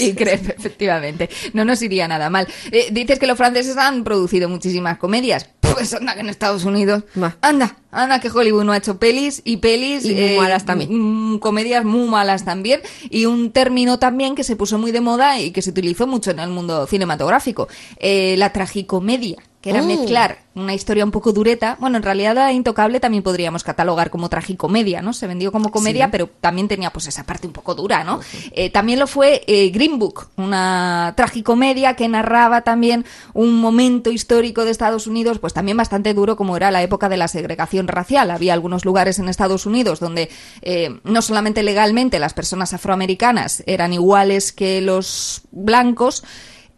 y 0.00 0.14
crepe, 0.14 0.54
efectivamente. 0.56 1.28
No 1.52 1.64
nos 1.64 1.80
iría 1.82 2.08
nada 2.08 2.30
mal. 2.30 2.46
Eh, 2.70 2.88
dices 2.90 3.18
que 3.18 3.26
los 3.26 3.36
franceses 3.36 3.76
han 3.76 4.04
producido 4.04 4.48
muchísimas 4.48 4.98
comedias. 4.98 5.48
Pues 5.60 5.92
anda 5.94 6.14
que 6.14 6.20
en 6.20 6.28
Estados 6.28 6.64
Unidos. 6.64 7.04
Anda, 7.40 7.76
anda 7.92 8.20
que 8.20 8.30
Hollywood 8.30 8.64
no 8.64 8.72
ha 8.72 8.78
hecho 8.78 8.98
pelis 8.98 9.42
y 9.44 9.58
pelis. 9.58 10.04
Y 10.04 10.14
muy 10.14 10.36
malas 10.36 10.64
también. 10.64 10.88
mm, 10.90 11.38
Comedias 11.38 11.84
muy 11.84 12.08
malas 12.08 12.44
también. 12.44 12.80
Y 13.10 13.26
un 13.26 13.52
término 13.52 13.98
también 13.98 14.34
que 14.34 14.44
se 14.44 14.56
puso 14.56 14.78
muy 14.78 14.92
de 14.92 15.00
moda 15.00 15.38
y 15.40 15.50
que 15.50 15.62
se 15.62 15.70
utilizó 15.70 16.06
mucho 16.06 16.30
en 16.30 16.40
el 16.40 16.48
mundo 16.50 16.86
cinematográfico. 16.86 17.68
eh, 17.98 18.17
la 18.38 18.52
tragicomedia. 18.52 19.36
Que 19.60 19.70
era 19.70 19.82
Mm. 19.82 19.86
mezclar 19.88 20.38
una 20.54 20.72
historia 20.72 21.04
un 21.04 21.10
poco 21.10 21.32
dureta. 21.32 21.76
Bueno, 21.80 21.96
en 21.96 22.04
realidad 22.04 22.32
la 22.32 22.52
Intocable 22.52 23.00
también 23.00 23.24
podríamos 23.24 23.64
catalogar 23.64 24.08
como 24.08 24.28
tragicomedia, 24.28 25.02
¿no? 25.02 25.12
Se 25.12 25.26
vendió 25.26 25.50
como 25.50 25.72
comedia, 25.72 26.04
Sí. 26.04 26.10
pero 26.12 26.30
también 26.40 26.68
tenía 26.68 26.90
pues 26.90 27.08
esa 27.08 27.24
parte 27.26 27.48
un 27.48 27.52
poco 27.52 27.74
dura, 27.74 28.04
¿no? 28.04 28.20
Eh, 28.52 28.70
también 28.70 29.00
lo 29.00 29.08
fue 29.08 29.42
eh, 29.48 29.70
Green 29.70 29.98
Book, 29.98 30.28
una 30.36 31.12
tragicomedia 31.16 31.94
que 31.96 32.06
narraba 32.06 32.60
también 32.60 33.04
un 33.34 33.60
momento 33.60 34.12
histórico 34.12 34.64
de 34.64 34.70
Estados 34.70 35.08
Unidos, 35.08 35.40
pues 35.40 35.54
también 35.54 35.76
bastante 35.76 36.14
duro 36.14 36.36
como 36.36 36.56
era 36.56 36.70
la 36.70 36.80
época 36.84 37.08
de 37.08 37.16
la 37.16 37.26
segregación 37.26 37.88
racial. 37.88 38.30
Había 38.30 38.52
algunos 38.54 38.84
lugares 38.84 39.18
en 39.18 39.28
Estados 39.28 39.66
Unidos 39.66 39.98
donde 39.98 40.30
eh, 40.62 41.00
no 41.02 41.20
solamente 41.20 41.64
legalmente 41.64 42.20
las 42.20 42.32
personas 42.32 42.72
afroamericanas 42.74 43.64
eran 43.66 43.92
iguales 43.92 44.52
que 44.52 44.80
los 44.82 45.42
blancos, 45.50 46.22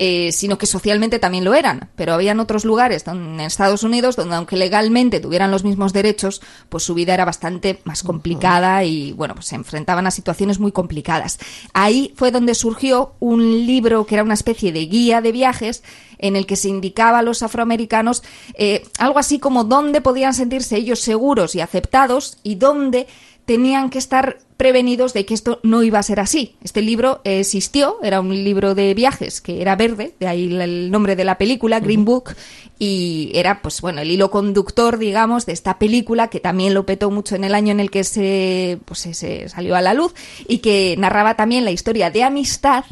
eh, 0.02 0.32
sino 0.32 0.56
que 0.56 0.64
socialmente 0.64 1.18
también 1.18 1.44
lo 1.44 1.52
eran. 1.52 1.90
Pero 1.94 2.14
habían 2.14 2.40
otros 2.40 2.64
lugares 2.64 3.06
en 3.06 3.38
Estados 3.38 3.82
Unidos 3.82 4.16
donde, 4.16 4.34
aunque 4.34 4.56
legalmente 4.56 5.20
tuvieran 5.20 5.50
los 5.50 5.62
mismos 5.62 5.92
derechos, 5.92 6.40
pues 6.70 6.84
su 6.84 6.94
vida 6.94 7.12
era 7.12 7.26
bastante 7.26 7.82
más 7.84 8.02
complicada 8.02 8.82
y, 8.82 9.12
bueno, 9.12 9.34
pues 9.34 9.48
se 9.48 9.56
enfrentaban 9.56 10.06
a 10.06 10.10
situaciones 10.10 10.58
muy 10.58 10.72
complicadas. 10.72 11.38
Ahí 11.74 12.14
fue 12.16 12.30
donde 12.30 12.54
surgió 12.54 13.12
un 13.20 13.66
libro 13.66 14.06
que 14.06 14.14
era 14.14 14.24
una 14.24 14.32
especie 14.32 14.72
de 14.72 14.86
guía 14.86 15.20
de 15.20 15.32
viajes 15.32 15.82
en 16.16 16.34
el 16.34 16.46
que 16.46 16.56
se 16.56 16.70
indicaba 16.70 17.18
a 17.18 17.22
los 17.22 17.42
afroamericanos 17.42 18.22
eh, 18.54 18.82
algo 18.98 19.18
así 19.18 19.38
como 19.38 19.64
dónde 19.64 20.00
podían 20.00 20.32
sentirse 20.32 20.76
ellos 20.76 21.00
seguros 21.00 21.54
y 21.54 21.60
aceptados 21.60 22.38
y 22.42 22.54
dónde 22.54 23.06
tenían 23.50 23.90
que 23.90 23.98
estar 23.98 24.38
prevenidos 24.56 25.12
de 25.12 25.26
que 25.26 25.34
esto 25.34 25.58
no 25.64 25.82
iba 25.82 25.98
a 25.98 26.04
ser 26.04 26.20
así. 26.20 26.54
Este 26.62 26.82
libro 26.82 27.20
existió, 27.24 27.96
era 28.00 28.20
un 28.20 28.30
libro 28.44 28.76
de 28.76 28.94
viajes 28.94 29.40
que 29.40 29.60
era 29.60 29.74
verde, 29.74 30.14
de 30.20 30.28
ahí 30.28 30.44
el- 30.54 30.92
nombre 30.92 31.16
de 31.16 31.24
la 31.24 31.36
película, 31.36 31.80
Green 31.80 32.04
Book, 32.04 32.36
y 32.78 33.32
era 33.34 33.60
pues 33.60 33.80
bueno, 33.80 34.02
el 34.02 34.10
hilo 34.12 34.30
conductor, 34.30 34.98
digamos, 34.98 35.46
de 35.46 35.52
esta 35.52 35.80
película 35.80 36.28
que 36.28 36.38
también 36.38 36.74
lo 36.74 36.86
petó 36.86 37.10
mucho 37.10 37.34
en 37.34 37.42
el 37.42 37.56
año 37.56 37.72
en 37.72 37.80
el 37.80 37.90
que 37.90 38.04
se 38.04 38.78
pues 38.84 39.00
se- 39.00 39.14
se 39.14 39.48
salió 39.48 39.74
a 39.74 39.80
la 39.80 39.94
luz 39.94 40.14
y 40.46 40.58
que 40.58 40.94
narraba 40.96 41.34
también 41.34 41.64
la 41.64 41.72
historia 41.72 42.12
de 42.12 42.22
amistad 42.22 42.84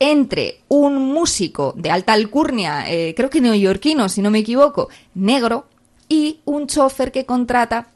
entre 0.00 0.60
un 0.68 0.98
músico 1.14 1.72
de 1.78 1.90
alta 1.90 2.12
alcurnia, 2.12 2.84
eh, 2.92 3.14
creo 3.16 3.30
que 3.30 3.40
neoyorquino, 3.40 4.10
si 4.10 4.20
no 4.20 4.30
me 4.30 4.40
equivoco, 4.40 4.90
negro, 5.14 5.64
y 6.10 6.40
un 6.44 6.66
chofer 6.66 7.10
que 7.10 7.24
contrata 7.24 7.88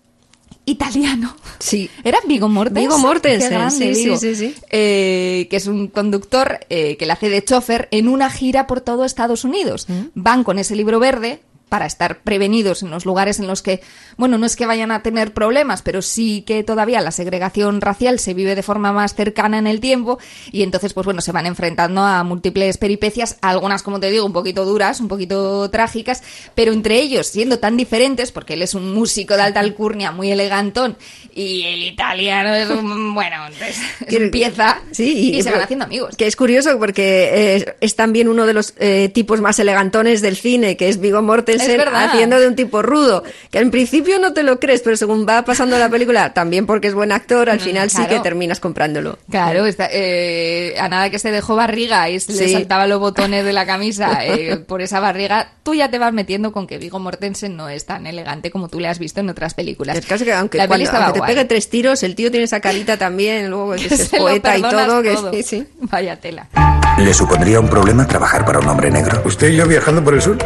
italiano. 0.64 1.34
Sí. 1.59 1.90
Era 2.05 2.18
Vigo 2.26 2.49
Mortensen. 2.49 2.82
Viggo 2.82 2.99
Mortensen, 2.99 3.49
Qué 3.49 3.55
grande, 3.55 3.94
sí, 3.94 4.16
sí, 4.16 4.34
sí. 4.34 4.55
Eh, 4.70 5.46
que 5.51 5.57
es 5.57 5.66
un 5.66 5.88
conductor 5.88 6.61
eh, 6.68 6.96
que 6.96 7.07
le 7.07 7.12
hace 7.12 7.28
de 7.28 7.42
chofer 7.42 7.88
en 7.90 8.09
una 8.09 8.30
gira 8.30 8.66
por 8.66 8.80
todo 8.80 9.05
Estados 9.05 9.44
Unidos. 9.44 9.88
Mm. 9.88 10.07
Van 10.14 10.44
con 10.44 10.59
ese 10.59 10.76
libro 10.76 10.99
verde 10.99 11.40
para 11.68 11.86
estar 11.86 12.20
prevenidos 12.20 12.82
en 12.82 12.90
los 12.90 13.04
lugares 13.04 13.38
en 13.38 13.46
los 13.46 13.62
que, 13.62 13.80
bueno, 14.16 14.38
no 14.38 14.46
es 14.46 14.56
que 14.56 14.66
vayan 14.66 14.90
a 14.90 15.02
tener 15.02 15.32
problemas, 15.32 15.82
pero 15.82 16.02
sí 16.02 16.42
que 16.42 16.62
todavía 16.64 17.00
la 17.00 17.10
segregación 17.10 17.80
racial 17.80 18.18
se 18.18 18.34
vive 18.34 18.54
de 18.54 18.62
forma 18.62 18.92
más 18.92 19.14
cercana 19.14 19.58
en 19.58 19.66
el 19.66 19.80
tiempo 19.80 20.18
y 20.52 20.62
entonces, 20.62 20.92
pues 20.92 21.04
bueno, 21.04 21.20
se 21.20 21.32
van 21.32 21.46
enfrentando 21.46 22.02
a 22.02 22.24
múltiples 22.24 22.78
peripecias, 22.78 23.38
algunas, 23.42 23.82
como 23.82 24.00
te 24.00 24.10
digo, 24.10 24.24
un 24.24 24.32
poquito 24.32 24.64
duras, 24.64 25.00
un 25.00 25.08
poquito 25.08 25.70
trágicas, 25.70 26.22
pero 26.54 26.72
entre 26.72 27.00
ellos, 27.00 27.26
siendo 27.26 27.58
tan 27.58 27.76
diferentes, 27.76 28.32
porque 28.32 28.54
él 28.54 28.62
es 28.62 28.74
un 28.74 28.92
músico 28.92 29.34
de 29.34 29.42
alta 29.42 29.60
alcurnia, 29.60 30.12
muy 30.12 30.30
elegantón, 30.30 30.96
y 31.34 31.64
el 31.64 31.82
italiano 31.82 32.54
es 32.54 32.68
un, 32.70 33.14
bueno, 33.14 33.36
entonces 33.46 33.78
empieza 34.08 34.48
Sí, 34.92 35.36
y 35.36 35.42
se 35.42 35.50
van 35.50 35.60
haciendo 35.60 35.84
amigos. 35.84 36.16
Que 36.16 36.26
es 36.26 36.36
curioso 36.36 36.78
porque 36.78 37.56
eh, 37.56 37.74
es 37.80 37.96
también 37.96 38.28
uno 38.28 38.46
de 38.46 38.54
los 38.54 38.74
eh, 38.78 39.10
tipos 39.12 39.40
más 39.40 39.58
elegantones 39.58 40.20
del 40.22 40.36
cine, 40.36 40.76
que 40.76 40.88
es 40.88 41.00
Vigo 41.00 41.22
Mortensen 41.22 41.57
Haciendo 41.61 42.38
de 42.40 42.46
un 42.48 42.56
tipo 42.56 42.82
rudo, 42.82 43.22
que 43.50 43.59
en 43.59 43.70
principio 43.70 44.18
no 44.18 44.32
te 44.32 44.42
lo 44.42 44.59
crees, 44.61 44.80
pero 44.82 44.96
según 44.96 45.26
va 45.28 45.42
pasando 45.44 45.78
la 45.78 45.88
película, 45.88 46.32
también 46.34 46.66
porque 46.66 46.88
es 46.88 46.94
buen 46.94 47.12
actor, 47.12 47.50
al 47.50 47.59
Mm, 47.59 47.61
final 47.61 47.90
sí 47.90 48.04
que 48.06 48.20
terminas 48.20 48.61
comprándolo. 48.61 49.18
Claro, 49.30 49.66
está- 49.66 49.88
eh, 49.90 50.74
a 50.78 50.88
nada 50.88 51.11
que 51.11 51.18
se 51.18 51.30
dejó 51.30 51.56
barriga 51.56 52.09
y 52.11 52.20
se 52.20 52.32
le 52.32 52.46
Sí. 52.48 52.52
saltaban 52.52 52.88
los 52.88 53.00
botones 53.00 53.44
de 53.44 53.52
la 53.52 53.66
camisa 53.66 54.20
eh, 54.24 54.56
por 54.56 54.80
esa 54.82 55.00
barriga, 55.00 55.52
tú 55.62 55.74
ya 55.74 55.90
te 55.90 55.98
vas 55.98 56.12
metiendo 56.12 56.52
con 56.52 56.66
que 56.66 56.78
Vigo 56.78 56.98
Mortensen 56.98 57.56
no 57.56 57.68
es 57.68 57.84
tan 57.86 58.06
elegante 58.06 58.50
como 58.50 58.68
tú 58.68 58.80
le 58.80 58.88
has 58.88 58.98
visto 58.98 59.20
en 59.20 59.28
otras 59.30 59.54
películas. 59.54 59.96
Es 59.98 60.06
casi 60.06 60.24
que 60.24 60.32
aunque, 60.32 60.59
La 60.59 60.68
cuando, 60.68 60.90
aunque 60.90 61.20
te 61.20 61.26
pegue 61.26 61.44
tres 61.44 61.68
tiros, 61.70 62.02
el 62.02 62.14
tío 62.14 62.30
tiene 62.30 62.44
esa 62.44 62.61
carita 62.61 62.96
también, 62.96 63.50
luego 63.50 63.72
que 63.76 63.88
Que 63.88 63.94
es 63.94 64.09
se 64.09 64.16
poeta 64.18 64.56
y 64.56 64.62
todo, 64.62 65.02
que 65.02 65.42
sí. 65.42 65.66
Vaya 65.80 66.16
tela. 66.16 66.48
¿Le 66.97 67.14
supondría 67.14 67.61
un 67.61 67.68
problema 67.68 68.07
trabajar 68.07 68.45
para 68.45 68.59
un 68.59 68.68
hombre 68.68 68.91
negro? 68.91 69.22
¿Usted 69.24 69.49
y 69.49 69.57
yo 69.57 69.66
viajando 69.66 70.03
por 70.03 70.14
el 70.14 70.22
sur? 70.22 70.39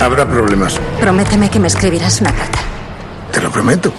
Habrá 0.00 0.26
problemas. 0.26 0.78
Prométeme 1.00 1.48
que 1.50 1.58
me 1.58 1.68
escribirás 1.68 2.20
una 2.20 2.32
carta. 2.32 2.58
Te 3.32 3.40
lo 3.40 3.50
prometo. 3.50 3.92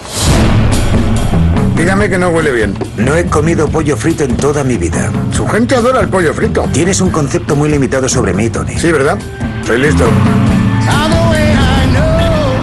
Dígame 1.76 2.10
que 2.10 2.18
no 2.18 2.30
huele 2.30 2.52
bien. 2.52 2.76
No 2.98 3.16
he 3.16 3.26
comido 3.26 3.68
pollo 3.68 3.98
frito 3.98 4.24
en 4.24 4.36
toda 4.38 4.64
mi 4.64 4.78
vida. 4.78 5.12
Su 5.32 5.48
gente 5.48 5.76
adora 5.76 6.00
el 6.00 6.08
pollo 6.08 6.34
frito. 6.34 6.64
Tienes 6.74 7.02
un 7.02 7.10
concepto 7.10 7.56
muy 7.56 7.70
limitado 7.70 8.08
sobre 8.10 8.34
mí, 8.34 8.50
Tony. 8.50 8.78
Sí, 8.78 8.92
¿verdad? 8.92 9.18
Soy 9.66 9.80
listo. 9.80 10.06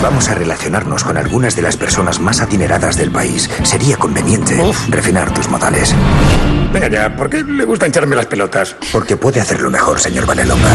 Vamos 0.04 0.28
a 0.28 0.34
relacionarnos 0.34 1.02
con 1.02 1.16
algunas 1.16 1.56
de 1.56 1.62
las 1.62 1.78
personas 1.78 2.20
más 2.20 2.42
adineradas 2.42 2.98
del 2.98 3.10
país. 3.10 3.48
Sería 3.62 3.96
conveniente 3.96 4.54
refinar 4.90 5.32
tus 5.32 5.48
modales. 5.48 5.94
Venga 6.74 6.88
ya, 6.88 7.16
¿por 7.16 7.30
qué 7.30 7.42
le 7.42 7.64
gusta 7.64 7.86
hincharme 7.86 8.14
las 8.14 8.26
pelotas? 8.26 8.76
Porque 8.92 9.16
puede 9.16 9.40
hacerlo 9.40 9.70
mejor, 9.70 9.98
señor 9.98 10.26
Vanelonga. 10.26 10.68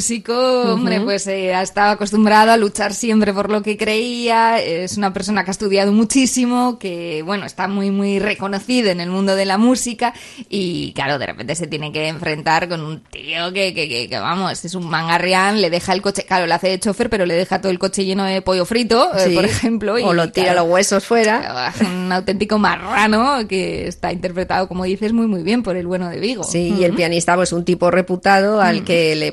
Músico, 0.00 0.34
hombre, 0.74 1.00
pues 1.00 1.26
eh, 1.26 1.54
ha 1.54 1.62
estado 1.62 1.92
acostumbrado 1.92 2.52
a 2.52 2.58
luchar 2.58 2.92
siempre 2.92 3.32
por 3.32 3.50
lo 3.50 3.62
que 3.62 3.78
creía, 3.78 4.60
es 4.60 4.98
una 4.98 5.14
persona 5.14 5.42
que 5.42 5.50
ha 5.50 5.52
estudiado 5.52 5.90
muchísimo, 5.90 6.78
que, 6.78 7.22
bueno, 7.24 7.46
está 7.46 7.66
muy, 7.66 7.90
muy 7.90 8.18
reconocido 8.18 8.90
en 8.90 9.00
el 9.00 9.08
mundo 9.08 9.34
de 9.34 9.46
la 9.46 9.56
música 9.56 10.12
y, 10.50 10.92
claro, 10.92 11.18
de 11.18 11.24
repente 11.28 11.54
se 11.54 11.66
tiene 11.66 11.92
que 11.92 12.08
enfrentar 12.08 12.68
con 12.68 12.82
un 12.82 13.00
tío 13.04 13.54
que, 13.54 13.72
que, 13.72 13.88
que, 13.88 14.06
que, 14.10 14.18
vamos, 14.18 14.62
es 14.66 14.74
un 14.74 14.86
mangarrián, 14.86 15.62
le 15.62 15.70
deja 15.70 15.94
el 15.94 16.02
coche, 16.02 16.24
claro, 16.24 16.46
le 16.46 16.52
hace 16.52 16.68
de 16.68 16.78
chofer, 16.78 17.08
pero 17.08 17.24
le 17.24 17.32
deja 17.32 17.62
todo 17.62 17.72
el 17.72 17.78
coche 17.78 18.04
lleno 18.04 18.24
de 18.24 18.42
pollo 18.42 18.66
frito, 18.66 19.16
eh, 19.16 19.28
Sí. 19.30 19.34
por 19.34 19.46
ejemplo. 19.46 19.94
O 19.94 20.12
lo 20.12 20.30
tira 20.30 20.48
claro, 20.52 20.64
los 20.66 20.72
huesos 20.74 21.04
fuera. 21.06 21.72
Un 21.80 22.12
auténtico 22.12 22.58
marrano 22.58 23.48
que 23.48 23.88
está 23.88 24.12
interpretado, 24.12 24.68
como 24.68 24.84
dices, 24.84 25.14
muy, 25.14 25.26
muy 25.26 25.42
bien 25.42 25.62
por 25.62 25.74
el 25.74 25.86
bueno 25.86 26.10
de 26.10 26.20
Vigo. 26.20 26.44
Sí, 26.44 26.74
y 26.78 26.84
el 26.84 26.92
pianista 26.92 27.34
pues 27.34 27.54
un 27.54 27.64
tipo 27.64 27.90
reputado 27.90 28.60
al 28.60 28.82
Mm. 28.82 28.84
que 28.84 29.16
le 29.16 29.32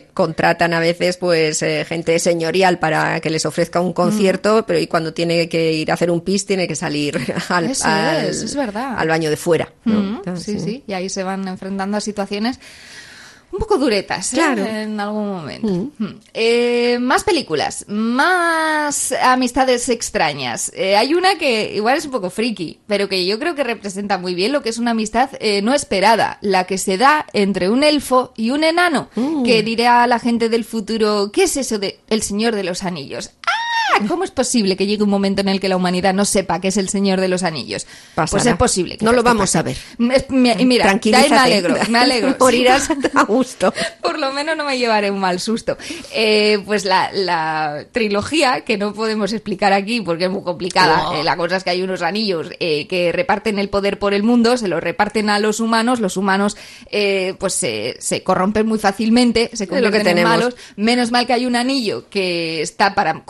contratan 0.54 0.74
a 0.74 0.80
veces 0.80 1.18
pues 1.18 1.62
eh, 1.64 1.84
gente 1.88 2.18
señorial 2.20 2.78
para 2.80 3.20
que 3.22 3.30
les 3.30 3.45
ofrezca 3.45 3.82
un 3.82 3.91
concierto, 3.93 4.66
pero 4.68 4.78
y 4.80 4.88
cuando 4.88 5.14
tiene 5.14 5.49
que 5.49 5.74
ir 5.74 5.89
a 5.89 5.95
hacer 5.95 6.12
un 6.12 6.22
pis 6.22 6.45
tiene 6.45 6.68
que 6.68 6.76
salir 6.76 7.20
al, 7.49 7.66
Eso 7.72 7.88
al- 7.88 8.26
es, 8.26 8.43
es 8.43 8.56
verdad. 8.56 8.95
al 8.97 9.08
baño 9.08 9.30
de 9.30 9.38
fuera. 9.38 9.74
¿no? 9.86 10.22
Mm, 10.26 10.38
sí, 10.38 10.60
sí, 10.60 10.84
y 10.88 10.93
ahí 10.93 11.10
se 11.10 11.24
van 11.24 11.47
enfrentando 11.47 11.97
a 11.97 12.01
situaciones 12.01 12.60
un 13.54 13.60
poco 13.60 13.78
duretas 13.78 14.34
¿eh? 14.34 14.38
Claro. 14.38 14.66
en 14.66 14.99
algún 14.99 15.28
momento. 15.28 15.68
Mm. 15.97 16.08
Eh, 16.34 16.97
más 16.99 17.24
películas, 17.24 17.86
más 17.88 19.12
amistades 19.12 19.89
extrañas. 19.89 20.72
Eh, 20.76 20.95
hay 20.95 21.14
una 21.14 21.38
que 21.38 21.76
igual 21.76 21.97
es 21.97 22.06
un 22.06 22.12
poco 22.12 22.32
friki, 22.32 22.80
pero 22.88 23.08
que 23.08 23.26
yo 23.26 23.38
creo 23.38 23.54
que 23.54 23.64
representa 23.64 24.18
muy 24.18 24.34
bien 24.34 24.51
lo 24.51 24.64
que 24.64 24.70
es 24.70 24.80
una 24.80 24.91
amistad 24.91 25.30
eh, 25.39 25.62
no 25.62 25.74
esperada, 25.74 26.39
la 26.41 26.66
que 26.66 26.80
se 26.80 26.97
da 26.97 27.28
entre 27.34 27.70
un 27.70 27.84
elfo 27.84 28.34
y 28.36 28.49
un 28.49 28.64
enano, 28.64 29.10
que 29.45 29.62
dirá 29.62 30.04
a 30.04 30.08
la 30.08 30.20
gente 30.20 30.49
del 30.49 30.66
futuro, 30.66 31.32
¿qué 31.32 31.43
es 31.43 31.56
eso 31.56 31.78
de 31.78 31.99
El 32.10 32.24
Señor 32.24 32.56
de 32.56 32.64
los 32.64 32.84
Anillos? 32.84 33.32
¡Ah! 33.45 33.62
¿Cómo 34.07 34.23
es 34.23 34.31
posible 34.31 34.75
que 34.75 34.85
llegue 34.85 35.03
un 35.03 35.09
momento 35.09 35.41
en 35.41 35.49
el 35.49 35.59
que 35.59 35.69
la 35.69 35.75
humanidad 35.77 36.13
no 36.13 36.25
sepa 36.25 36.59
qué 36.61 36.69
es 36.69 36.77
el 36.77 36.89
Señor 36.89 37.19
de 37.21 37.27
los 37.27 37.43
Anillos? 37.43 37.85
Pasará. 38.15 38.31
Pues 38.41 38.45
es 38.51 38.55
posible. 38.57 38.97
que 38.97 39.05
No 39.05 39.11
lo 39.13 39.23
vamos 39.23 39.43
pase. 39.43 39.57
a 39.59 39.61
ver. 39.63 39.77
Es- 40.13 40.29
mi- 40.29 40.53
Mira, 40.65 40.83
Tranquilízate. 40.85 41.29
me 41.29 41.37
alegro, 41.37 41.75
me 41.89 41.99
alegro. 41.99 42.35
Morirás 42.39 42.89
a 43.13 43.23
gusto. 43.23 43.73
Por 44.01 44.19
lo 44.19 44.31
menos 44.33 44.55
no 44.57 44.65
me 44.65 44.77
llevaré 44.77 45.11
un 45.11 45.19
mal 45.19 45.39
susto. 45.39 45.77
Eh, 46.13 46.59
pues 46.65 46.85
la, 46.85 47.11
la 47.13 47.85
trilogía, 47.91 48.61
que 48.61 48.77
no 48.77 48.93
podemos 48.93 49.33
explicar 49.33 49.73
aquí 49.73 50.01
porque 50.01 50.25
es 50.25 50.31
muy 50.31 50.43
complicada. 50.43 51.09
Oh. 51.09 51.15
eh, 51.15 51.23
la 51.23 51.35
cosa 51.37 51.57
es 51.57 51.63
que 51.63 51.69
hay 51.69 51.81
unos 51.81 52.01
anillos 52.01 52.49
eh, 52.59 52.87
que 52.87 53.11
reparten 53.11 53.59
el 53.59 53.69
poder 53.69 53.99
por 53.99 54.13
el 54.13 54.23
mundo, 54.23 54.57
se 54.57 54.67
los 54.67 54.81
reparten 54.81 55.29
a 55.29 55.39
los 55.39 55.59
humanos. 55.59 55.99
Los 55.99 56.17
humanos, 56.17 56.57
pues 57.39 57.53
se, 57.53 57.95
se 57.99 58.23
corrompen 58.23 58.65
muy 58.67 58.79
fácilmente, 58.79 59.49
se 59.53 59.65
lo 59.65 59.71
que 59.75 59.81
convierten 59.81 60.17
en 60.17 60.23
malos. 60.25 60.55
Menos 60.75 61.11
mal 61.11 61.25
que 61.27 61.33
hay 61.33 61.45
un 61.45 61.55
anillo 61.55 62.09
que 62.09 62.61
está 62.61 62.93
para 62.95 63.23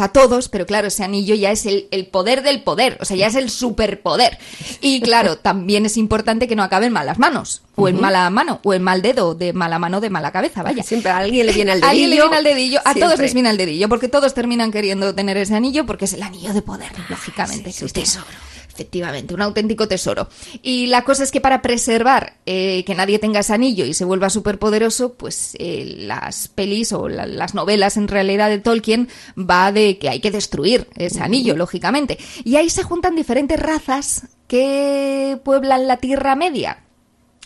a 0.00 0.08
todos, 0.12 0.48
pero 0.48 0.66
claro, 0.66 0.88
ese 0.88 1.02
anillo 1.04 1.34
ya 1.34 1.50
es 1.50 1.66
el, 1.66 1.88
el 1.90 2.06
poder 2.06 2.42
del 2.42 2.62
poder, 2.62 2.98
o 3.00 3.04
sea, 3.04 3.16
ya 3.16 3.26
es 3.26 3.34
el 3.34 3.50
superpoder. 3.50 4.38
Y 4.80 5.00
claro, 5.00 5.36
también 5.38 5.86
es 5.86 5.96
importante 5.96 6.46
que 6.46 6.54
no 6.56 6.62
acabe 6.62 6.86
en 6.86 6.92
malas 6.92 7.18
manos, 7.18 7.62
o 7.74 7.88
en 7.88 8.00
mala 8.00 8.28
mano, 8.30 8.60
o 8.64 8.74
en 8.74 8.82
mal 8.82 9.02
dedo, 9.02 9.34
de 9.34 9.52
mala 9.52 9.78
mano, 9.78 10.00
de 10.00 10.10
mala 10.10 10.30
cabeza, 10.32 10.62
vaya. 10.62 10.82
Siempre 10.82 11.10
a 11.10 11.18
alguien 11.18 11.46
le 11.46 11.52
viene 11.52 11.72
al 11.72 11.82
A 11.82 11.88
alguien 11.90 12.10
le 12.10 12.16
dedillo. 12.16 12.30
viene 12.30 12.36
al 12.36 12.44
dedillo, 12.56 12.80
a 12.84 12.94
todos 12.94 13.18
les 13.18 13.34
viene 13.34 13.48
al 13.48 13.56
dedillo, 13.56 13.88
porque 13.88 14.08
todos 14.08 14.34
terminan 14.34 14.70
queriendo 14.70 15.14
tener 15.14 15.36
ese 15.36 15.54
anillo, 15.54 15.86
porque 15.86 16.04
es 16.04 16.12
el 16.12 16.22
anillo 16.22 16.52
de 16.52 16.62
poder, 16.62 16.90
lógicamente. 17.08 17.72
su 17.72 17.80
que 17.80 18.00
usted- 18.02 18.20
Efectivamente, 18.78 19.34
un 19.34 19.42
auténtico 19.42 19.88
tesoro. 19.88 20.28
Y 20.62 20.86
la 20.86 21.02
cosa 21.02 21.24
es 21.24 21.32
que 21.32 21.40
para 21.40 21.62
preservar 21.62 22.34
eh, 22.46 22.84
que 22.86 22.94
nadie 22.94 23.18
tenga 23.18 23.40
ese 23.40 23.52
anillo 23.52 23.84
y 23.84 23.92
se 23.92 24.04
vuelva 24.04 24.30
superpoderoso, 24.30 25.14
pues 25.14 25.56
eh, 25.58 25.94
las 26.06 26.46
pelis 26.46 26.92
o 26.92 27.08
la- 27.08 27.26
las 27.26 27.54
novelas 27.54 27.96
en 27.96 28.06
realidad 28.06 28.48
de 28.50 28.60
Tolkien 28.60 29.08
va 29.36 29.72
de 29.72 29.98
que 29.98 30.08
hay 30.08 30.20
que 30.20 30.30
destruir 30.30 30.86
ese 30.94 31.20
anillo, 31.20 31.56
lógicamente. 31.56 32.18
Y 32.44 32.54
ahí 32.54 32.70
se 32.70 32.84
juntan 32.84 33.16
diferentes 33.16 33.58
razas 33.58 34.28
que 34.46 35.38
pueblan 35.44 35.88
la 35.88 35.96
Tierra 35.96 36.36
Media 36.36 36.84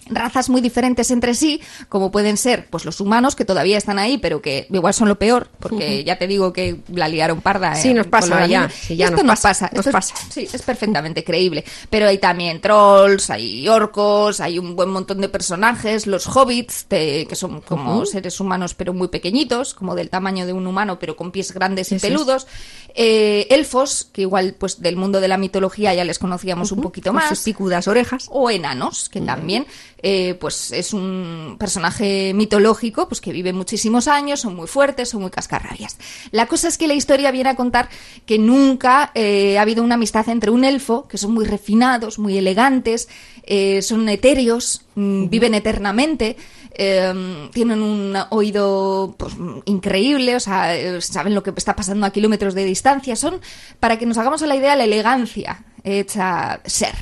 razas 0.06 0.48
muy 0.48 0.60
diferentes 0.60 1.10
entre 1.10 1.34
sí, 1.34 1.60
como 1.88 2.10
pueden 2.10 2.36
ser 2.36 2.66
pues 2.68 2.84
los 2.84 3.00
humanos 3.00 3.36
que 3.36 3.44
todavía 3.44 3.78
están 3.78 3.98
ahí, 3.98 4.18
pero 4.18 4.42
que 4.42 4.66
igual 4.70 4.92
son 4.94 5.08
lo 5.08 5.18
peor, 5.18 5.48
porque 5.58 6.04
ya 6.04 6.18
te 6.18 6.26
digo 6.26 6.52
que 6.52 6.76
la 6.92 7.08
liaron 7.08 7.40
parda. 7.40 7.74
Sí, 7.74 7.88
eh, 7.90 7.94
nos 7.94 8.04
con 8.04 8.10
pasa 8.10 8.40
los 8.40 8.48
ya, 8.48 8.58
anillos. 8.64 8.78
sí, 8.80 8.96
ya 8.96 9.04
Esto 9.06 9.16
nos 9.18 9.26
nos 9.26 9.40
pasa, 9.40 9.70
nos 9.72 9.86
esto 9.86 9.90
es- 9.90 9.92
pasa. 9.92 10.14
sí, 10.30 10.48
es 10.52 10.62
perfectamente 10.62 11.24
creíble. 11.24 11.64
Pero 11.88 12.08
hay 12.08 12.18
también 12.18 12.60
trolls, 12.60 13.30
hay 13.30 13.68
orcos, 13.68 14.40
hay 14.40 14.58
un 14.58 14.74
buen 14.76 14.88
montón 14.90 15.20
de 15.20 15.28
personajes, 15.28 16.06
los 16.06 16.26
hobbits, 16.26 16.84
te- 16.86 17.26
que 17.26 17.36
son 17.36 17.60
como 17.60 18.04
seres 18.06 18.38
humanos 18.40 18.74
pero 18.74 18.92
muy 18.92 19.08
pequeñitos, 19.08 19.74
como 19.74 19.94
del 19.94 20.10
tamaño 20.10 20.46
de 20.46 20.52
un 20.52 20.66
humano, 20.66 20.98
pero 20.98 21.16
con 21.16 21.30
pies 21.30 21.52
grandes 21.52 21.92
y 21.92 21.98
peludos. 21.98 22.46
Eh, 22.94 23.46
elfos, 23.50 24.08
que 24.12 24.22
igual 24.22 24.54
pues 24.58 24.82
del 24.82 24.96
mundo 24.96 25.20
de 25.20 25.28
la 25.28 25.38
mitología 25.38 25.94
ya 25.94 26.04
les 26.04 26.18
conocíamos 26.18 26.72
un 26.72 26.82
poquito 26.82 27.08
Con 27.10 27.16
más 27.16 27.30
sus 27.30 27.40
picudas 27.40 27.88
orejas. 27.88 28.26
o 28.30 28.50
enanos, 28.50 29.08
que 29.08 29.20
también 29.22 29.66
eh, 30.02 30.34
pues 30.34 30.72
es 30.72 30.92
un 30.92 31.56
personaje 31.58 32.32
mitológico 32.34 33.08
pues 33.08 33.20
que 33.20 33.32
vive 33.32 33.52
muchísimos 33.52 34.08
años, 34.08 34.40
son 34.40 34.56
muy 34.56 34.66
fuertes, 34.66 35.10
son 35.10 35.22
muy 35.22 35.30
cascarrabias. 35.30 35.96
La 36.30 36.46
cosa 36.46 36.68
es 36.68 36.78
que 36.78 36.86
la 36.86 36.94
historia 36.94 37.30
viene 37.30 37.50
a 37.50 37.56
contar 37.56 37.88
que 38.26 38.38
nunca 38.38 39.10
eh, 39.14 39.58
ha 39.58 39.62
habido 39.62 39.82
una 39.82 39.94
amistad 39.94 40.28
entre 40.28 40.50
un 40.50 40.64
elfo, 40.64 41.06
que 41.08 41.18
son 41.18 41.32
muy 41.32 41.44
refinados, 41.44 42.18
muy 42.18 42.36
elegantes, 42.36 43.08
eh, 43.44 43.82
son 43.82 44.08
etéreos, 44.08 44.86
mm, 44.94 45.28
viven 45.28 45.54
eternamente, 45.54 46.36
eh, 46.74 47.48
tienen 47.52 47.82
un 47.82 48.16
oído 48.30 49.14
pues, 49.18 49.34
increíble, 49.66 50.36
o 50.36 50.40
sea, 50.40 50.74
eh, 50.74 51.00
saben 51.00 51.34
lo 51.34 51.42
que 51.42 51.52
está 51.56 51.76
pasando 51.76 52.06
a 52.06 52.10
kilómetros 52.10 52.54
de 52.54 52.64
distancia, 52.64 53.16
son, 53.16 53.40
para 53.80 53.98
que 53.98 54.06
nos 54.06 54.18
hagamos 54.18 54.42
a 54.42 54.46
la 54.46 54.56
idea, 54.56 54.76
la 54.76 54.84
elegancia 54.84 55.64
hecha 55.84 56.60
ser. 56.64 56.94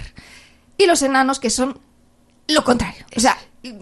Y 0.79 0.87
los 0.87 1.03
enanos 1.03 1.39
que 1.39 1.51
son 1.51 1.79
lo 2.51 2.65
contrario. 2.65 3.05
O 3.17 3.21
sea, 3.21 3.37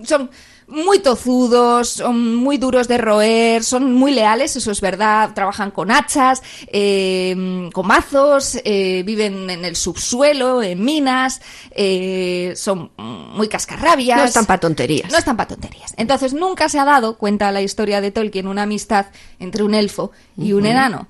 son 0.04 0.30
muy 0.68 0.98
tozudos, 0.98 1.88
son 1.88 2.36
muy 2.36 2.58
duros 2.58 2.88
de 2.88 2.98
roer, 2.98 3.64
son 3.64 3.94
muy 3.94 4.12
leales, 4.12 4.54
eso 4.54 4.70
es 4.70 4.80
verdad. 4.80 5.32
Trabajan 5.34 5.70
con 5.70 5.90
hachas, 5.90 6.42
eh, 6.66 7.70
con 7.72 7.86
mazos, 7.86 8.60
eh, 8.64 9.02
viven 9.04 9.48
en 9.48 9.64
el 9.64 9.76
subsuelo, 9.76 10.62
en 10.62 10.84
minas, 10.84 11.40
eh, 11.70 12.52
son 12.56 12.90
muy 12.98 13.48
cascarrabias. 13.48 14.18
No 14.18 14.24
están 14.24 14.46
para 14.46 14.60
tonterías. 14.60 15.10
No 15.10 15.18
están 15.18 15.36
para 15.36 15.48
tonterías. 15.48 15.94
Entonces 15.96 16.34
nunca 16.34 16.68
se 16.68 16.78
ha 16.78 16.84
dado, 16.84 17.16
cuenta 17.16 17.50
la 17.50 17.62
historia 17.62 18.00
de 18.00 18.10
Tolkien, 18.10 18.46
una 18.46 18.62
amistad 18.62 19.06
entre 19.38 19.62
un 19.62 19.74
elfo 19.74 20.12
y 20.36 20.52
un 20.52 20.66
enano. 20.66 21.08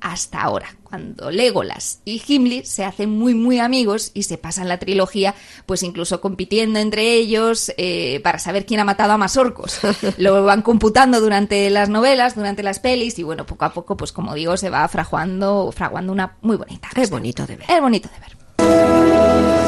Hasta 0.00 0.42
ahora, 0.42 0.76
cuando 0.82 1.30
Legolas 1.30 2.00
y 2.04 2.18
Gimli 2.18 2.64
se 2.64 2.84
hacen 2.84 3.10
muy 3.10 3.34
muy 3.34 3.58
amigos 3.58 4.10
y 4.14 4.24
se 4.24 4.36
pasan 4.38 4.68
la 4.68 4.78
trilogía, 4.78 5.34
pues 5.64 5.82
incluso 5.82 6.20
compitiendo 6.20 6.78
entre 6.78 7.14
ellos 7.14 7.72
eh, 7.76 8.20
para 8.22 8.38
saber 8.38 8.66
quién 8.66 8.80
ha 8.80 8.84
matado 8.84 9.12
a 9.12 9.18
más 9.18 9.36
orcos. 9.36 9.80
Lo 10.18 10.44
van 10.44 10.62
computando 10.62 11.20
durante 11.20 11.68
las 11.70 11.88
novelas, 11.88 12.34
durante 12.34 12.62
las 12.62 12.78
pelis 12.78 13.18
y 13.18 13.22
bueno, 13.22 13.46
poco 13.46 13.64
a 13.64 13.72
poco, 13.72 13.96
pues 13.96 14.12
como 14.12 14.34
digo, 14.34 14.56
se 14.56 14.70
va 14.70 14.86
fraguando, 14.88 15.72
fraguando 15.72 16.12
una 16.12 16.36
muy 16.42 16.56
bonita. 16.56 16.88
Es 16.94 17.10
bonito 17.10 17.46
de 17.46 17.56
ver. 17.56 17.70
Es 17.70 17.80
bonito 17.80 18.08
de 18.08 18.20
ver. 18.20 19.65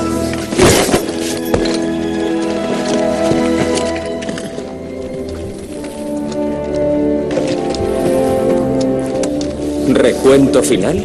Recuento 9.94 10.62
final. 10.62 11.04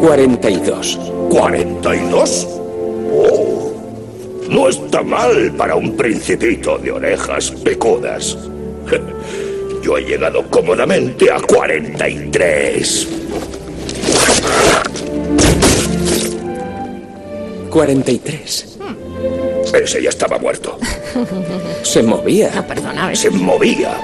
42. 0.00 0.98
¿42? 1.30 2.46
Oh, 3.12 3.72
no 4.48 4.68
está 4.68 5.02
mal 5.02 5.52
para 5.56 5.74
un 5.74 5.96
principito 5.96 6.78
de 6.78 6.92
orejas 6.92 7.50
pecudas. 7.50 8.38
Yo 9.82 9.98
he 9.98 10.02
llegado 10.02 10.44
cómodamente 10.48 11.30
a 11.30 11.40
43. 11.40 13.08
43. 17.70 18.78
Ese 19.74 20.02
ya 20.02 20.08
estaba 20.08 20.38
muerto. 20.38 20.78
Se 21.82 22.02
movía. 22.02 22.64
Perdona, 22.66 23.14
Se 23.14 23.30
movía. 23.30 23.96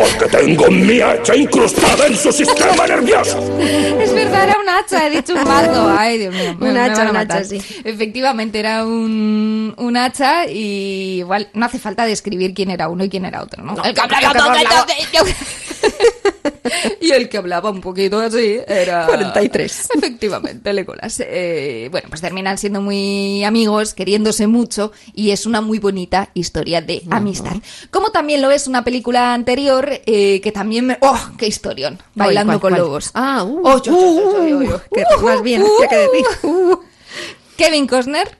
Porque 0.00 0.34
tengo 0.34 0.70
mi 0.70 0.98
hacha 1.00 1.36
incrustada 1.36 2.06
en 2.06 2.16
su 2.16 2.32
sistema 2.32 2.86
nervioso. 2.86 3.38
Es 3.60 4.14
verdad, 4.14 4.44
era 4.44 4.56
un 4.58 4.68
hacha, 4.68 5.06
he 5.06 5.10
dicho 5.10 5.34
un 5.34 5.44
bardo. 5.44 5.94
Ay, 5.98 6.16
Dios 6.18 6.34
mío. 6.34 6.56
me- 6.58 6.70
Un 6.70 6.78
hacha, 6.78 7.10
un 7.10 7.16
hacha, 7.16 7.44
sí. 7.44 7.60
Efectivamente, 7.84 8.58
era 8.58 8.86
un, 8.86 9.74
un 9.76 9.96
hacha 9.98 10.46
y 10.46 11.18
igual 11.18 11.50
no 11.52 11.66
hace 11.66 11.78
falta 11.78 12.06
describir 12.06 12.54
quién 12.54 12.70
era 12.70 12.88
uno 12.88 13.04
y 13.04 13.10
quién 13.10 13.26
era 13.26 13.42
otro, 13.42 13.62
¿no? 13.62 13.72
hablaba 13.72 14.56
el 14.58 14.66
Y 17.00 17.12
el 17.12 17.28
que 17.28 17.38
hablaba 17.38 17.70
un 17.70 17.80
poquito 17.80 18.18
así 18.18 18.58
era... 18.66 19.06
43. 19.06 19.88
Efectivamente, 19.96 20.72
Legolas. 20.72 21.20
Eh, 21.20 21.88
bueno, 21.90 22.08
pues 22.08 22.20
terminan 22.20 22.58
siendo 22.58 22.80
muy 22.80 23.44
amigos, 23.44 23.94
queriéndose 23.94 24.46
mucho 24.46 24.92
y 25.14 25.30
es 25.30 25.46
una 25.46 25.60
muy 25.60 25.78
bonita 25.78 26.30
historia 26.34 26.80
de 26.80 27.02
amistad. 27.10 27.56
Como 27.90 28.10
también 28.10 28.42
lo 28.42 28.50
es 28.50 28.66
una 28.66 28.84
película 28.84 29.34
anterior 29.34 29.88
eh, 30.06 30.40
que 30.40 30.52
también 30.52 30.86
me... 30.86 30.98
¡Oh, 31.00 31.18
qué 31.38 31.46
historión! 31.46 31.98
Bailando 32.14 32.52
¿cuál, 32.52 32.60
con 32.60 32.70
cuál? 32.72 32.82
lobos. 32.82 33.10
Ah, 33.14 33.42
uh, 33.44 33.60
Oh, 33.62 33.82
yo, 33.82 33.92
yo, 33.92 34.46
yo, 34.46 34.48
yo, 34.48 34.62
yo. 34.62 34.82
que 34.92 35.04
más 35.22 35.42
bien, 35.42 35.62
que 35.88 35.96
decir. 35.96 36.24
Uh, 36.42 36.76
Kevin 37.56 37.86
Costner, 37.86 38.38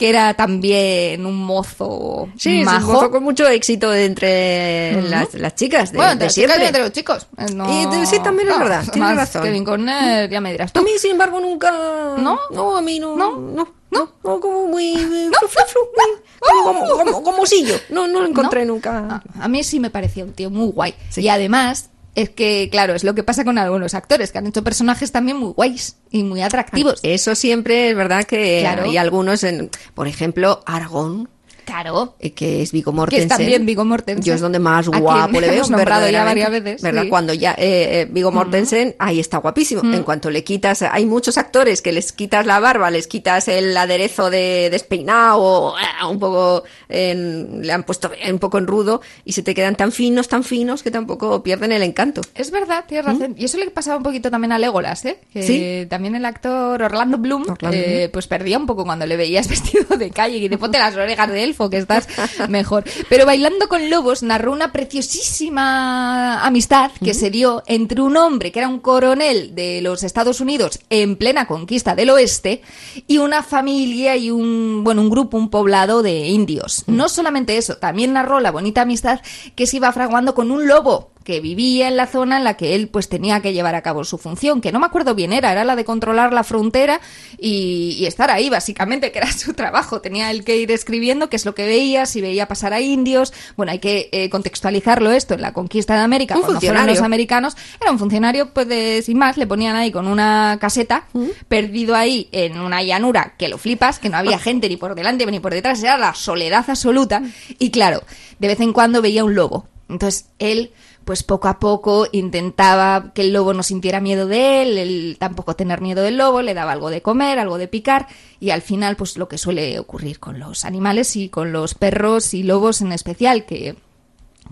que 0.00 0.08
era 0.08 0.32
también 0.32 1.26
un 1.26 1.36
mozo 1.36 2.28
Sí, 2.36 2.62
es 2.62 2.66
un 2.66 2.72
majo. 2.72 2.92
mozo 2.94 3.10
con 3.10 3.22
mucho 3.22 3.46
éxito 3.46 3.94
entre 3.94 5.00
las, 5.02 5.34
las 5.34 5.54
chicas 5.54 5.92
de, 5.92 5.98
bueno, 5.98 6.08
de 6.16 6.24
entre 6.24 6.28
chicas 6.30 6.58
y 6.58 6.62
entre 6.64 6.82
los 6.82 6.92
chicos. 6.92 7.26
Eh, 7.36 7.52
no- 7.54 7.70
Y 7.70 7.84
de- 8.00 8.06
sí, 8.06 8.18
también 8.20 8.48
es 8.48 8.54
no, 8.54 8.60
verdad, 8.64 8.84
tienes 8.90 9.14
razón. 9.14 9.42
Kevin 9.42 9.62
Costner, 9.64 10.30
ya 10.30 10.40
me 10.40 10.52
dirás 10.52 10.72
tú. 10.72 10.80
A 10.80 10.82
mí, 10.82 10.92
sin 10.98 11.10
embargo, 11.12 11.38
nunca... 11.38 11.70
¿No? 12.18 12.38
No, 12.50 12.76
a 12.78 12.80
mí 12.80 12.98
no. 12.98 13.14
¿No? 13.14 13.36
No, 13.36 13.68
no, 13.90 14.12
no, 14.24 14.40
como 14.40 14.66
muy... 14.66 14.96
flu, 14.96 15.10
muy- 15.28 16.22
como, 16.64 16.80
como, 16.86 17.04
como, 17.04 17.22
como 17.22 17.46
sillo. 17.46 17.74
No, 17.90 18.06
no 18.08 18.20
lo 18.22 18.26
encontré 18.26 18.64
nunca. 18.64 19.22
A 19.38 19.48
mí 19.48 19.62
sí 19.62 19.80
me 19.80 19.90
parecía 19.90 20.24
un 20.24 20.32
tío 20.32 20.48
muy 20.48 20.68
guay. 20.72 20.94
Y 21.14 21.28
además, 21.28 21.90
es 22.14 22.30
que, 22.30 22.68
claro, 22.70 22.94
es 22.94 23.04
lo 23.04 23.14
que 23.14 23.22
pasa 23.22 23.44
con 23.44 23.56
algunos 23.58 23.94
actores, 23.94 24.32
que 24.32 24.38
han 24.38 24.46
hecho 24.46 24.64
personajes 24.64 25.12
también 25.12 25.36
muy 25.36 25.52
guays 25.52 25.96
y 26.10 26.22
muy 26.24 26.42
atractivos. 26.42 27.00
Eso 27.02 27.34
siempre 27.34 27.90
es 27.90 27.96
verdad 27.96 28.24
que 28.24 28.60
Claro. 28.60 28.84
hay 28.84 28.96
algunos, 28.96 29.44
en, 29.44 29.70
por 29.94 30.08
ejemplo, 30.08 30.62
Aragón. 30.66 31.28
Claro. 31.70 32.14
eh, 32.18 32.32
que 32.32 32.62
es 32.62 32.72
Vigo 32.72 32.92
Mortensen. 32.92 33.28
también 33.28 33.64
Viggo 33.64 33.84
Mortensen. 33.84 34.24
Yo 34.24 34.34
es 34.34 34.40
donde 34.40 34.58
más 34.58 34.88
guapo 34.88 35.40
le 35.40 35.50
veo. 35.50 35.66
nombrado 35.68 36.08
ya 36.10 36.24
varias 36.24 36.50
veces, 36.50 36.82
¿Verdad? 36.82 37.02
sí. 37.04 37.08
Cuando 37.08 37.32
ya 37.32 37.52
eh, 37.52 38.00
eh, 38.02 38.08
Viggo 38.10 38.30
Mortensen, 38.32 38.96
ahí 38.98 39.20
está 39.20 39.38
guapísimo. 39.38 39.82
En 39.82 40.02
cuanto 40.02 40.30
le 40.30 40.42
quitas, 40.44 40.82
hay 40.82 41.06
muchos 41.06 41.38
actores 41.38 41.82
que 41.82 41.92
les 41.92 42.12
quitas 42.12 42.44
la 42.46 42.58
barba, 42.60 42.90
les 42.90 43.06
quitas 43.06 43.48
el 43.48 43.76
aderezo 43.76 44.30
de 44.30 44.68
despeinado 44.70 45.38
o 45.40 45.74
ah, 45.76 46.06
un 46.08 46.18
poco, 46.18 46.64
en- 46.88 47.64
le 47.66 47.72
han 47.72 47.82
puesto 47.84 48.10
un 48.30 48.38
poco 48.38 48.58
en 48.58 48.66
rudo 48.66 49.00
y 49.24 49.32
se 49.32 49.42
te 49.42 49.54
quedan 49.54 49.76
tan 49.76 49.92
finos, 49.92 50.28
tan 50.28 50.44
finos 50.44 50.82
que 50.82 50.90
tampoco 50.90 51.42
pierden 51.42 51.72
el 51.72 51.82
encanto. 51.82 52.20
Es 52.34 52.50
verdad, 52.50 52.84
tienes 52.86 53.06
razón. 53.06 53.34
Y 53.38 53.44
eso 53.44 53.58
le 53.58 53.70
pasaba 53.70 53.96
un 53.96 54.02
poquito 54.02 54.30
también 54.30 54.52
a 54.52 54.58
Legolas, 54.58 55.04
¿eh? 55.04 55.18
Que 55.32 55.42
Sí. 55.42 55.86
también 55.88 56.14
el 56.14 56.24
actor 56.24 56.82
Orlando 56.82 57.18
Bloom, 57.18 57.42
Orlando 57.48 57.76
eh, 57.76 57.96
Bloom. 57.98 58.10
pues 58.12 58.26
perdía 58.26 58.58
un 58.58 58.66
poco 58.66 58.84
cuando 58.84 59.06
le 59.06 59.16
veías 59.16 59.48
vestido 59.48 59.96
de 59.96 60.10
calle 60.10 60.36
y 60.38 60.48
te 60.48 60.58
ponte 60.58 60.78
las 60.78 60.94
orejas 60.96 61.28
de 61.30 61.42
elfo, 61.44 61.59
que 61.68 61.78
estás 61.78 62.06
mejor. 62.48 62.84
Pero 63.08 63.26
Bailando 63.26 63.68
con 63.68 63.90
Lobos 63.90 64.22
narró 64.22 64.52
una 64.52 64.72
preciosísima 64.72 66.44
amistad 66.46 66.92
que 67.04 67.12
se 67.12 67.30
dio 67.30 67.62
entre 67.66 68.00
un 68.00 68.16
hombre 68.16 68.52
que 68.52 68.60
era 68.60 68.68
un 68.68 68.78
coronel 68.78 69.54
de 69.54 69.82
los 69.82 70.02
Estados 70.02 70.40
Unidos 70.40 70.78
en 70.88 71.16
plena 71.16 71.46
conquista 71.46 71.94
del 71.94 72.10
oeste 72.10 72.62
y 73.06 73.18
una 73.18 73.42
familia 73.42 74.16
y 74.16 74.30
un, 74.30 74.82
bueno, 74.84 75.02
un 75.02 75.10
grupo, 75.10 75.36
un 75.36 75.50
poblado 75.50 76.02
de 76.02 76.28
indios. 76.28 76.84
No 76.86 77.08
solamente 77.08 77.56
eso, 77.56 77.76
también 77.76 78.12
narró 78.12 78.40
la 78.40 78.50
bonita 78.50 78.82
amistad 78.82 79.20
que 79.54 79.66
se 79.66 79.76
iba 79.76 79.92
fraguando 79.92 80.34
con 80.34 80.50
un 80.50 80.66
lobo 80.66 81.10
que 81.30 81.38
vivía 81.38 81.86
en 81.86 81.96
la 81.96 82.08
zona 82.08 82.38
en 82.38 82.42
la 82.42 82.56
que 82.56 82.74
él 82.74 82.88
pues 82.88 83.08
tenía 83.08 83.40
que 83.40 83.52
llevar 83.52 83.76
a 83.76 83.82
cabo 83.82 84.02
su 84.02 84.18
función, 84.18 84.60
que 84.60 84.72
no 84.72 84.80
me 84.80 84.86
acuerdo 84.86 85.14
bien 85.14 85.32
era, 85.32 85.52
era 85.52 85.62
la 85.62 85.76
de 85.76 85.84
controlar 85.84 86.32
la 86.32 86.42
frontera 86.42 87.00
y, 87.38 87.94
y 88.00 88.06
estar 88.06 88.32
ahí 88.32 88.50
básicamente, 88.50 89.12
que 89.12 89.20
era 89.20 89.30
su 89.32 89.54
trabajo, 89.54 90.00
tenía 90.00 90.32
él 90.32 90.42
que 90.42 90.56
ir 90.56 90.72
escribiendo 90.72 91.30
qué 91.30 91.36
es 91.36 91.46
lo 91.46 91.54
que 91.54 91.66
veía, 91.66 92.04
si 92.06 92.20
veía 92.20 92.48
pasar 92.48 92.72
a 92.72 92.80
indios, 92.80 93.32
bueno, 93.56 93.70
hay 93.70 93.78
que 93.78 94.08
eh, 94.10 94.28
contextualizarlo 94.28 95.12
esto 95.12 95.34
en 95.34 95.42
la 95.42 95.52
conquista 95.52 95.94
de 95.94 96.00
América, 96.00 96.34
Un 96.34 96.40
cuando 96.40 96.58
fueron 96.58 96.78
funcionario. 96.78 96.94
los 96.96 97.04
americanos, 97.04 97.56
era 97.80 97.92
un 97.92 97.98
funcionario 98.00 98.52
pues 98.52 98.66
de, 98.66 99.00
sin 99.02 99.16
más, 99.16 99.36
le 99.36 99.46
ponían 99.46 99.76
ahí 99.76 99.92
con 99.92 100.08
una 100.08 100.58
caseta, 100.60 101.04
perdido 101.46 101.94
ahí 101.94 102.28
en 102.32 102.58
una 102.58 102.82
llanura 102.82 103.34
que 103.38 103.48
lo 103.48 103.56
flipas, 103.56 104.00
que 104.00 104.08
no 104.08 104.16
había 104.16 104.40
gente 104.40 104.68
ni 104.68 104.76
por 104.76 104.96
delante 104.96 105.24
ni 105.26 105.38
por 105.38 105.54
detrás, 105.54 105.80
era 105.80 105.96
la 105.96 106.12
soledad 106.12 106.64
absoluta. 106.66 107.22
Y 107.60 107.70
claro, 107.70 108.02
de 108.40 108.48
vez 108.48 108.58
en 108.58 108.72
cuando 108.72 109.00
veía 109.00 109.22
un 109.22 109.36
lobo. 109.36 109.68
Entonces 109.90 110.26
él, 110.38 110.72
pues 111.04 111.22
poco 111.22 111.48
a 111.48 111.58
poco 111.58 112.06
intentaba 112.12 113.12
que 113.14 113.22
el 113.22 113.32
lobo 113.32 113.52
no 113.54 113.62
sintiera 113.62 114.00
miedo 114.00 114.26
de 114.26 114.62
él, 114.62 114.78
él 114.78 115.16
tampoco 115.18 115.56
tener 115.56 115.80
miedo 115.80 116.02
del 116.02 116.16
lobo, 116.16 116.42
le 116.42 116.54
daba 116.54 116.72
algo 116.72 116.90
de 116.90 117.02
comer, 117.02 117.38
algo 117.38 117.58
de 117.58 117.68
picar 117.68 118.06
y 118.38 118.50
al 118.50 118.62
final 118.62 118.96
pues 118.96 119.16
lo 119.16 119.28
que 119.28 119.38
suele 119.38 119.78
ocurrir 119.78 120.20
con 120.20 120.38
los 120.38 120.64
animales 120.64 121.16
y 121.16 121.28
con 121.28 121.52
los 121.52 121.74
perros 121.74 122.34
y 122.34 122.42
lobos 122.42 122.80
en 122.80 122.92
especial, 122.92 123.44
que 123.44 123.74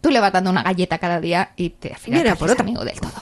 tú 0.01 0.11
le 0.11 0.21
vas 0.21 0.33
dando 0.33 0.51
una 0.51 0.63
galleta 0.63 0.99
cada 0.99 1.21
día 1.21 1.53
y 1.57 1.71
te 1.71 1.93
al 1.93 1.99
final 1.99 2.21
Mira, 2.21 2.33
te 2.35 2.39
por 2.39 2.51
otra. 2.51 2.63
amigo 2.63 2.85
del 2.85 2.99
todo. 3.01 3.13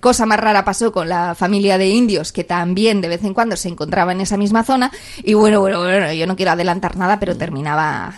Cosa 0.00 0.26
más 0.26 0.38
rara 0.40 0.64
pasó 0.64 0.92
con 0.92 1.08
la 1.08 1.34
familia 1.34 1.78
de 1.78 1.88
indios 1.88 2.32
que 2.32 2.44
también 2.44 3.00
de 3.00 3.08
vez 3.08 3.24
en 3.24 3.34
cuando 3.34 3.56
se 3.56 3.68
encontraba 3.68 4.12
en 4.12 4.20
esa 4.20 4.36
misma 4.36 4.64
zona 4.64 4.90
y 5.22 5.34
bueno, 5.34 5.60
bueno, 5.60 5.80
bueno, 5.80 6.12
yo 6.12 6.26
no 6.26 6.36
quiero 6.36 6.52
adelantar 6.52 6.96
nada, 6.96 7.18
pero 7.18 7.36
terminaba 7.36 8.14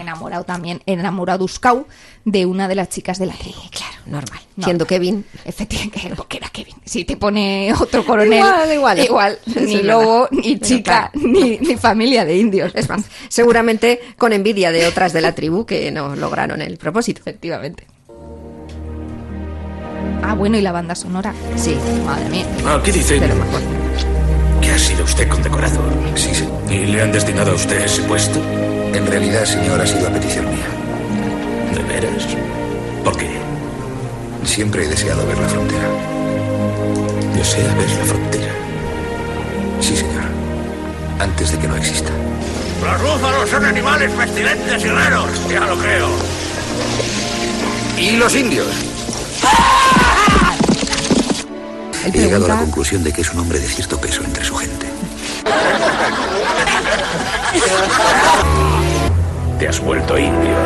enamorado 0.00 0.44
también, 0.44 0.82
enamoraduscau 0.86 1.86
de 2.24 2.46
una 2.46 2.68
de 2.68 2.74
las 2.74 2.88
chicas 2.88 3.18
de 3.18 3.26
la 3.26 3.34
tribu. 3.34 3.58
Claro, 3.70 3.94
normal. 4.06 4.40
No. 4.56 4.64
Siendo 4.64 4.86
Kevin. 4.86 5.24
Efectivamente, 5.44 6.12
porque 6.16 6.36
era 6.38 6.48
Kevin. 6.50 6.74
Si 6.84 7.04
te 7.04 7.16
pone 7.16 7.72
otro 7.80 8.04
coronel, 8.04 8.38
Igual, 8.38 8.72
igual. 8.72 8.98
igual, 9.00 9.38
ni 9.66 9.82
lobo, 9.82 10.28
ni 10.30 10.58
chica, 10.60 11.10
claro. 11.12 11.28
ni, 11.28 11.58
ni 11.58 11.76
familia 11.76 12.24
de 12.24 12.36
indios. 12.38 12.72
Es 12.74 12.88
más, 12.88 13.02
seguramente 13.28 14.00
con 14.18 14.32
envidia 14.32 14.70
de 14.72 14.86
otras 14.86 15.12
de 15.12 15.20
la 15.20 15.34
tribu 15.34 15.66
que 15.66 15.90
no 15.90 16.14
lograron 16.16 16.60
el 16.62 16.76
propósito. 16.78 17.20
Efectivamente. 17.20 17.86
Ah, 20.24 20.34
bueno, 20.34 20.56
y 20.56 20.60
la 20.60 20.72
banda 20.72 20.94
sonora. 20.94 21.34
Sí. 21.56 21.76
Madre 22.06 22.28
mía. 22.28 22.46
Ah, 22.64 22.80
¿qué 22.84 22.92
dice? 22.92 23.18
De 23.18 23.26
lo 23.26 23.34
mejor. 23.34 23.60
Que 24.60 24.70
ha 24.70 24.78
sido 24.78 25.04
usted 25.04 25.28
condecorado. 25.28 25.80
Sí, 26.14 26.30
sí. 26.32 26.48
¿Y 26.70 26.86
le 26.86 27.02
han 27.02 27.10
destinado 27.10 27.50
a 27.50 27.54
usted 27.54 27.80
ese 27.84 28.02
puesto? 28.04 28.40
En 28.94 29.06
realidad, 29.06 29.44
señor, 29.44 29.80
ha 29.80 29.86
sido 29.86 30.06
a 30.06 30.10
petición 30.10 30.50
mía. 30.50 30.66
¿De 31.74 31.82
veras? 31.82 32.26
¿Por 33.02 33.16
qué? 33.16 33.30
Siempre 34.44 34.84
he 34.84 34.88
deseado 34.88 35.26
ver 35.26 35.38
la 35.38 35.48
frontera. 35.48 35.88
Desea 37.34 37.74
ver 37.74 37.90
la 37.90 38.04
frontera. 38.04 38.52
Sí, 39.80 39.96
señor. 39.96 40.24
Antes 41.18 41.52
de 41.52 41.58
que 41.58 41.68
no 41.68 41.76
exista. 41.76 42.10
Los 42.84 43.00
búfalos 43.00 43.48
son 43.48 43.64
animales 43.64 44.10
pestilentes 44.12 44.84
y 44.84 44.88
raros. 44.88 45.30
Ya 45.48 45.60
lo 45.60 45.78
creo. 45.78 46.08
¿Y 47.96 48.16
los 48.16 48.34
indios? 48.34 48.66
He 52.04 52.10
llegado 52.10 52.44
a 52.44 52.48
la 52.48 52.58
conclusión 52.58 53.02
de 53.04 53.12
que 53.12 53.22
es 53.22 53.32
un 53.32 53.38
hombre 53.38 53.58
de 53.58 53.68
cierto 53.68 53.98
peso 53.98 54.22
entre 54.22 54.44
su 54.44 54.54
gente. 54.56 54.86
Te 59.62 59.68
has 59.68 59.78
vuelto 59.78 60.18
indio. 60.18 60.56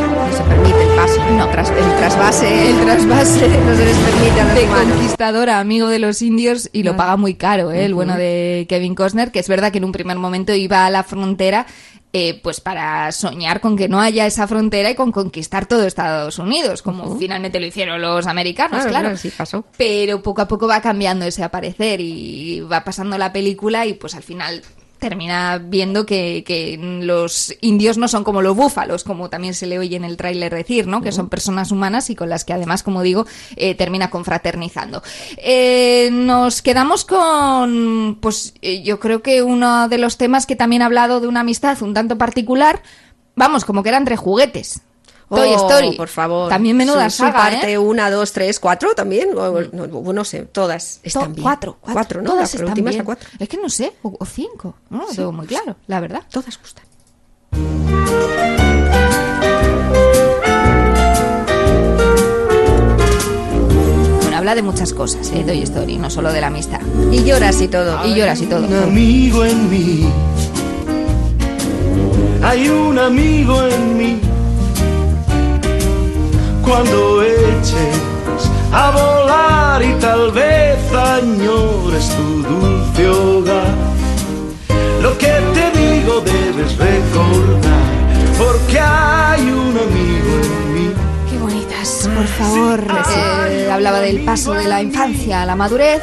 No 0.00 0.32
se 0.34 0.42
permite 0.44 0.82
el 0.82 0.96
paso. 0.96 1.30
No, 1.32 1.46
Tras, 1.50 1.68
el 1.68 1.96
trasvase. 1.98 2.70
el 2.70 2.80
trasvase 2.86 3.48
No 3.48 3.76
se 3.76 3.84
les 3.84 3.96
permite 3.98 4.40
a 4.40 4.44
los 4.46 4.54
de 4.54 4.64
humanos. 4.64 4.92
conquistadora, 4.94 5.58
amigo 5.58 5.88
de 5.88 5.98
los 5.98 6.22
indios, 6.22 6.70
y 6.72 6.84
lo 6.84 6.96
paga 6.96 7.18
muy 7.18 7.34
caro, 7.34 7.70
¿eh? 7.70 7.84
el 7.84 7.92
bueno 7.92 8.16
de 8.16 8.64
Kevin 8.66 8.94
Costner, 8.94 9.30
que 9.30 9.40
es 9.40 9.48
verdad 9.48 9.70
que 9.72 9.76
en 9.76 9.84
un 9.84 9.92
primer 9.92 10.16
momento 10.16 10.54
iba 10.54 10.86
a 10.86 10.90
la 10.90 11.02
frontera 11.02 11.66
eh, 12.14 12.40
pues 12.42 12.62
para 12.62 13.12
soñar 13.12 13.60
con 13.60 13.76
que 13.76 13.88
no 13.90 14.00
haya 14.00 14.24
esa 14.24 14.48
frontera 14.48 14.88
y 14.90 14.94
con 14.94 15.12
conquistar 15.12 15.66
todo 15.66 15.86
Estados 15.86 16.38
Unidos, 16.38 16.80
como 16.80 17.18
finalmente 17.18 17.60
lo 17.60 17.66
hicieron 17.66 18.00
los 18.00 18.26
americanos, 18.26 18.70
Claro, 18.70 18.88
claro. 18.88 19.04
claro, 19.04 19.16
sí 19.18 19.30
pasó. 19.36 19.66
Pero 19.76 20.22
poco 20.22 20.40
a 20.40 20.48
poco 20.48 20.66
va 20.66 20.80
cambiando 20.80 21.26
ese 21.26 21.44
aparecer 21.44 22.00
y 22.00 22.60
va 22.60 22.84
pasando 22.84 23.18
la 23.18 23.34
película 23.34 23.84
y 23.84 23.92
pues 23.92 24.14
al 24.14 24.22
final 24.22 24.62
termina 25.02 25.58
viendo 25.58 26.06
que, 26.06 26.44
que 26.46 26.78
los 26.80 27.54
indios 27.60 27.98
no 27.98 28.06
son 28.06 28.22
como 28.22 28.40
los 28.40 28.56
búfalos, 28.56 29.02
como 29.02 29.28
también 29.28 29.52
se 29.52 29.66
le 29.66 29.80
oye 29.80 29.96
en 29.96 30.04
el 30.04 30.16
tráiler 30.16 30.54
decir, 30.54 30.86
¿no? 30.86 31.02
Que 31.02 31.10
son 31.10 31.28
personas 31.28 31.72
humanas 31.72 32.08
y 32.08 32.14
con 32.14 32.30
las 32.30 32.44
que 32.44 32.52
además, 32.52 32.84
como 32.84 33.02
digo, 33.02 33.26
eh, 33.56 33.74
termina 33.74 34.10
confraternizando. 34.10 35.02
Eh, 35.38 36.08
nos 36.12 36.62
quedamos 36.62 37.04
con, 37.04 38.18
pues 38.20 38.54
eh, 38.62 38.82
yo 38.84 39.00
creo 39.00 39.22
que 39.22 39.42
uno 39.42 39.88
de 39.88 39.98
los 39.98 40.16
temas 40.16 40.46
que 40.46 40.54
también 40.54 40.82
ha 40.82 40.86
hablado 40.86 41.20
de 41.20 41.26
una 41.26 41.40
amistad 41.40 41.82
un 41.82 41.94
tanto 41.94 42.16
particular, 42.16 42.80
vamos, 43.34 43.64
como 43.64 43.82
que 43.82 43.88
era 43.88 43.98
entre 43.98 44.16
juguetes. 44.16 44.82
Toy 45.34 45.48
Oh, 45.56 45.68
Story. 45.68 45.96
por 45.96 46.08
favor. 46.08 46.48
También 46.48 46.76
menuda 46.76 47.08
su, 47.10 47.16
su 47.18 47.22
saga, 47.24 47.38
parte 47.38 47.72
¿eh? 47.72 47.78
1, 47.78 48.10
2, 48.10 48.32
3, 48.32 48.60
4 48.60 48.94
también. 48.94 49.30
O, 49.36 49.60
no, 49.72 49.86
no, 49.86 50.12
no 50.12 50.24
sé, 50.24 50.42
todas 50.42 51.00
están 51.02 51.24
To- 51.24 51.28
bien. 51.30 51.42
Cuatro, 51.42 51.76
cuatro, 51.80 51.94
Cuatro, 51.94 52.22
¿no? 52.22 52.30
Todas 52.30 52.40
la 52.54 52.56
están 52.58 52.68
última 52.68 52.90
es 52.90 52.96
bien. 52.96 52.98
la 53.02 53.04
cuatro. 53.04 53.28
Es 53.38 53.48
que 53.48 53.56
no 53.56 53.68
sé, 53.68 53.92
o, 54.02 54.16
o 54.18 54.24
cinco. 54.26 54.74
No 54.90 54.98
lo 54.98 55.08
Sí. 55.08 55.16
tengo 55.16 55.32
muy 55.32 55.46
claro, 55.46 55.76
la 55.86 56.00
verdad. 56.00 56.22
Todas 56.30 56.58
gustan. 56.58 56.84
Bueno, 64.22 64.36
habla 64.36 64.54
de 64.54 64.62
muchas 64.62 64.92
cosas, 64.92 65.30
¿eh? 65.32 65.44
Toy 65.46 65.62
Story, 65.62 65.96
no 65.98 66.10
solo 66.10 66.32
de 66.32 66.40
la 66.40 66.46
amistad. 66.48 66.80
Y 67.10 67.24
lloras 67.24 67.60
y 67.60 67.68
todo. 67.68 68.04
Y 68.06 68.14
lloras 68.14 68.40
y 68.40 68.46
todo. 68.46 68.66
Un 68.66 68.74
amigo 68.74 69.44
en 69.44 69.70
mí. 69.70 70.08
Hay 72.42 72.68
un 72.68 72.98
amigo 72.98 73.62
en 73.66 73.96
mí. 73.96 74.20
Cuando 76.64 77.22
eches 77.22 78.12
a 78.72 78.90
volar 78.90 79.82
y 79.82 79.92
tal 80.00 80.32
vez 80.32 80.78
añores 80.92 82.08
tu 82.16 82.42
dulce 82.42 83.08
hogar. 83.08 83.74
Lo 85.02 85.18
que 85.18 85.26
te 85.26 85.78
digo 85.78 86.20
debes 86.20 86.76
recordar, 86.78 87.72
porque 88.38 88.78
hay 88.78 89.42
un 89.42 89.76
amigo 89.76 90.40
en 90.42 90.74
mí. 90.74 90.90
Qué 91.28 91.38
bonitas, 91.38 92.08
por 92.14 92.26
favor. 92.26 92.84
Eh, 93.48 93.68
hablaba 93.70 94.00
del 94.00 94.24
paso 94.24 94.52
de 94.52 94.68
la 94.68 94.80
infancia 94.80 95.42
a 95.42 95.46
la 95.46 95.56
madurez, 95.56 96.00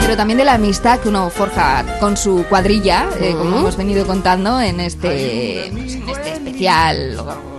pero 0.00 0.16
también 0.16 0.38
de 0.38 0.44
la 0.44 0.54
amistad 0.54 1.00
que 1.00 1.08
uno 1.08 1.28
forja 1.28 1.98
con 1.98 2.16
su 2.16 2.44
cuadrilla, 2.48 3.08
eh, 3.20 3.34
como 3.36 3.58
hemos 3.58 3.76
venido 3.76 4.06
contando 4.06 4.60
en 4.60 4.80
este, 4.80 5.70
pues, 5.72 5.94
en 5.94 6.08
este 6.08 6.32
especial 6.34 7.16
mm, 7.16 7.49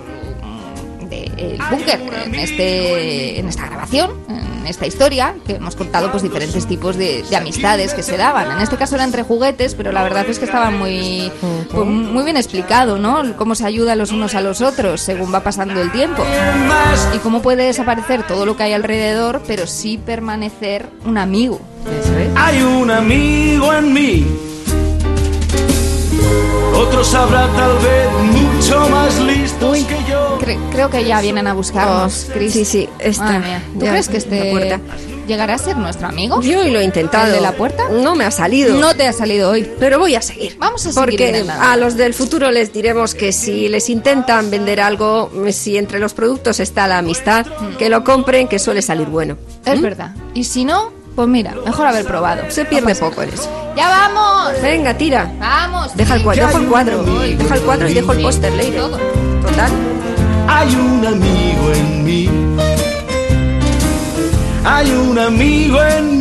El 1.42 1.62
Búnker, 1.70 2.00
en, 2.26 2.36
este, 2.36 3.40
en 3.40 3.48
esta 3.48 3.66
grabación, 3.66 4.12
en 4.30 4.68
esta 4.68 4.86
historia, 4.86 5.36
que 5.46 5.56
hemos 5.56 5.76
contado 5.76 6.12
pues 6.12 6.24
diferentes 6.24 6.68
tipos 6.68 6.96
de, 6.96 7.24
de 7.24 7.36
amistades 7.36 7.94
que 7.94 8.04
se 8.04 8.18
daban. 8.18 8.52
En 8.52 8.62
este 8.62 8.78
caso 8.78 8.96
era 8.96 9.04
entre 9.04 9.24
juguetes, 9.24 9.76
pero 9.76 9.92
la 9.92 10.04
verdad 10.04 10.26
es 10.30 10.40
que 10.40 10.46
estaba 10.46 10.70
muy, 10.70 11.32
pues, 11.72 11.86
muy 11.86 12.24
bien 12.24 12.38
explicado, 12.38 12.98
¿no? 12.98 13.36
Cómo 13.38 13.56
se 13.56 13.66
ayudan 13.66 13.98
los 13.98 14.12
unos 14.12 14.36
a 14.36 14.42
los 14.42 14.62
otros 14.62 15.02
según 15.02 15.34
va 15.34 15.42
pasando 15.42 15.82
el 15.82 15.92
tiempo. 15.92 16.24
Y 17.16 17.18
cómo 17.20 17.42
puede 17.42 17.66
desaparecer 17.66 18.26
todo 18.28 18.46
lo 18.46 18.56
que 18.56 18.64
hay 18.64 18.74
alrededor, 18.74 19.42
pero 19.48 19.68
sí 19.68 19.98
permanecer 19.98 20.88
un 21.06 21.18
amigo. 21.18 21.60
Hay 22.36 22.62
un 22.62 22.92
amigo 22.92 23.74
en 23.74 23.94
mí. 23.94 24.51
Otros 26.76 27.14
habrá 27.14 27.48
tal 27.54 27.78
vez 27.80 28.10
mucho 28.44 28.90
más 28.90 29.20
listos 29.20 29.78
que 29.80 29.98
yo. 30.10 30.40
Cre- 30.40 30.60
creo 30.72 30.90
que 30.90 31.06
ya 31.06 31.22
vienen 31.22 31.48
a 31.48 31.54
buscarnos, 31.54 32.28
Chris. 32.34 32.54
sí, 32.54 32.66
sí, 32.66 32.90
está. 33.00 33.24
Madre 33.26 33.40
mía. 33.40 33.64
¿Tú 33.80 33.86
Ya, 33.86 33.92
crees 33.92 34.08
que 34.08 34.14
la 34.14 34.18
este 34.20 34.52
puerta. 34.52 34.80
llegará 35.28 35.54
a 35.54 35.58
ser 35.58 35.78
nuestro 35.78 36.08
amigo? 36.08 36.42
Yo 36.42 36.64
lo 36.64 36.80
he 36.80 36.84
intentado. 36.84 37.28
¿El 37.28 37.34
de 37.34 37.42
la 37.42 37.52
puerta? 37.54 37.84
No 37.90 38.16
me 38.16 38.26
ha 38.26 38.32
salido. 38.32 38.76
No 38.78 38.96
te 38.96 39.08
ha 39.08 39.14
salido 39.14 39.52
hoy. 39.52 39.70
Pero 39.80 40.00
voy 40.00 40.16
a 40.16 40.22
seguir. 40.22 40.56
Vamos 40.58 40.82
a 40.86 40.92
seguir 40.92 40.96
Porque 41.00 41.46
a 41.60 41.78
los 41.78 41.96
del 41.98 42.14
futuro 42.14 42.50
les 42.52 42.74
diremos 42.74 43.14
que 43.16 43.32
si 43.32 43.68
les 43.70 43.90
intentan 43.90 44.50
vender 44.50 44.82
algo, 44.82 45.32
si 45.52 45.78
entre 45.78 46.00
los 46.00 46.14
productos 46.14 46.60
está 46.60 46.88
la 46.88 46.98
amistad, 47.00 47.46
que 47.78 47.90
lo 47.90 48.04
compren, 48.04 48.48
que 48.48 48.60
suele 48.60 48.82
salir 48.82 49.08
bueno. 49.08 49.38
Es 49.66 49.80
¿Mm? 49.80 49.84
verdad. 49.84 50.16
Y 50.34 50.46
si 50.46 50.66
no, 50.66 50.92
pues 51.16 51.28
mira, 51.28 51.56
mejor 51.66 51.88
haber 51.88 52.06
probado. 52.06 52.44
Se 52.50 52.66
pierde 52.66 52.96
poco 52.96 53.22
en 53.22 53.30
eso. 53.30 53.50
¡Ya 53.76 53.88
vamos! 53.88 54.62
Venga, 54.62 54.98
tira. 54.98 55.32
¡Vamos! 55.40 55.96
Deja 55.96 56.16
el 56.16 56.24
cuadro, 56.24 56.48
dejo 56.48 56.58
el 56.60 56.68
cuadro. 56.68 57.04
Deja 57.04 57.56
el 57.56 57.62
cuadro 57.62 57.90
y 57.90 57.94
dejo 57.94 58.14
el 58.14 58.22
póster, 58.22 58.54
Leire. 58.54 58.78
Todo. 58.78 58.98
Total. 59.42 59.72
Hay 60.48 60.76
un 60.76 61.06
amigo 61.06 61.72
en 61.74 62.04
mí. 62.04 62.30
Hay 64.64 64.92
un 64.92 65.18
amigo 65.18 65.82
en 65.82 66.18